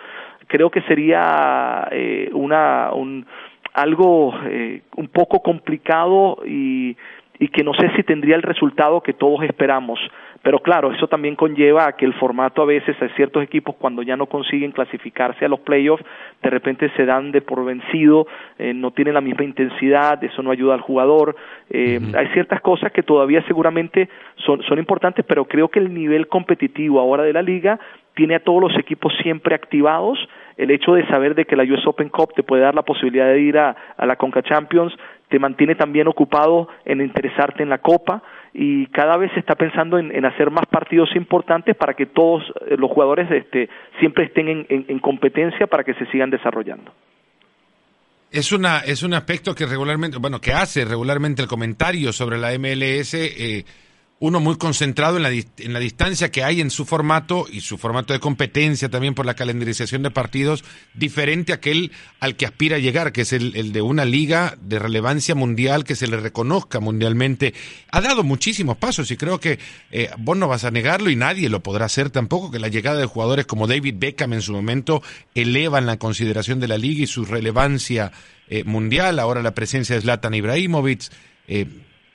creo 0.48 0.70
que 0.70 0.82
sería 0.84 1.86
eh, 1.91 2.30
una, 2.32 2.93
un, 2.93 3.26
algo 3.74 4.34
eh, 4.46 4.84
un 4.96 5.10
poco 5.10 5.41
complicado 5.41 6.38
y, 6.46 6.96
y 7.39 7.50
que 7.50 7.63
no 7.63 7.73
sé 7.73 7.89
si 7.95 8.04
tendría 8.04 8.36
el 8.36 8.41
resultado 8.41 9.02
que 9.02 9.13
todos 9.13 9.43
esperamos. 9.43 10.00
Pero 10.41 10.60
claro, 10.60 10.91
eso 10.91 11.08
también 11.08 11.36
conlleva 11.36 11.88
a 11.88 11.93
que 11.93 12.06
el 12.06 12.13
formato 12.13 12.62
a 12.62 12.65
veces 12.65 12.95
a 13.02 13.10
ciertos 13.15 13.43
equipos 13.43 13.76
cuando 13.76 14.02
ya 14.02 14.15
no 14.15 14.28
consiguen 14.28 14.71
clasificarse 14.71 15.45
a 15.45 15.50
los 15.50 15.60
playoffs, 15.60 16.04
de 16.41 16.50
repente 16.50 16.89
se 16.95 17.06
dan 17.06 17.32
de 17.32 17.41
por 17.41 17.65
vencido, 17.65 18.28
eh, 18.58 18.73
no 18.73 18.91
tienen 18.91 19.15
la 19.15 19.21
misma 19.21 19.43
intensidad, 19.43 20.23
eso 20.23 20.41
no 20.43 20.52
ayuda 20.52 20.76
al 20.76 20.82
jugador. 20.82 21.36
Eh, 21.69 22.00
Hay 22.15 22.28
ciertas 22.28 22.62
cosas 22.62 22.91
que 22.91 23.04
todavía 23.04 23.41
seguramente 23.47 24.10
son, 24.38 24.62
son 24.63 24.78
importantes, 24.78 25.26
pero 25.28 25.45
creo 25.45 25.69
que 25.69 25.80
el 25.80 25.93
nivel 25.93 26.28
competitivo 26.28 27.00
ahora 27.00 27.23
de 27.23 27.34
la 27.34 27.41
liga 27.41 27.80
tiene 28.18 28.36
a 28.36 28.44
todos 28.44 28.60
los 28.60 28.80
equipos 28.80 29.14
siempre 29.22 29.56
activados. 29.56 30.18
El 30.58 30.72
hecho 30.72 30.94
de 30.94 31.08
saber 31.08 31.36
de 31.36 31.46
que 31.46 31.56
la 31.56 31.64
US 31.64 31.86
Open 31.86 32.10
Cup 32.10 32.34
te 32.36 32.42
puede 32.42 32.64
dar 32.64 32.74
la 32.74 32.82
posibilidad 32.82 33.28
de 33.28 33.40
ir 33.40 33.58
a, 33.60 33.78
la 34.00 34.16
Conca 34.18 34.42
Champions 34.42 34.94
te 35.30 35.40
mantiene 35.40 35.76
también 35.76 36.08
ocupado 36.08 36.70
en 36.86 37.02
interesarte 37.02 37.62
en 37.62 37.70
la 37.70 37.80
Copa 37.80 38.24
y 38.54 38.88
cada 38.88 39.18
vez 39.18 39.30
se 39.34 39.42
está 39.42 39.56
pensando 39.56 40.00
en, 40.00 40.26
hacer 40.26 40.50
más 40.52 40.66
partidos 40.66 41.10
importantes 41.16 41.76
para 41.76 41.94
que 41.94 42.06
todos 42.06 42.44
eh, 42.66 42.76
los 42.78 42.90
jugadores 42.90 43.30
este, 43.30 43.70
siempre 44.00 44.26
estén 44.26 44.48
en, 44.48 44.66
en, 44.70 44.86
en, 44.88 45.00
competencia 45.00 45.68
para 45.68 45.84
que 45.84 45.94
se 45.96 46.06
sigan 46.08 46.30
desarrollando. 46.30 46.94
Es, 48.32 48.54
una, 48.54 48.80
es 48.80 49.04
un 49.04 49.14
aspecto 49.14 49.54
que 49.54 49.66
regularmente, 49.66 50.18
bueno, 50.18 50.40
que 50.40 50.54
hace 50.54 50.86
regularmente 50.86 51.42
el 51.42 51.48
comentario 51.50 52.14
sobre 52.14 52.38
la 52.38 52.58
MLS. 52.58 53.14
Eh, 53.16 53.66
uno 54.20 54.40
muy 54.40 54.58
concentrado 54.58 55.18
en 55.18 55.24
la, 55.24 55.30
en 55.30 55.74
la 55.74 55.80
distancia 55.80 56.32
que 56.32 56.44
hay 56.44 56.60
en 56.60 56.72
su 56.72 56.86
formato 56.86 57.46
y 57.52 57.62
su 57.62 57.78
formato 57.78 58.14
de 58.14 58.20
competencia 58.20 58.90
también 58.90 59.14
por 59.14 59.28
la 59.28 59.36
calendarización 59.36 60.02
de 60.02 60.10
partidos, 60.10 60.64
diferente 60.96 61.52
a 61.52 61.56
aquel 61.56 61.92
al 62.20 62.36
que 62.36 62.48
aspira 62.48 62.78
a 62.78 62.80
llegar, 62.80 63.12
que 63.12 63.22
es 63.22 63.34
el, 63.34 63.72
de 63.72 63.82
una 63.82 64.06
liga 64.06 64.58
de 64.60 64.80
relevancia 64.80 65.36
mundial 65.36 65.84
que 65.84 65.96
se 65.96 66.08
le 66.08 66.18
reconozca 66.18 66.80
mundialmente. 66.80 67.54
Ha 67.92 68.02
dado 68.02 68.24
muchísimos 68.24 68.78
pasos 68.78 69.12
y 69.12 69.18
creo 69.18 69.40
que 69.40 69.60
eh, 69.92 70.10
vos 70.18 70.36
no 70.36 70.48
vas 70.48 70.64
a 70.64 70.72
negarlo 70.72 71.12
y 71.12 71.16
nadie 71.16 71.50
lo 71.50 71.62
podrá 71.62 71.86
hacer 71.86 72.10
tampoco, 72.10 72.50
que 72.50 72.60
la 72.60 72.70
llegada 72.70 73.00
de 73.00 73.06
jugadores 73.06 73.46
como 73.46 73.68
David 73.68 73.96
Beckham 74.00 74.34
en 74.34 74.42
su 74.42 74.54
momento 74.54 75.04
elevan 75.36 75.86
la 75.86 75.98
consideración 75.98 76.60
de 76.60 76.68
la 76.68 76.80
liga 76.80 77.04
y 77.04 77.08
su 77.08 77.24
relevancia 77.24 78.12
eh, 78.50 78.64
mundial, 78.64 79.20
ahora 79.20 79.44
la 79.44 79.54
presencia 79.54 79.96
de 79.96 80.02
Zlatan 80.02 80.34
Ibrahimovic. 80.34 81.12
Eh, 81.48 81.68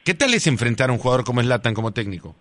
¿Qué 0.04 0.14
tal 0.14 0.34
es 0.34 0.48
enfrentar 0.48 0.90
a 0.90 0.92
un 0.92 0.98
jugador 0.98 1.24
como 1.24 1.40
Zlatan 1.40 1.74
como 1.74 1.92
técnico? 1.92 2.34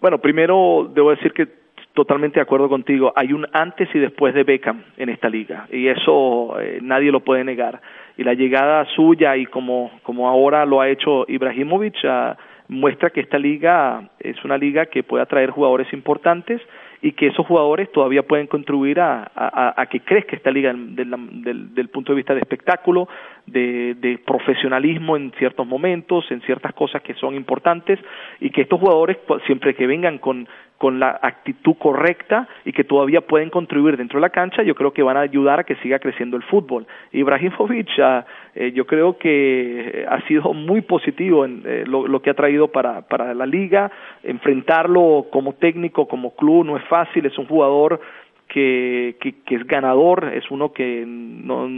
Bueno, 0.00 0.18
primero 0.18 0.90
debo 0.92 1.10
decir 1.10 1.32
que 1.32 1.46
totalmente 1.94 2.36
de 2.36 2.42
acuerdo 2.42 2.68
contigo. 2.68 3.12
Hay 3.16 3.32
un 3.32 3.46
antes 3.52 3.88
y 3.94 3.98
después 3.98 4.34
de 4.34 4.44
Beckham 4.44 4.84
en 4.96 5.08
esta 5.08 5.28
liga 5.28 5.66
y 5.70 5.88
eso 5.88 6.58
eh, 6.60 6.78
nadie 6.82 7.10
lo 7.10 7.20
puede 7.20 7.44
negar. 7.44 7.80
Y 8.16 8.24
la 8.24 8.34
llegada 8.34 8.84
suya 8.96 9.36
y 9.36 9.46
como, 9.46 9.90
como 10.02 10.28
ahora 10.28 10.64
lo 10.64 10.80
ha 10.80 10.88
hecho 10.88 11.24
Ibrahimovic 11.28 11.96
uh, 12.04 12.34
muestra 12.68 13.10
que 13.10 13.20
esta 13.20 13.38
liga 13.38 14.10
es 14.20 14.44
una 14.44 14.58
liga 14.58 14.86
que 14.86 15.02
puede 15.02 15.22
atraer 15.22 15.50
jugadores 15.50 15.92
importantes 15.92 16.60
y 17.02 17.12
que 17.12 17.28
esos 17.28 17.46
jugadores 17.46 17.90
todavía 17.92 18.22
pueden 18.22 18.46
contribuir 18.46 19.00
a, 19.00 19.30
a, 19.34 19.80
a 19.80 19.86
que 19.86 20.00
crezca 20.00 20.36
esta 20.36 20.50
liga 20.50 20.72
del, 20.72 21.10
del, 21.42 21.74
del, 21.74 21.88
punto 21.88 22.12
de 22.12 22.16
vista 22.16 22.34
de 22.34 22.40
espectáculo, 22.40 23.08
de, 23.52 23.94
de, 23.94 24.18
profesionalismo 24.18 25.16
en 25.16 25.32
ciertos 25.38 25.66
momentos, 25.66 26.24
en 26.30 26.40
ciertas 26.42 26.72
cosas 26.74 27.02
que 27.02 27.14
son 27.14 27.34
importantes 27.34 27.98
y 28.40 28.50
que 28.50 28.62
estos 28.62 28.80
jugadores 28.80 29.18
siempre 29.46 29.74
que 29.74 29.86
vengan 29.86 30.18
con 30.18 30.48
con 30.78 31.00
la 31.00 31.18
actitud 31.20 31.74
correcta 31.76 32.48
y 32.64 32.72
que 32.72 32.84
todavía 32.84 33.20
pueden 33.20 33.50
contribuir 33.50 33.96
dentro 33.96 34.18
de 34.18 34.22
la 34.22 34.30
cancha, 34.30 34.62
yo 34.62 34.76
creo 34.76 34.92
que 34.92 35.02
van 35.02 35.16
a 35.16 35.20
ayudar 35.20 35.60
a 35.60 35.64
que 35.64 35.74
siga 35.76 35.98
creciendo 35.98 36.36
el 36.36 36.44
fútbol. 36.44 36.86
Ibrahimovic, 37.12 37.88
uh, 37.98 38.22
eh, 38.54 38.72
yo 38.72 38.86
creo 38.86 39.18
que 39.18 40.06
ha 40.08 40.20
sido 40.28 40.54
muy 40.54 40.80
positivo 40.82 41.44
en 41.44 41.62
eh, 41.66 41.84
lo, 41.84 42.06
lo, 42.06 42.22
que 42.22 42.30
ha 42.30 42.34
traído 42.34 42.68
para, 42.68 43.02
para 43.02 43.34
la 43.34 43.44
liga, 43.44 43.90
enfrentarlo 44.22 45.26
como 45.30 45.54
técnico, 45.54 46.06
como 46.06 46.34
club, 46.36 46.64
no 46.64 46.76
es 46.76 46.84
fácil, 46.84 47.26
es 47.26 47.36
un 47.38 47.46
jugador 47.46 48.00
que, 48.48 49.16
que, 49.20 49.34
que 49.44 49.54
es 49.56 49.66
ganador, 49.66 50.32
es 50.34 50.50
uno 50.50 50.72
que 50.72 51.04
no, 51.06 51.68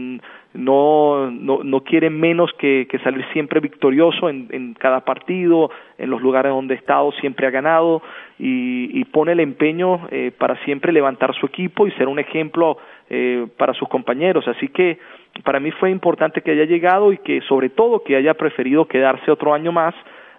no, 0.54 1.30
no, 1.30 1.64
no 1.64 1.80
quiere 1.84 2.10
menos 2.10 2.50
que, 2.58 2.86
que 2.88 2.98
salir 3.00 3.24
siempre 3.32 3.60
victorioso 3.60 4.28
en, 4.28 4.48
en, 4.50 4.74
cada 4.74 5.00
partido, 5.04 5.70
en 5.98 6.10
los 6.10 6.20
lugares 6.22 6.52
donde 6.52 6.74
ha 6.74 6.78
estado 6.78 7.12
siempre 7.12 7.46
ha 7.46 7.50
ganado 7.50 8.02
y, 8.38 8.98
y 8.98 9.04
pone 9.04 9.32
el 9.32 9.40
empeño 9.40 10.08
eh, 10.10 10.32
para 10.36 10.56
siempre 10.64 10.92
levantar 10.92 11.34
su 11.34 11.46
equipo 11.46 11.86
y 11.86 11.92
ser 11.92 12.08
un 12.08 12.18
ejemplo 12.18 12.78
eh, 13.08 13.46
para 13.56 13.74
sus 13.74 13.88
compañeros. 13.88 14.46
Así 14.48 14.68
que 14.68 14.98
para 15.44 15.60
mí 15.60 15.70
fue 15.72 15.90
importante 15.90 16.40
que 16.42 16.52
haya 16.52 16.64
llegado 16.64 17.12
y 17.12 17.18
que 17.18 17.40
sobre 17.42 17.68
todo 17.68 18.02
que 18.02 18.16
haya 18.16 18.34
preferido 18.34 18.86
quedarse 18.86 19.30
otro 19.30 19.54
año 19.54 19.72
más 19.72 19.94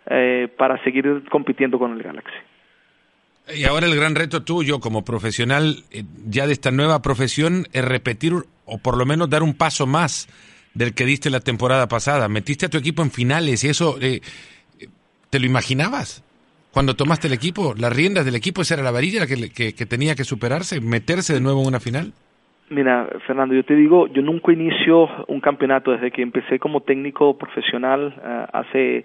eh, 0.09 0.47
para 0.57 0.81
seguir 0.83 1.23
compitiendo 1.29 1.77
con 1.77 1.91
el 1.91 2.03
Galaxy. 2.03 2.50
Y 3.53 3.65
ahora 3.65 3.87
el 3.87 3.95
gran 3.95 4.15
reto 4.15 4.43
tuyo 4.43 4.79
como 4.79 5.03
profesional 5.03 5.83
eh, 5.91 6.03
ya 6.27 6.47
de 6.47 6.53
esta 6.53 6.71
nueva 6.71 7.01
profesión 7.01 7.67
es 7.73 7.83
repetir 7.83 8.33
o 8.65 8.77
por 8.77 8.97
lo 8.97 9.05
menos 9.05 9.29
dar 9.29 9.43
un 9.43 9.55
paso 9.55 9.87
más 9.87 10.27
del 10.73 10.93
que 10.93 11.05
diste 11.05 11.29
la 11.29 11.41
temporada 11.41 11.87
pasada. 11.87 12.29
Metiste 12.29 12.67
a 12.67 12.69
tu 12.69 12.77
equipo 12.77 13.01
en 13.01 13.11
finales 13.11 13.63
y 13.63 13.69
eso, 13.69 13.97
eh, 13.99 14.21
¿te 15.29 15.39
lo 15.39 15.45
imaginabas? 15.45 16.23
Cuando 16.71 16.95
tomaste 16.95 17.27
el 17.27 17.33
equipo, 17.33 17.73
las 17.77 17.93
riendas 17.93 18.23
del 18.23 18.35
equipo, 18.35 18.61
esa 18.61 18.75
era 18.75 18.83
la 18.83 18.91
varilla 18.91 19.27
que, 19.27 19.51
que, 19.51 19.73
que 19.73 19.85
tenía 19.85 20.15
que 20.15 20.23
superarse, 20.23 20.79
meterse 20.79 21.33
de 21.33 21.41
nuevo 21.41 21.61
en 21.61 21.67
una 21.67 21.81
final. 21.81 22.13
Mira, 22.71 23.09
Fernando, 23.27 23.53
yo 23.53 23.65
te 23.65 23.75
digo, 23.75 24.07
yo 24.07 24.21
nunca 24.21 24.53
inicio 24.53 25.09
un 25.27 25.41
campeonato 25.41 25.91
desde 25.91 26.09
que 26.09 26.21
empecé 26.21 26.57
como 26.57 26.79
técnico 26.79 27.37
profesional 27.37 28.15
hace 28.53 29.03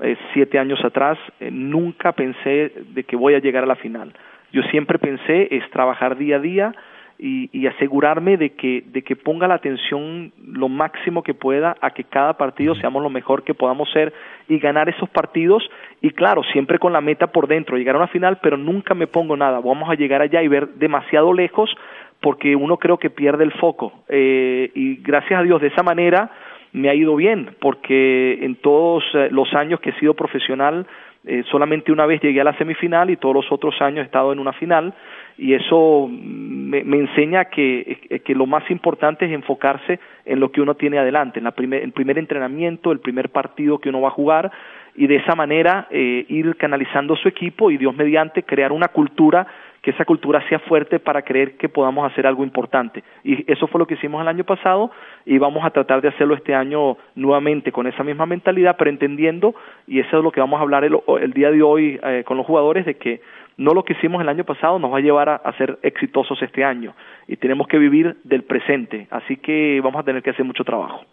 eh, 0.00 0.16
siete 0.32 0.58
años 0.58 0.84
atrás, 0.84 1.18
eh, 1.40 1.50
nunca 1.50 2.12
pensé 2.12 2.72
de 2.94 3.04
que 3.04 3.16
voy 3.16 3.34
a 3.34 3.40
llegar 3.40 3.64
a 3.64 3.66
la 3.66 3.76
final. 3.76 4.12
Yo 4.52 4.62
siempre 4.70 4.98
pensé 4.98 5.48
es 5.50 5.68
trabajar 5.70 6.16
día 6.16 6.36
a 6.36 6.40
día 6.40 6.74
y, 7.18 7.66
asegurarme 7.66 8.36
de 8.36 8.50
que, 8.50 8.84
de 8.86 9.02
que 9.02 9.16
ponga 9.16 9.48
la 9.48 9.54
atención 9.54 10.32
lo 10.40 10.68
máximo 10.68 11.22
que 11.24 11.34
pueda 11.34 11.76
a 11.80 11.90
que 11.90 12.04
cada 12.04 12.34
partido 12.34 12.76
seamos 12.76 13.02
lo 13.02 13.10
mejor 13.10 13.42
que 13.42 13.54
podamos 13.54 13.90
ser 13.90 14.12
y 14.48 14.58
ganar 14.58 14.88
esos 14.88 15.08
partidos. 15.08 15.68
Y 16.00 16.10
claro, 16.10 16.42
siempre 16.52 16.78
con 16.78 16.92
la 16.92 17.00
meta 17.00 17.26
por 17.26 17.48
dentro, 17.48 17.76
llegar 17.76 17.96
a 17.96 17.98
una 17.98 18.06
final, 18.06 18.38
pero 18.40 18.56
nunca 18.56 18.94
me 18.94 19.08
pongo 19.08 19.36
nada, 19.36 19.58
vamos 19.58 19.90
a 19.90 19.94
llegar 19.94 20.22
allá 20.22 20.42
y 20.42 20.48
ver 20.48 20.68
demasiado 20.74 21.32
lejos 21.32 21.74
porque 22.20 22.54
uno 22.54 22.76
creo 22.78 22.98
que 22.98 23.10
pierde 23.10 23.44
el 23.44 23.52
foco. 23.52 23.92
Eh, 24.08 24.70
y 24.74 24.96
gracias 24.96 25.40
a 25.40 25.42
Dios 25.42 25.60
de 25.60 25.68
esa 25.68 25.82
manera 25.82 26.30
me 26.72 26.88
ha 26.88 26.94
ido 26.94 27.16
bien 27.16 27.50
porque 27.60 28.44
en 28.44 28.56
todos 28.56 29.04
eh, 29.14 29.28
los 29.30 29.52
años 29.54 29.80
que 29.80 29.90
he 29.90 29.98
sido 29.98 30.14
profesional 30.14 30.86
eh, 31.24 31.42
solamente 31.50 31.92
una 31.92 32.06
vez 32.06 32.22
llegué 32.22 32.40
a 32.40 32.44
la 32.44 32.56
semifinal 32.56 33.10
y 33.10 33.16
todos 33.16 33.34
los 33.34 33.52
otros 33.52 33.74
años 33.82 34.04
he 34.04 34.06
estado 34.06 34.32
en 34.32 34.38
una 34.38 34.52
final 34.52 34.94
y 35.36 35.52
eso 35.52 36.08
me, 36.10 36.78
enseña 36.80 37.46
que, 37.46 38.00
eh, 38.08 38.20
que, 38.20 38.34
lo 38.34 38.46
más 38.46 38.68
importante 38.70 39.26
es 39.26 39.32
enfocarse 39.32 39.98
en 40.24 40.40
lo 40.40 40.50
que 40.50 40.60
uno 40.60 40.74
tiene 40.74 40.98
adelante, 40.98 41.38
en 41.38 41.44
la 41.44 41.50
primer, 41.50 41.82
el 41.82 41.92
primer 41.92 42.18
entrenamiento, 42.18 42.92
el 42.92 43.00
primer 43.00 43.30
partido 43.30 43.78
que 43.78 43.88
uno 43.88 44.00
va 44.00 44.08
a 44.08 44.12
jugar 44.12 44.50
y 44.94 45.06
de 45.06 45.16
esa 45.16 45.34
manera 45.34 45.86
eh, 45.90 46.24
ir 46.28 46.56
canalizando 46.56 47.14
su 47.14 47.28
equipo 47.28 47.70
y 47.70 47.78
Dios 47.78 47.94
mediante 47.94 48.42
crear 48.42 48.72
una 48.72 48.88
cultura 48.88 49.46
que 49.88 49.94
esa 49.94 50.04
cultura 50.04 50.46
sea 50.50 50.58
fuerte 50.58 50.98
para 50.98 51.22
creer 51.22 51.56
que 51.56 51.70
podamos 51.70 52.12
hacer 52.12 52.26
algo 52.26 52.44
importante. 52.44 53.02
Y 53.24 53.50
eso 53.50 53.66
fue 53.68 53.78
lo 53.78 53.86
que 53.86 53.94
hicimos 53.94 54.20
el 54.20 54.28
año 54.28 54.44
pasado 54.44 54.90
y 55.24 55.38
vamos 55.38 55.64
a 55.64 55.70
tratar 55.70 56.02
de 56.02 56.08
hacerlo 56.08 56.34
este 56.34 56.54
año 56.54 56.98
nuevamente 57.14 57.72
con 57.72 57.86
esa 57.86 58.04
misma 58.04 58.26
mentalidad, 58.26 58.76
pero 58.76 58.90
entendiendo, 58.90 59.54
y 59.86 60.00
eso 60.00 60.18
es 60.18 60.22
lo 60.22 60.30
que 60.30 60.40
vamos 60.40 60.58
a 60.58 60.62
hablar 60.62 60.84
el, 60.84 61.32
día 61.32 61.50
de 61.50 61.62
hoy 61.62 61.98
eh, 62.02 62.22
con 62.26 62.36
los 62.36 62.44
jugadores, 62.44 62.84
de 62.84 62.98
que 62.98 63.22
no 63.56 63.72
lo 63.72 63.82
que 63.82 63.94
hicimos 63.94 64.20
el 64.20 64.28
año 64.28 64.44
pasado 64.44 64.78
nos 64.78 64.92
va 64.92 64.98
a 64.98 65.00
llevar 65.00 65.30
a, 65.30 65.52
ser 65.56 65.78
exitosos 65.82 66.42
este 66.42 66.64
año 66.64 66.94
y 67.26 67.36
tenemos 67.36 67.66
que 67.66 67.78
vivir 67.78 68.18
del 68.24 68.42
presente, 68.42 69.06
así 69.10 69.38
que 69.38 69.80
vamos 69.82 70.00
a 70.00 70.04
tener 70.04 70.22
que 70.22 70.28
hacer 70.28 70.44
mucho 70.44 70.64
trabajo. 70.64 71.06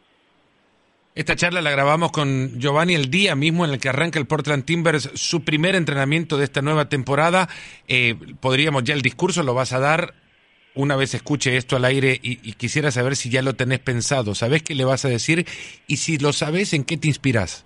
Esta 1.16 1.38
charla 1.38 1.62
la 1.62 1.72
grabamos 1.72 2.12
con 2.12 2.60
Giovanni 2.60 2.94
el 2.94 3.10
día 3.10 3.38
mismo 3.38 3.64
en 3.64 3.72
el 3.72 3.80
que 3.80 3.88
arranca 3.88 4.20
el 4.20 4.28
Portland 4.28 4.66
Timbers 4.66 5.10
su 5.14 5.46
primer 5.46 5.74
entrenamiento 5.74 6.38
de 6.38 6.44
esta 6.44 6.62
nueva 6.62 6.90
temporada. 6.90 7.48
Eh, 7.88 8.16
podríamos 8.42 8.84
ya 8.84 8.94
el 8.94 9.02
discurso 9.02 9.42
lo 9.42 9.54
vas 9.54 9.72
a 9.72 9.80
dar 9.80 10.14
una 10.76 10.98
vez 10.98 11.14
escuche 11.14 11.56
esto 11.56 11.78
al 11.78 11.86
aire 11.86 12.20
y, 12.22 12.36
quisiera 12.56 12.92
saber 12.92 13.16
si 13.16 13.30
ya 13.30 13.42
lo 13.42 13.54
tenés 13.54 13.80
pensado. 13.80 14.36
¿Sabés 14.36 14.62
qué 14.62 14.76
le 14.76 14.84
vas 14.84 15.06
a 15.06 15.08
decir? 15.08 15.46
Y 15.88 15.96
si 15.96 16.18
lo 16.18 16.34
sabes, 16.34 16.74
¿en 16.74 16.84
qué 16.84 16.98
te 16.98 17.08
inspiras? 17.08 17.66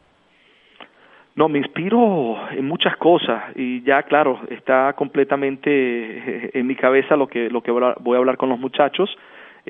No, 1.36 1.50
me 1.50 1.58
inspiro 1.58 2.38
en 2.52 2.66
muchas 2.68 2.98
cosas 2.98 3.46
y 3.56 3.82
ya 3.82 4.04
claro, 4.04 4.42
está 4.52 4.94
completamente 4.94 6.52
en 6.54 6.68
mi 6.68 6.76
cabeza 6.76 7.16
lo 7.16 7.28
que, 7.28 7.50
lo 7.50 7.64
que 7.64 7.72
voy 7.72 8.16
a 8.16 8.20
hablar 8.20 8.38
con 8.38 8.50
los 8.50 8.60
muchachos 8.60 9.10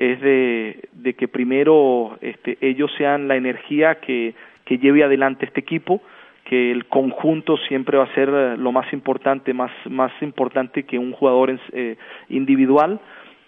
es 0.00 0.18
de, 0.22 1.14
que 1.14 1.28
primero 1.28 2.16
este, 2.22 2.56
ellos 2.62 2.90
sean 2.96 3.28
la 3.28 3.36
energía 3.36 3.96
que, 3.96 4.34
que 4.64 4.78
lleve 4.78 5.04
adelante 5.04 5.44
este 5.44 5.60
equipo, 5.60 6.00
que 6.44 6.72
el 6.72 6.86
conjunto 6.86 7.58
siempre 7.68 7.98
va 7.98 8.04
a 8.04 8.14
ser 8.14 8.30
eh, 8.30 8.56
lo 8.56 8.72
más 8.72 8.90
importante, 8.94 9.52
más, 9.52 9.70
más 9.90 10.10
importante 10.22 10.84
que 10.84 10.98
un 10.98 11.12
jugador 11.12 11.60
eh, 11.72 11.96
individual 12.30 12.98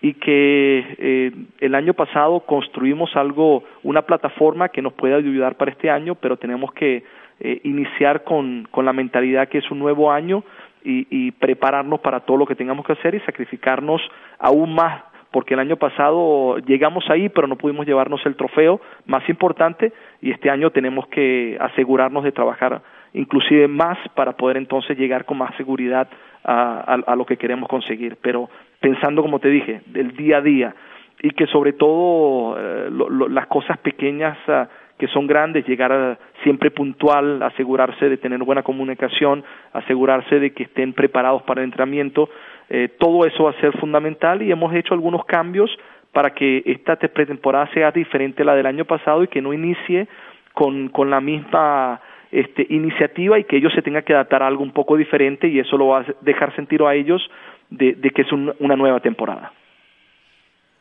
y 0.02 0.12
que 0.14 0.96
eh, 0.98 1.32
el 1.60 1.74
año 1.74 1.94
pasado 1.94 2.40
construimos 2.40 3.16
algo, 3.16 3.64
una 3.82 4.02
plataforma 4.02 4.68
que 4.68 4.82
nos 4.82 4.92
puede 4.92 5.14
ayudar 5.14 5.56
para 5.56 5.70
este 5.70 5.88
año, 5.88 6.16
pero 6.16 6.36
tenemos 6.36 6.74
que 6.74 7.02
eh, 7.40 7.60
iniciar 7.64 8.24
con, 8.24 8.68
con 8.70 8.84
la 8.84 8.92
mentalidad 8.92 9.48
que 9.48 9.58
es 9.58 9.70
un 9.70 9.78
nuevo 9.78 10.12
año 10.12 10.44
y, 10.84 11.06
y 11.08 11.30
prepararnos 11.30 12.00
para 12.00 12.20
todo 12.20 12.36
lo 12.36 12.46
que 12.46 12.56
tengamos 12.56 12.84
que 12.84 12.92
hacer 12.92 13.14
y 13.14 13.20
sacrificarnos 13.20 14.02
aún 14.38 14.74
más 14.74 15.11
porque 15.32 15.54
el 15.54 15.60
año 15.60 15.76
pasado 15.76 16.58
llegamos 16.58 17.08
ahí, 17.10 17.28
pero 17.28 17.46
no 17.46 17.56
pudimos 17.56 17.86
llevarnos 17.86 18.24
el 18.26 18.36
trofeo 18.36 18.80
más 19.06 19.26
importante 19.28 19.92
y 20.20 20.30
este 20.30 20.50
año 20.50 20.70
tenemos 20.70 21.08
que 21.08 21.56
asegurarnos 21.60 22.24
de 22.24 22.32
trabajar 22.32 22.82
inclusive 23.14 23.68
más 23.68 23.98
para 24.14 24.32
poder 24.32 24.56
entonces 24.56 24.96
llegar 24.96 25.24
con 25.24 25.38
más 25.38 25.54
seguridad 25.56 26.08
a, 26.44 27.14
lo 27.16 27.24
que 27.24 27.36
queremos 27.36 27.68
conseguir. 27.68 28.16
Pero 28.20 28.48
pensando, 28.80 29.22
como 29.22 29.38
te 29.38 29.48
dije, 29.48 29.82
del 29.86 30.16
día 30.16 30.38
a 30.38 30.40
día 30.40 30.74
y 31.20 31.30
que 31.30 31.46
sobre 31.46 31.72
todo 31.72 32.56
eh, 32.58 32.90
las 33.30 33.46
cosas 33.46 33.78
pequeñas 33.78 34.36
ah, 34.48 34.68
que 34.98 35.08
son 35.08 35.26
grandes, 35.26 35.66
llegar 35.66 36.18
siempre 36.42 36.70
puntual, 36.70 37.42
asegurarse 37.42 38.08
de 38.08 38.18
tener 38.18 38.38
buena 38.44 38.62
comunicación, 38.62 39.44
asegurarse 39.72 40.38
de 40.38 40.52
que 40.52 40.64
estén 40.64 40.92
preparados 40.92 41.42
para 41.42 41.60
el 41.60 41.66
entrenamiento, 41.66 42.28
eh, 42.74 42.88
todo 42.98 43.26
eso 43.26 43.44
va 43.44 43.50
a 43.50 43.60
ser 43.60 43.78
fundamental 43.78 44.40
y 44.40 44.50
hemos 44.50 44.74
hecho 44.74 44.94
algunos 44.94 45.26
cambios 45.26 45.70
para 46.10 46.32
que 46.32 46.62
esta 46.64 46.96
pretemporada 46.96 47.70
sea 47.74 47.90
diferente 47.90 48.40
a 48.40 48.46
la 48.46 48.54
del 48.54 48.64
año 48.64 48.86
pasado 48.86 49.22
y 49.22 49.28
que 49.28 49.42
no 49.42 49.52
inicie 49.52 50.08
con, 50.54 50.88
con 50.88 51.10
la 51.10 51.20
misma 51.20 52.00
este, 52.30 52.66
iniciativa 52.70 53.38
y 53.38 53.44
que 53.44 53.58
ellos 53.58 53.74
se 53.74 53.82
tengan 53.82 54.04
que 54.04 54.14
adaptar 54.14 54.42
a 54.42 54.46
algo 54.46 54.62
un 54.62 54.72
poco 54.72 54.96
diferente 54.96 55.48
y 55.48 55.58
eso 55.58 55.76
lo 55.76 55.88
va 55.88 56.00
a 56.00 56.06
dejar 56.22 56.56
sentir 56.56 56.80
a 56.80 56.94
ellos 56.94 57.20
de, 57.68 57.94
que 57.94 58.22
es 58.22 58.32
una 58.32 58.74
nueva 58.74 59.00
temporada. 59.00 59.52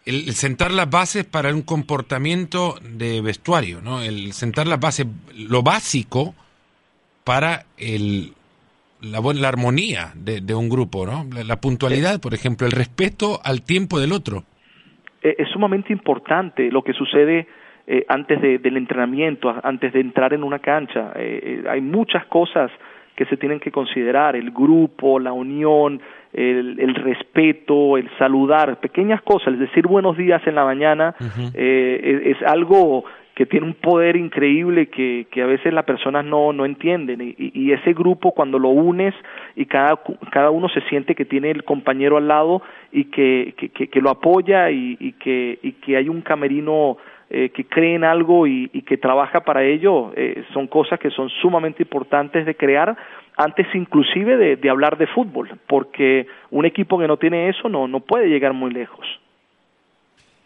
El, 0.06 0.32
sentar 0.32 0.72
las 0.72 0.90
bases 0.90 1.26
para 1.26 1.54
un 1.54 1.62
comportamiento 1.62 2.76
de 2.82 3.20
vestuario, 3.20 3.82
¿no? 3.82 4.02
El 4.02 4.32
sentar 4.32 4.66
las 4.66 4.80
bases, 4.80 5.08
lo 5.36 5.62
básico 5.62 6.36
para 7.26 7.66
el, 7.78 8.32
la, 9.02 9.20
la 9.34 9.48
armonía 9.48 10.12
de, 10.16 10.56
un 10.56 10.70
grupo, 10.70 11.06
¿no? 11.06 11.26
La, 11.46 11.58
puntualidad, 11.58 12.22
por 12.22 12.34
ejemplo, 12.34 12.68
el 12.68 12.72
respeto 12.72 13.40
al 13.44 13.64
tiempo 13.64 14.00
del 14.00 14.12
otro. 14.12 14.44
Eh, 15.22 15.36
es 15.38 15.50
sumamente 15.50 15.92
importante 15.94 16.72
lo 16.72 16.84
que 16.84 16.94
sucede 16.94 17.48
eh, 17.88 18.06
antes 18.08 18.42
del 18.42 18.78
entrenamiento, 18.78 19.54
antes 19.64 19.94
de 19.94 20.02
entrar 20.02 20.34
en 20.34 20.44
una 20.44 20.60
cancha. 20.60 21.14
Eh, 21.16 21.64
hay 21.70 21.82
muchas 21.82 22.26
cosas 22.26 22.72
que 23.16 23.26
se 23.26 23.38
tienen 23.38 23.60
que 23.60 23.72
considerar, 23.72 24.36
el 24.36 24.52
grupo, 24.52 25.20
la 25.20 25.34
unión, 25.34 26.02
el, 26.34 26.80
el 26.80 26.96
respeto, 26.96 27.98
el 27.98 28.10
saludar, 28.18 28.80
pequeñas 28.80 29.22
cosas, 29.22 29.54
es 29.54 29.60
decir 29.60 29.86
buenos 29.86 30.16
días 30.16 30.42
en 30.48 30.56
la 30.56 30.64
mañana, 30.64 31.14
es, 31.54 31.54
es, 31.54 32.42
algo 32.44 33.04
que 33.36 33.46
tiene 33.46 33.66
un 33.66 33.74
poder 33.74 34.18
increíble 34.18 34.88
que, 34.88 35.28
que 35.32 35.42
a 35.42 35.46
veces 35.46 35.74
las 35.74 35.86
personas 35.86 36.26
no, 36.26 36.52
no 36.52 36.66
entienden 36.66 37.36
y, 37.38 37.72
ese 37.72 37.94
grupo 37.94 38.34
cuando 38.34 38.60
lo 38.60 38.70
unes 38.70 39.16
y 39.56 39.66
cada, 39.66 40.02
cada 40.32 40.50
uno 40.50 40.68
se 40.70 40.82
siente 40.82 41.16
que 41.16 41.24
tiene 41.24 41.52
el 41.52 41.64
compañero 41.64 42.18
al 42.18 42.28
lado 42.28 42.62
y 42.92 43.06
que, 43.06 43.54
que, 43.58 43.88
que, 43.88 44.02
lo 44.02 44.10
apoya 44.10 44.70
y, 44.70 45.14
que, 45.14 45.58
y 45.62 45.72
que 45.74 45.96
hay 45.96 46.10
un 46.10 46.22
camerino 46.22 46.98
eh, 47.30 47.50
que 47.50 47.64
cree 47.64 47.96
en 47.96 48.04
algo 48.04 48.46
y, 48.46 48.70
y 48.74 48.82
que 48.82 48.98
trabaja 48.98 49.40
para 49.42 49.64
ello, 49.64 50.12
eh, 50.18 50.44
son 50.54 50.68
cosas 50.68 51.00
que 51.00 51.10
son 51.12 51.30
sumamente 51.30 51.84
importantes 51.84 52.46
de 52.46 52.56
crear 52.56 52.98
antes 53.38 53.68
inclusive 53.74 54.36
de, 54.36 54.58
de 54.58 54.70
hablar 54.70 54.98
de 54.98 55.08
fútbol, 55.08 55.50
porque 55.68 56.28
un 56.50 56.66
equipo 56.66 57.00
que 57.00 57.08
no 57.08 57.16
tiene 57.16 57.48
eso 57.48 57.70
no, 57.70 57.88
no 57.88 58.02
puede 58.02 58.28
llegar 58.28 58.52
muy 58.52 58.72
lejos. 58.72 59.08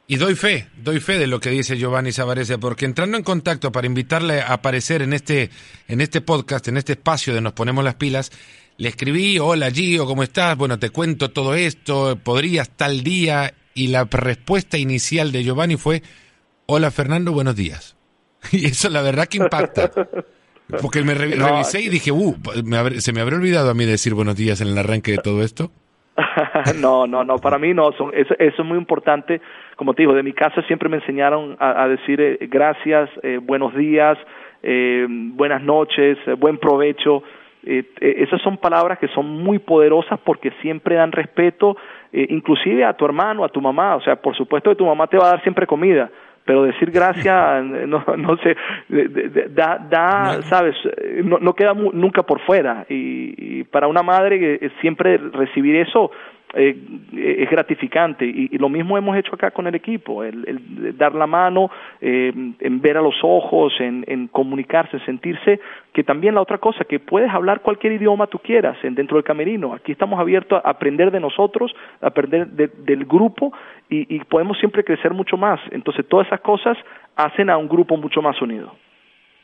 Y 0.08 0.18
doy 0.18 0.36
fe, 0.36 0.68
doy 0.78 0.99
fe 0.99 1.18
de 1.18 1.26
lo 1.26 1.39
que 1.39 1.49
dice 1.49 1.78
Giovanni 1.78 2.12
Savarese, 2.12 2.60
porque 2.60 2.86
entrando 2.86 3.18
en 3.18 3.24
contacto 3.24 3.72
para 3.72 3.88
invitarle 3.88 4.39
a 4.41 4.53
aparecer 4.53 5.01
en 5.01 5.14
este, 5.14 5.49
en 5.88 5.99
este 5.99 6.22
podcast, 6.22 6.68
en 6.68 6.78
este 6.78 6.93
espacio 6.93 7.34
de 7.34 7.41
Nos 7.41 7.53
Ponemos 7.53 7.84
las 7.84 7.95
Pilas, 7.95 8.32
le 8.78 8.89
escribí, 8.89 9.39
hola 9.39 9.72
Gio, 9.72 10.06
¿cómo 10.06 10.22
estás? 10.22 10.56
Bueno, 10.58 10.78
te 10.78 10.91
cuento 10.91 11.32
todo 11.32 11.56
esto, 11.56 12.20
podrías 12.24 12.70
tal 12.70 13.01
día, 13.01 13.56
y 13.74 13.88
la 13.88 14.03
respuesta 14.03 14.78
inicial 14.78 15.32
de 15.32 15.43
Giovanni 15.43 15.76
fue, 15.76 16.03
hola 16.68 16.91
Fernando, 16.91 17.32
buenos 17.32 17.56
días. 17.56 17.95
Y 18.51 18.68
eso 18.68 18.89
la 18.89 19.01
verdad 19.01 19.26
que 19.26 19.38
impacta. 19.38 19.91
Porque 20.82 21.01
me 21.01 21.14
revisé 21.16 21.82
y 21.82 21.89
dije, 21.89 22.12
uh, 22.12 22.36
¿se 22.99 23.12
me 23.12 23.22
habría 23.22 23.39
olvidado 23.39 23.72
a 23.72 23.74
mí 23.74 23.86
decir 23.86 24.14
buenos 24.14 24.36
días 24.36 24.62
en 24.62 24.68
el 24.68 24.78
arranque 24.78 25.14
de 25.14 25.18
todo 25.18 25.41
esto? 25.41 25.72
no, 26.80 27.08
no, 27.08 27.24
no, 27.24 27.38
para 27.38 27.58
mí 27.58 27.74
no, 27.74 27.91
son, 27.93 28.12
eso, 28.14 28.34
eso, 28.39 28.62
es 28.62 28.66
muy 28.68 28.78
importante. 28.78 29.41
Como 29.76 29.93
te 29.93 30.03
digo, 30.03 30.13
de 30.13 30.23
mi 30.23 30.34
casa 30.34 30.61
siempre 30.63 30.88
me 30.88 30.97
enseñaron 30.97 31.57
a, 31.59 31.88
decir 31.88 32.21
eh, 32.21 32.38
gracias, 32.49 33.09
eh, 33.23 33.39
buenos 33.41 33.76
días, 33.76 34.17
eh, 34.63 35.05
buenas 35.09 35.61
noches, 35.61 36.17
buen 36.38 36.57
provecho. 36.57 37.23
esas 37.63 38.41
son 38.41 38.57
palabras 38.57 38.99
que 38.99 39.07
son 39.09 39.26
muy 39.43 39.59
poderosas 39.59 40.19
porque 40.23 40.51
siempre 40.61 40.95
dan 40.95 41.11
respeto, 41.11 41.76
inclusive 42.13 42.86
a 42.86 42.93
tu 42.93 43.05
hermano, 43.05 43.43
a 43.43 43.49
tu 43.49 43.59
mamá. 43.59 43.95
O 43.95 44.01
sea, 44.01 44.15
por 44.15 44.36
supuesto 44.36 44.69
que 44.69 44.76
tu 44.78 44.86
mamá 44.86 45.07
te 45.07 45.17
va 45.17 45.26
a 45.26 45.32
dar 45.32 45.41
siempre 45.41 45.67
comida, 45.67 46.09
pero 46.45 46.63
decir 46.63 46.91
gracias, 46.91 47.65
no, 47.88 48.03
no 48.17 48.38
sé, 48.38 48.55
da, 49.49 49.80
da 49.89 50.41
sabes, 50.43 50.76
no, 51.23 51.39
no 51.39 51.53
queda 51.53 51.73
nunca 51.73 52.23
por 52.23 52.39
fuera. 52.41 52.86
Y, 52.88 53.63
para 53.65 53.88
una 53.88 54.03
madre 54.03 54.71
siempre 54.80 55.17
recibir 55.17 55.76
eso 55.76 56.11
eh, 56.56 56.78
es 57.14 57.49
gratificante. 57.49 58.26
Y, 58.26 58.58
lo 58.58 58.70
mismo 58.70 58.97
hemos 58.97 59.18
hecho 59.18 59.36
acá 59.36 59.51
con 59.51 59.68
el 59.68 59.76
equipo, 59.76 60.24
el, 60.24 60.95
dar 60.97 61.14
la 61.14 61.28
mano, 61.28 61.70
eh, 62.01 62.32
en 62.60 62.82
ver 62.82 62.97
a 62.97 63.01
los 63.01 63.16
ojos, 63.24 63.74
en, 63.80 64.06
en, 64.08 64.28
comunicarse, 64.28 64.99
sentirse 65.06 65.60
que 65.93 66.03
también 66.03 66.36
la 66.36 66.41
otra 66.41 66.58
cosa, 66.58 66.84
que 66.84 66.99
puedes 66.99 67.30
hablar 67.30 67.62
cualquier 67.62 67.93
idioma 67.93 68.28
tú 68.28 68.39
quieras 68.39 68.78
dentro 68.84 69.16
del 69.16 69.24
camerino, 69.24 69.74
aquí 69.74 69.93
estamos 69.93 70.20
abiertos 70.20 70.62
a 70.64 70.70
aprender 70.70 71.10
de 71.10 71.22
nosotros, 71.22 71.74
a 72.01 72.08
aprender 72.08 72.47
del 72.49 73.06
grupo 73.06 73.53
y, 73.89 74.16
y 74.16 74.20
podemos 74.26 74.58
siempre 74.60 74.84
crecer 74.84 75.14
mucho 75.14 75.38
más, 75.38 75.60
entonces 75.72 76.06
todas 76.08 76.28
esas 76.28 76.41
cosas 76.41 76.78
hacen 77.16 77.49
a 77.49 77.58
un 77.58 77.70
grupo 77.70 77.95
mucho 77.95 78.22
más 78.22 78.41
unido. 78.41 78.76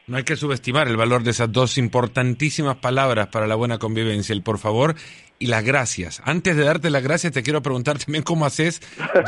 No 0.07 0.17
hay 0.17 0.23
que 0.23 0.35
subestimar 0.35 0.89
el 0.89 0.97
valor 0.97 1.23
de 1.23 1.31
esas 1.31 1.51
dos 1.51 1.77
importantísimas 1.77 2.75
palabras 2.75 3.27
para 3.27 3.47
la 3.47 3.55
buena 3.55 3.77
convivencia, 3.77 4.33
el 4.33 4.43
por 4.43 4.57
favor 4.57 4.95
y 5.41 5.47
las 5.47 5.65
gracias. 5.65 6.21
Antes 6.25 6.55
de 6.55 6.63
darte 6.63 6.89
las 6.91 7.03
gracias, 7.03 7.33
te 7.33 7.41
quiero 7.41 7.61
preguntar 7.61 7.97
también 7.97 8.23
cómo 8.23 8.45
haces, 8.45 8.79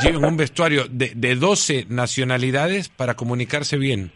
llevan 0.02 0.24
un 0.24 0.36
vestuario 0.36 0.82
de, 0.88 1.10
de 1.14 1.34
12 1.34 1.86
nacionalidades 1.88 2.88
para 2.88 3.14
comunicarse 3.14 3.76
bien. 3.76 4.12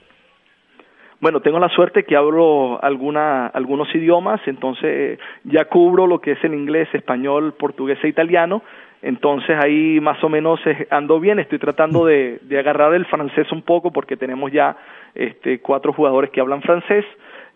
Bueno, 1.21 1.41
tengo 1.41 1.59
la 1.59 1.69
suerte 1.69 2.05
que 2.05 2.15
hablo 2.15 2.83
alguna, 2.83 3.49
algunos 3.49 3.93
idiomas, 3.93 4.41
entonces 4.47 5.19
ya 5.43 5.65
cubro 5.65 6.07
lo 6.07 6.21
que 6.21 6.33
es 6.33 6.45
el 6.45 6.55
inglés, 6.55 6.89
español, 6.93 7.55
portugués 7.59 7.99
e 8.05 8.09
italiano, 8.09 8.63
entonces 9.03 9.57
ahí 9.61 9.99
más 10.01 10.23
o 10.23 10.29
menos 10.29 10.61
ando 10.91 11.19
bien, 11.19 11.41
estoy 11.41 11.59
tratando 11.59 12.07
de, 12.07 12.39
de 12.43 12.59
agarrar 12.61 12.95
el 12.95 13.05
francés 13.07 13.51
un 13.51 13.63
poco 13.63 13.91
porque 13.91 14.17
tenemos 14.17 14.53
ya 14.53 14.77
este, 15.15 15.61
cuatro 15.61 15.93
jugadores 15.93 16.31
que 16.31 16.41
hablan 16.41 16.63
francés 16.63 17.05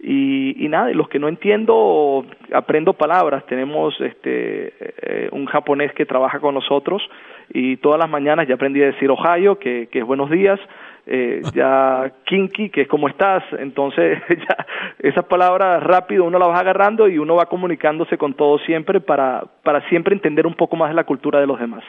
y, 0.02 0.64
y 0.64 0.68
nada, 0.68 0.90
los 0.90 1.08
que 1.08 1.20
no 1.20 1.28
entiendo 1.28 2.26
aprendo 2.52 2.92
palabras. 2.92 3.46
Tenemos 3.46 3.94
este, 4.00 4.72
eh, 4.80 5.28
un 5.30 5.46
japonés 5.46 5.92
que 5.92 6.04
trabaja 6.04 6.40
con 6.40 6.54
nosotros 6.54 7.02
y 7.54 7.76
todas 7.76 8.00
las 8.00 8.10
mañanas 8.10 8.48
ya 8.48 8.54
aprendí 8.54 8.82
a 8.82 8.86
decir 8.86 9.10
Ohio, 9.10 9.58
que, 9.58 9.88
que 9.92 10.00
es 10.00 10.04
buenos 10.04 10.28
días, 10.28 10.58
eh, 11.06 11.40
ya 11.54 12.12
kinky, 12.24 12.70
que 12.70 12.82
es 12.82 12.88
como 12.88 13.08
estás, 13.08 13.44
entonces 13.58 14.18
ya 14.28 14.66
esas 14.98 15.24
palabras 15.26 15.82
rápido 15.82 16.24
uno 16.24 16.38
las 16.38 16.48
va 16.48 16.58
agarrando 16.58 17.08
y 17.08 17.18
uno 17.18 17.36
va 17.36 17.46
comunicándose 17.46 18.18
con 18.18 18.34
todo 18.34 18.58
siempre 18.58 19.00
para, 19.00 19.44
para 19.62 19.88
siempre 19.88 20.14
entender 20.14 20.48
un 20.48 20.54
poco 20.54 20.74
más 20.74 20.90
de 20.90 20.96
la 20.96 21.04
cultura 21.04 21.40
de 21.40 21.46
los 21.46 21.60
demás. 21.60 21.84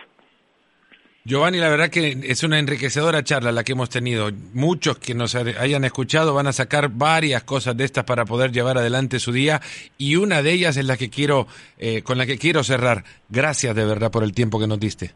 Giovanni, 1.26 1.58
la 1.58 1.70
verdad 1.70 1.90
que 1.90 2.18
es 2.24 2.44
una 2.44 2.60
enriquecedora 2.60 3.24
charla 3.24 3.54
la 3.54 3.64
que 3.64 3.72
hemos 3.72 3.90
tenido. 3.90 4.30
Muchos 4.54 5.00
que 5.00 5.16
nos 5.16 5.36
hayan 5.36 5.86
escuchado 5.86 6.34
van 6.34 6.48
a 6.48 6.52
sacar 6.52 6.90
varias 6.90 7.44
cosas 7.44 7.78
de 7.78 7.86
estas 7.86 8.04
para 8.04 8.26
poder 8.26 8.52
llevar 8.52 8.78
adelante 8.78 9.20
su 9.20 9.32
día 9.32 9.62
y 9.98 10.18
una 10.18 10.42
de 10.42 10.52
ellas 10.52 10.76
es 10.76 10.86
la 10.86 10.98
que 10.98 11.10
quiero, 11.10 11.48
eh, 11.80 12.02
con 12.04 12.18
la 12.18 12.26
que 12.26 12.38
quiero 12.38 12.62
cerrar. 12.62 13.04
Gracias 13.30 13.74
de 13.74 13.86
verdad 13.86 14.12
por 14.12 14.24
el 14.24 14.34
tiempo 14.34 14.60
que 14.60 14.68
nos 14.68 14.82
diste. 14.82 15.12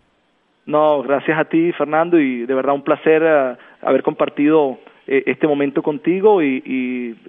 No, 0.66 1.04
gracias 1.04 1.38
a 1.38 1.44
ti, 1.44 1.74
Fernando, 1.74 2.18
y 2.18 2.46
de 2.46 2.54
verdad 2.54 2.74
un 2.74 2.84
placer 2.84 3.22
eh, 3.24 3.58
haber 3.82 4.02
compartido 4.02 4.80
eh, 5.10 5.24
este 5.26 5.48
momento 5.48 5.82
contigo 5.82 6.42
y, 6.42 6.62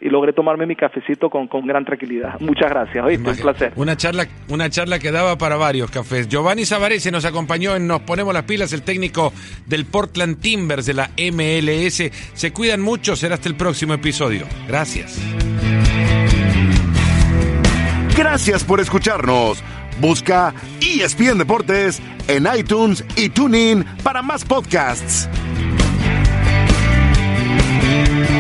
y, 0.01 0.09
logré 0.09 0.33
tomarme 0.33 0.67
mi 0.67 0.75
cafecito 0.75 1.31
con, 1.31 1.47
con 1.47 1.65
gran 1.65 1.85
tranquilidad. 1.85 2.41
Muchas 2.41 2.71
gracias, 2.71 3.05
¿oíste? 3.05 3.31
un 3.31 3.37
placer. 3.37 3.73
Una 3.77 3.97
charla, 3.97 4.27
una 4.49 4.69
charla 4.69 4.99
que 4.99 5.13
daba 5.13 5.39
para 5.39 5.57
varios 5.57 5.89
cafés. 5.89 6.29
Giovanni 6.29 6.65
Savarese 6.65 7.13
nos 7.13 7.25
acompañó 7.25 7.77
en 7.77 7.87
Nos 7.87 8.01
Ponemos 8.01 8.35
las 8.35 8.43
Pilas, 8.43 8.73
el 8.73 8.83
técnico 8.83 9.33
del 9.67 9.87
Portland 9.87 10.41
Timbers 10.41 10.87
de 10.87 10.95
la 10.95 11.11
MLS. 11.31 12.11
Se 12.35 12.53
cuidan 12.53 12.81
mucho, 12.81 13.15
será 13.15 13.37
hasta 13.37 13.49
el 13.49 13.55
próximo 13.55 13.95
episodio. 13.95 14.47
Gracias. 14.67 15.21
Gracias 18.17 18.65
por 18.65 18.81
escucharnos. 18.81 19.63
Busca 20.01 20.53
ESPN 20.81 21.39
Deportes 21.39 22.03
en 22.27 22.49
iTunes 22.59 23.05
y 23.17 23.29
TuneIn 23.29 23.85
para 24.03 24.23
más 24.23 24.45
podcasts. 24.45 25.29
Thank 27.99 28.31
you. 28.31 28.38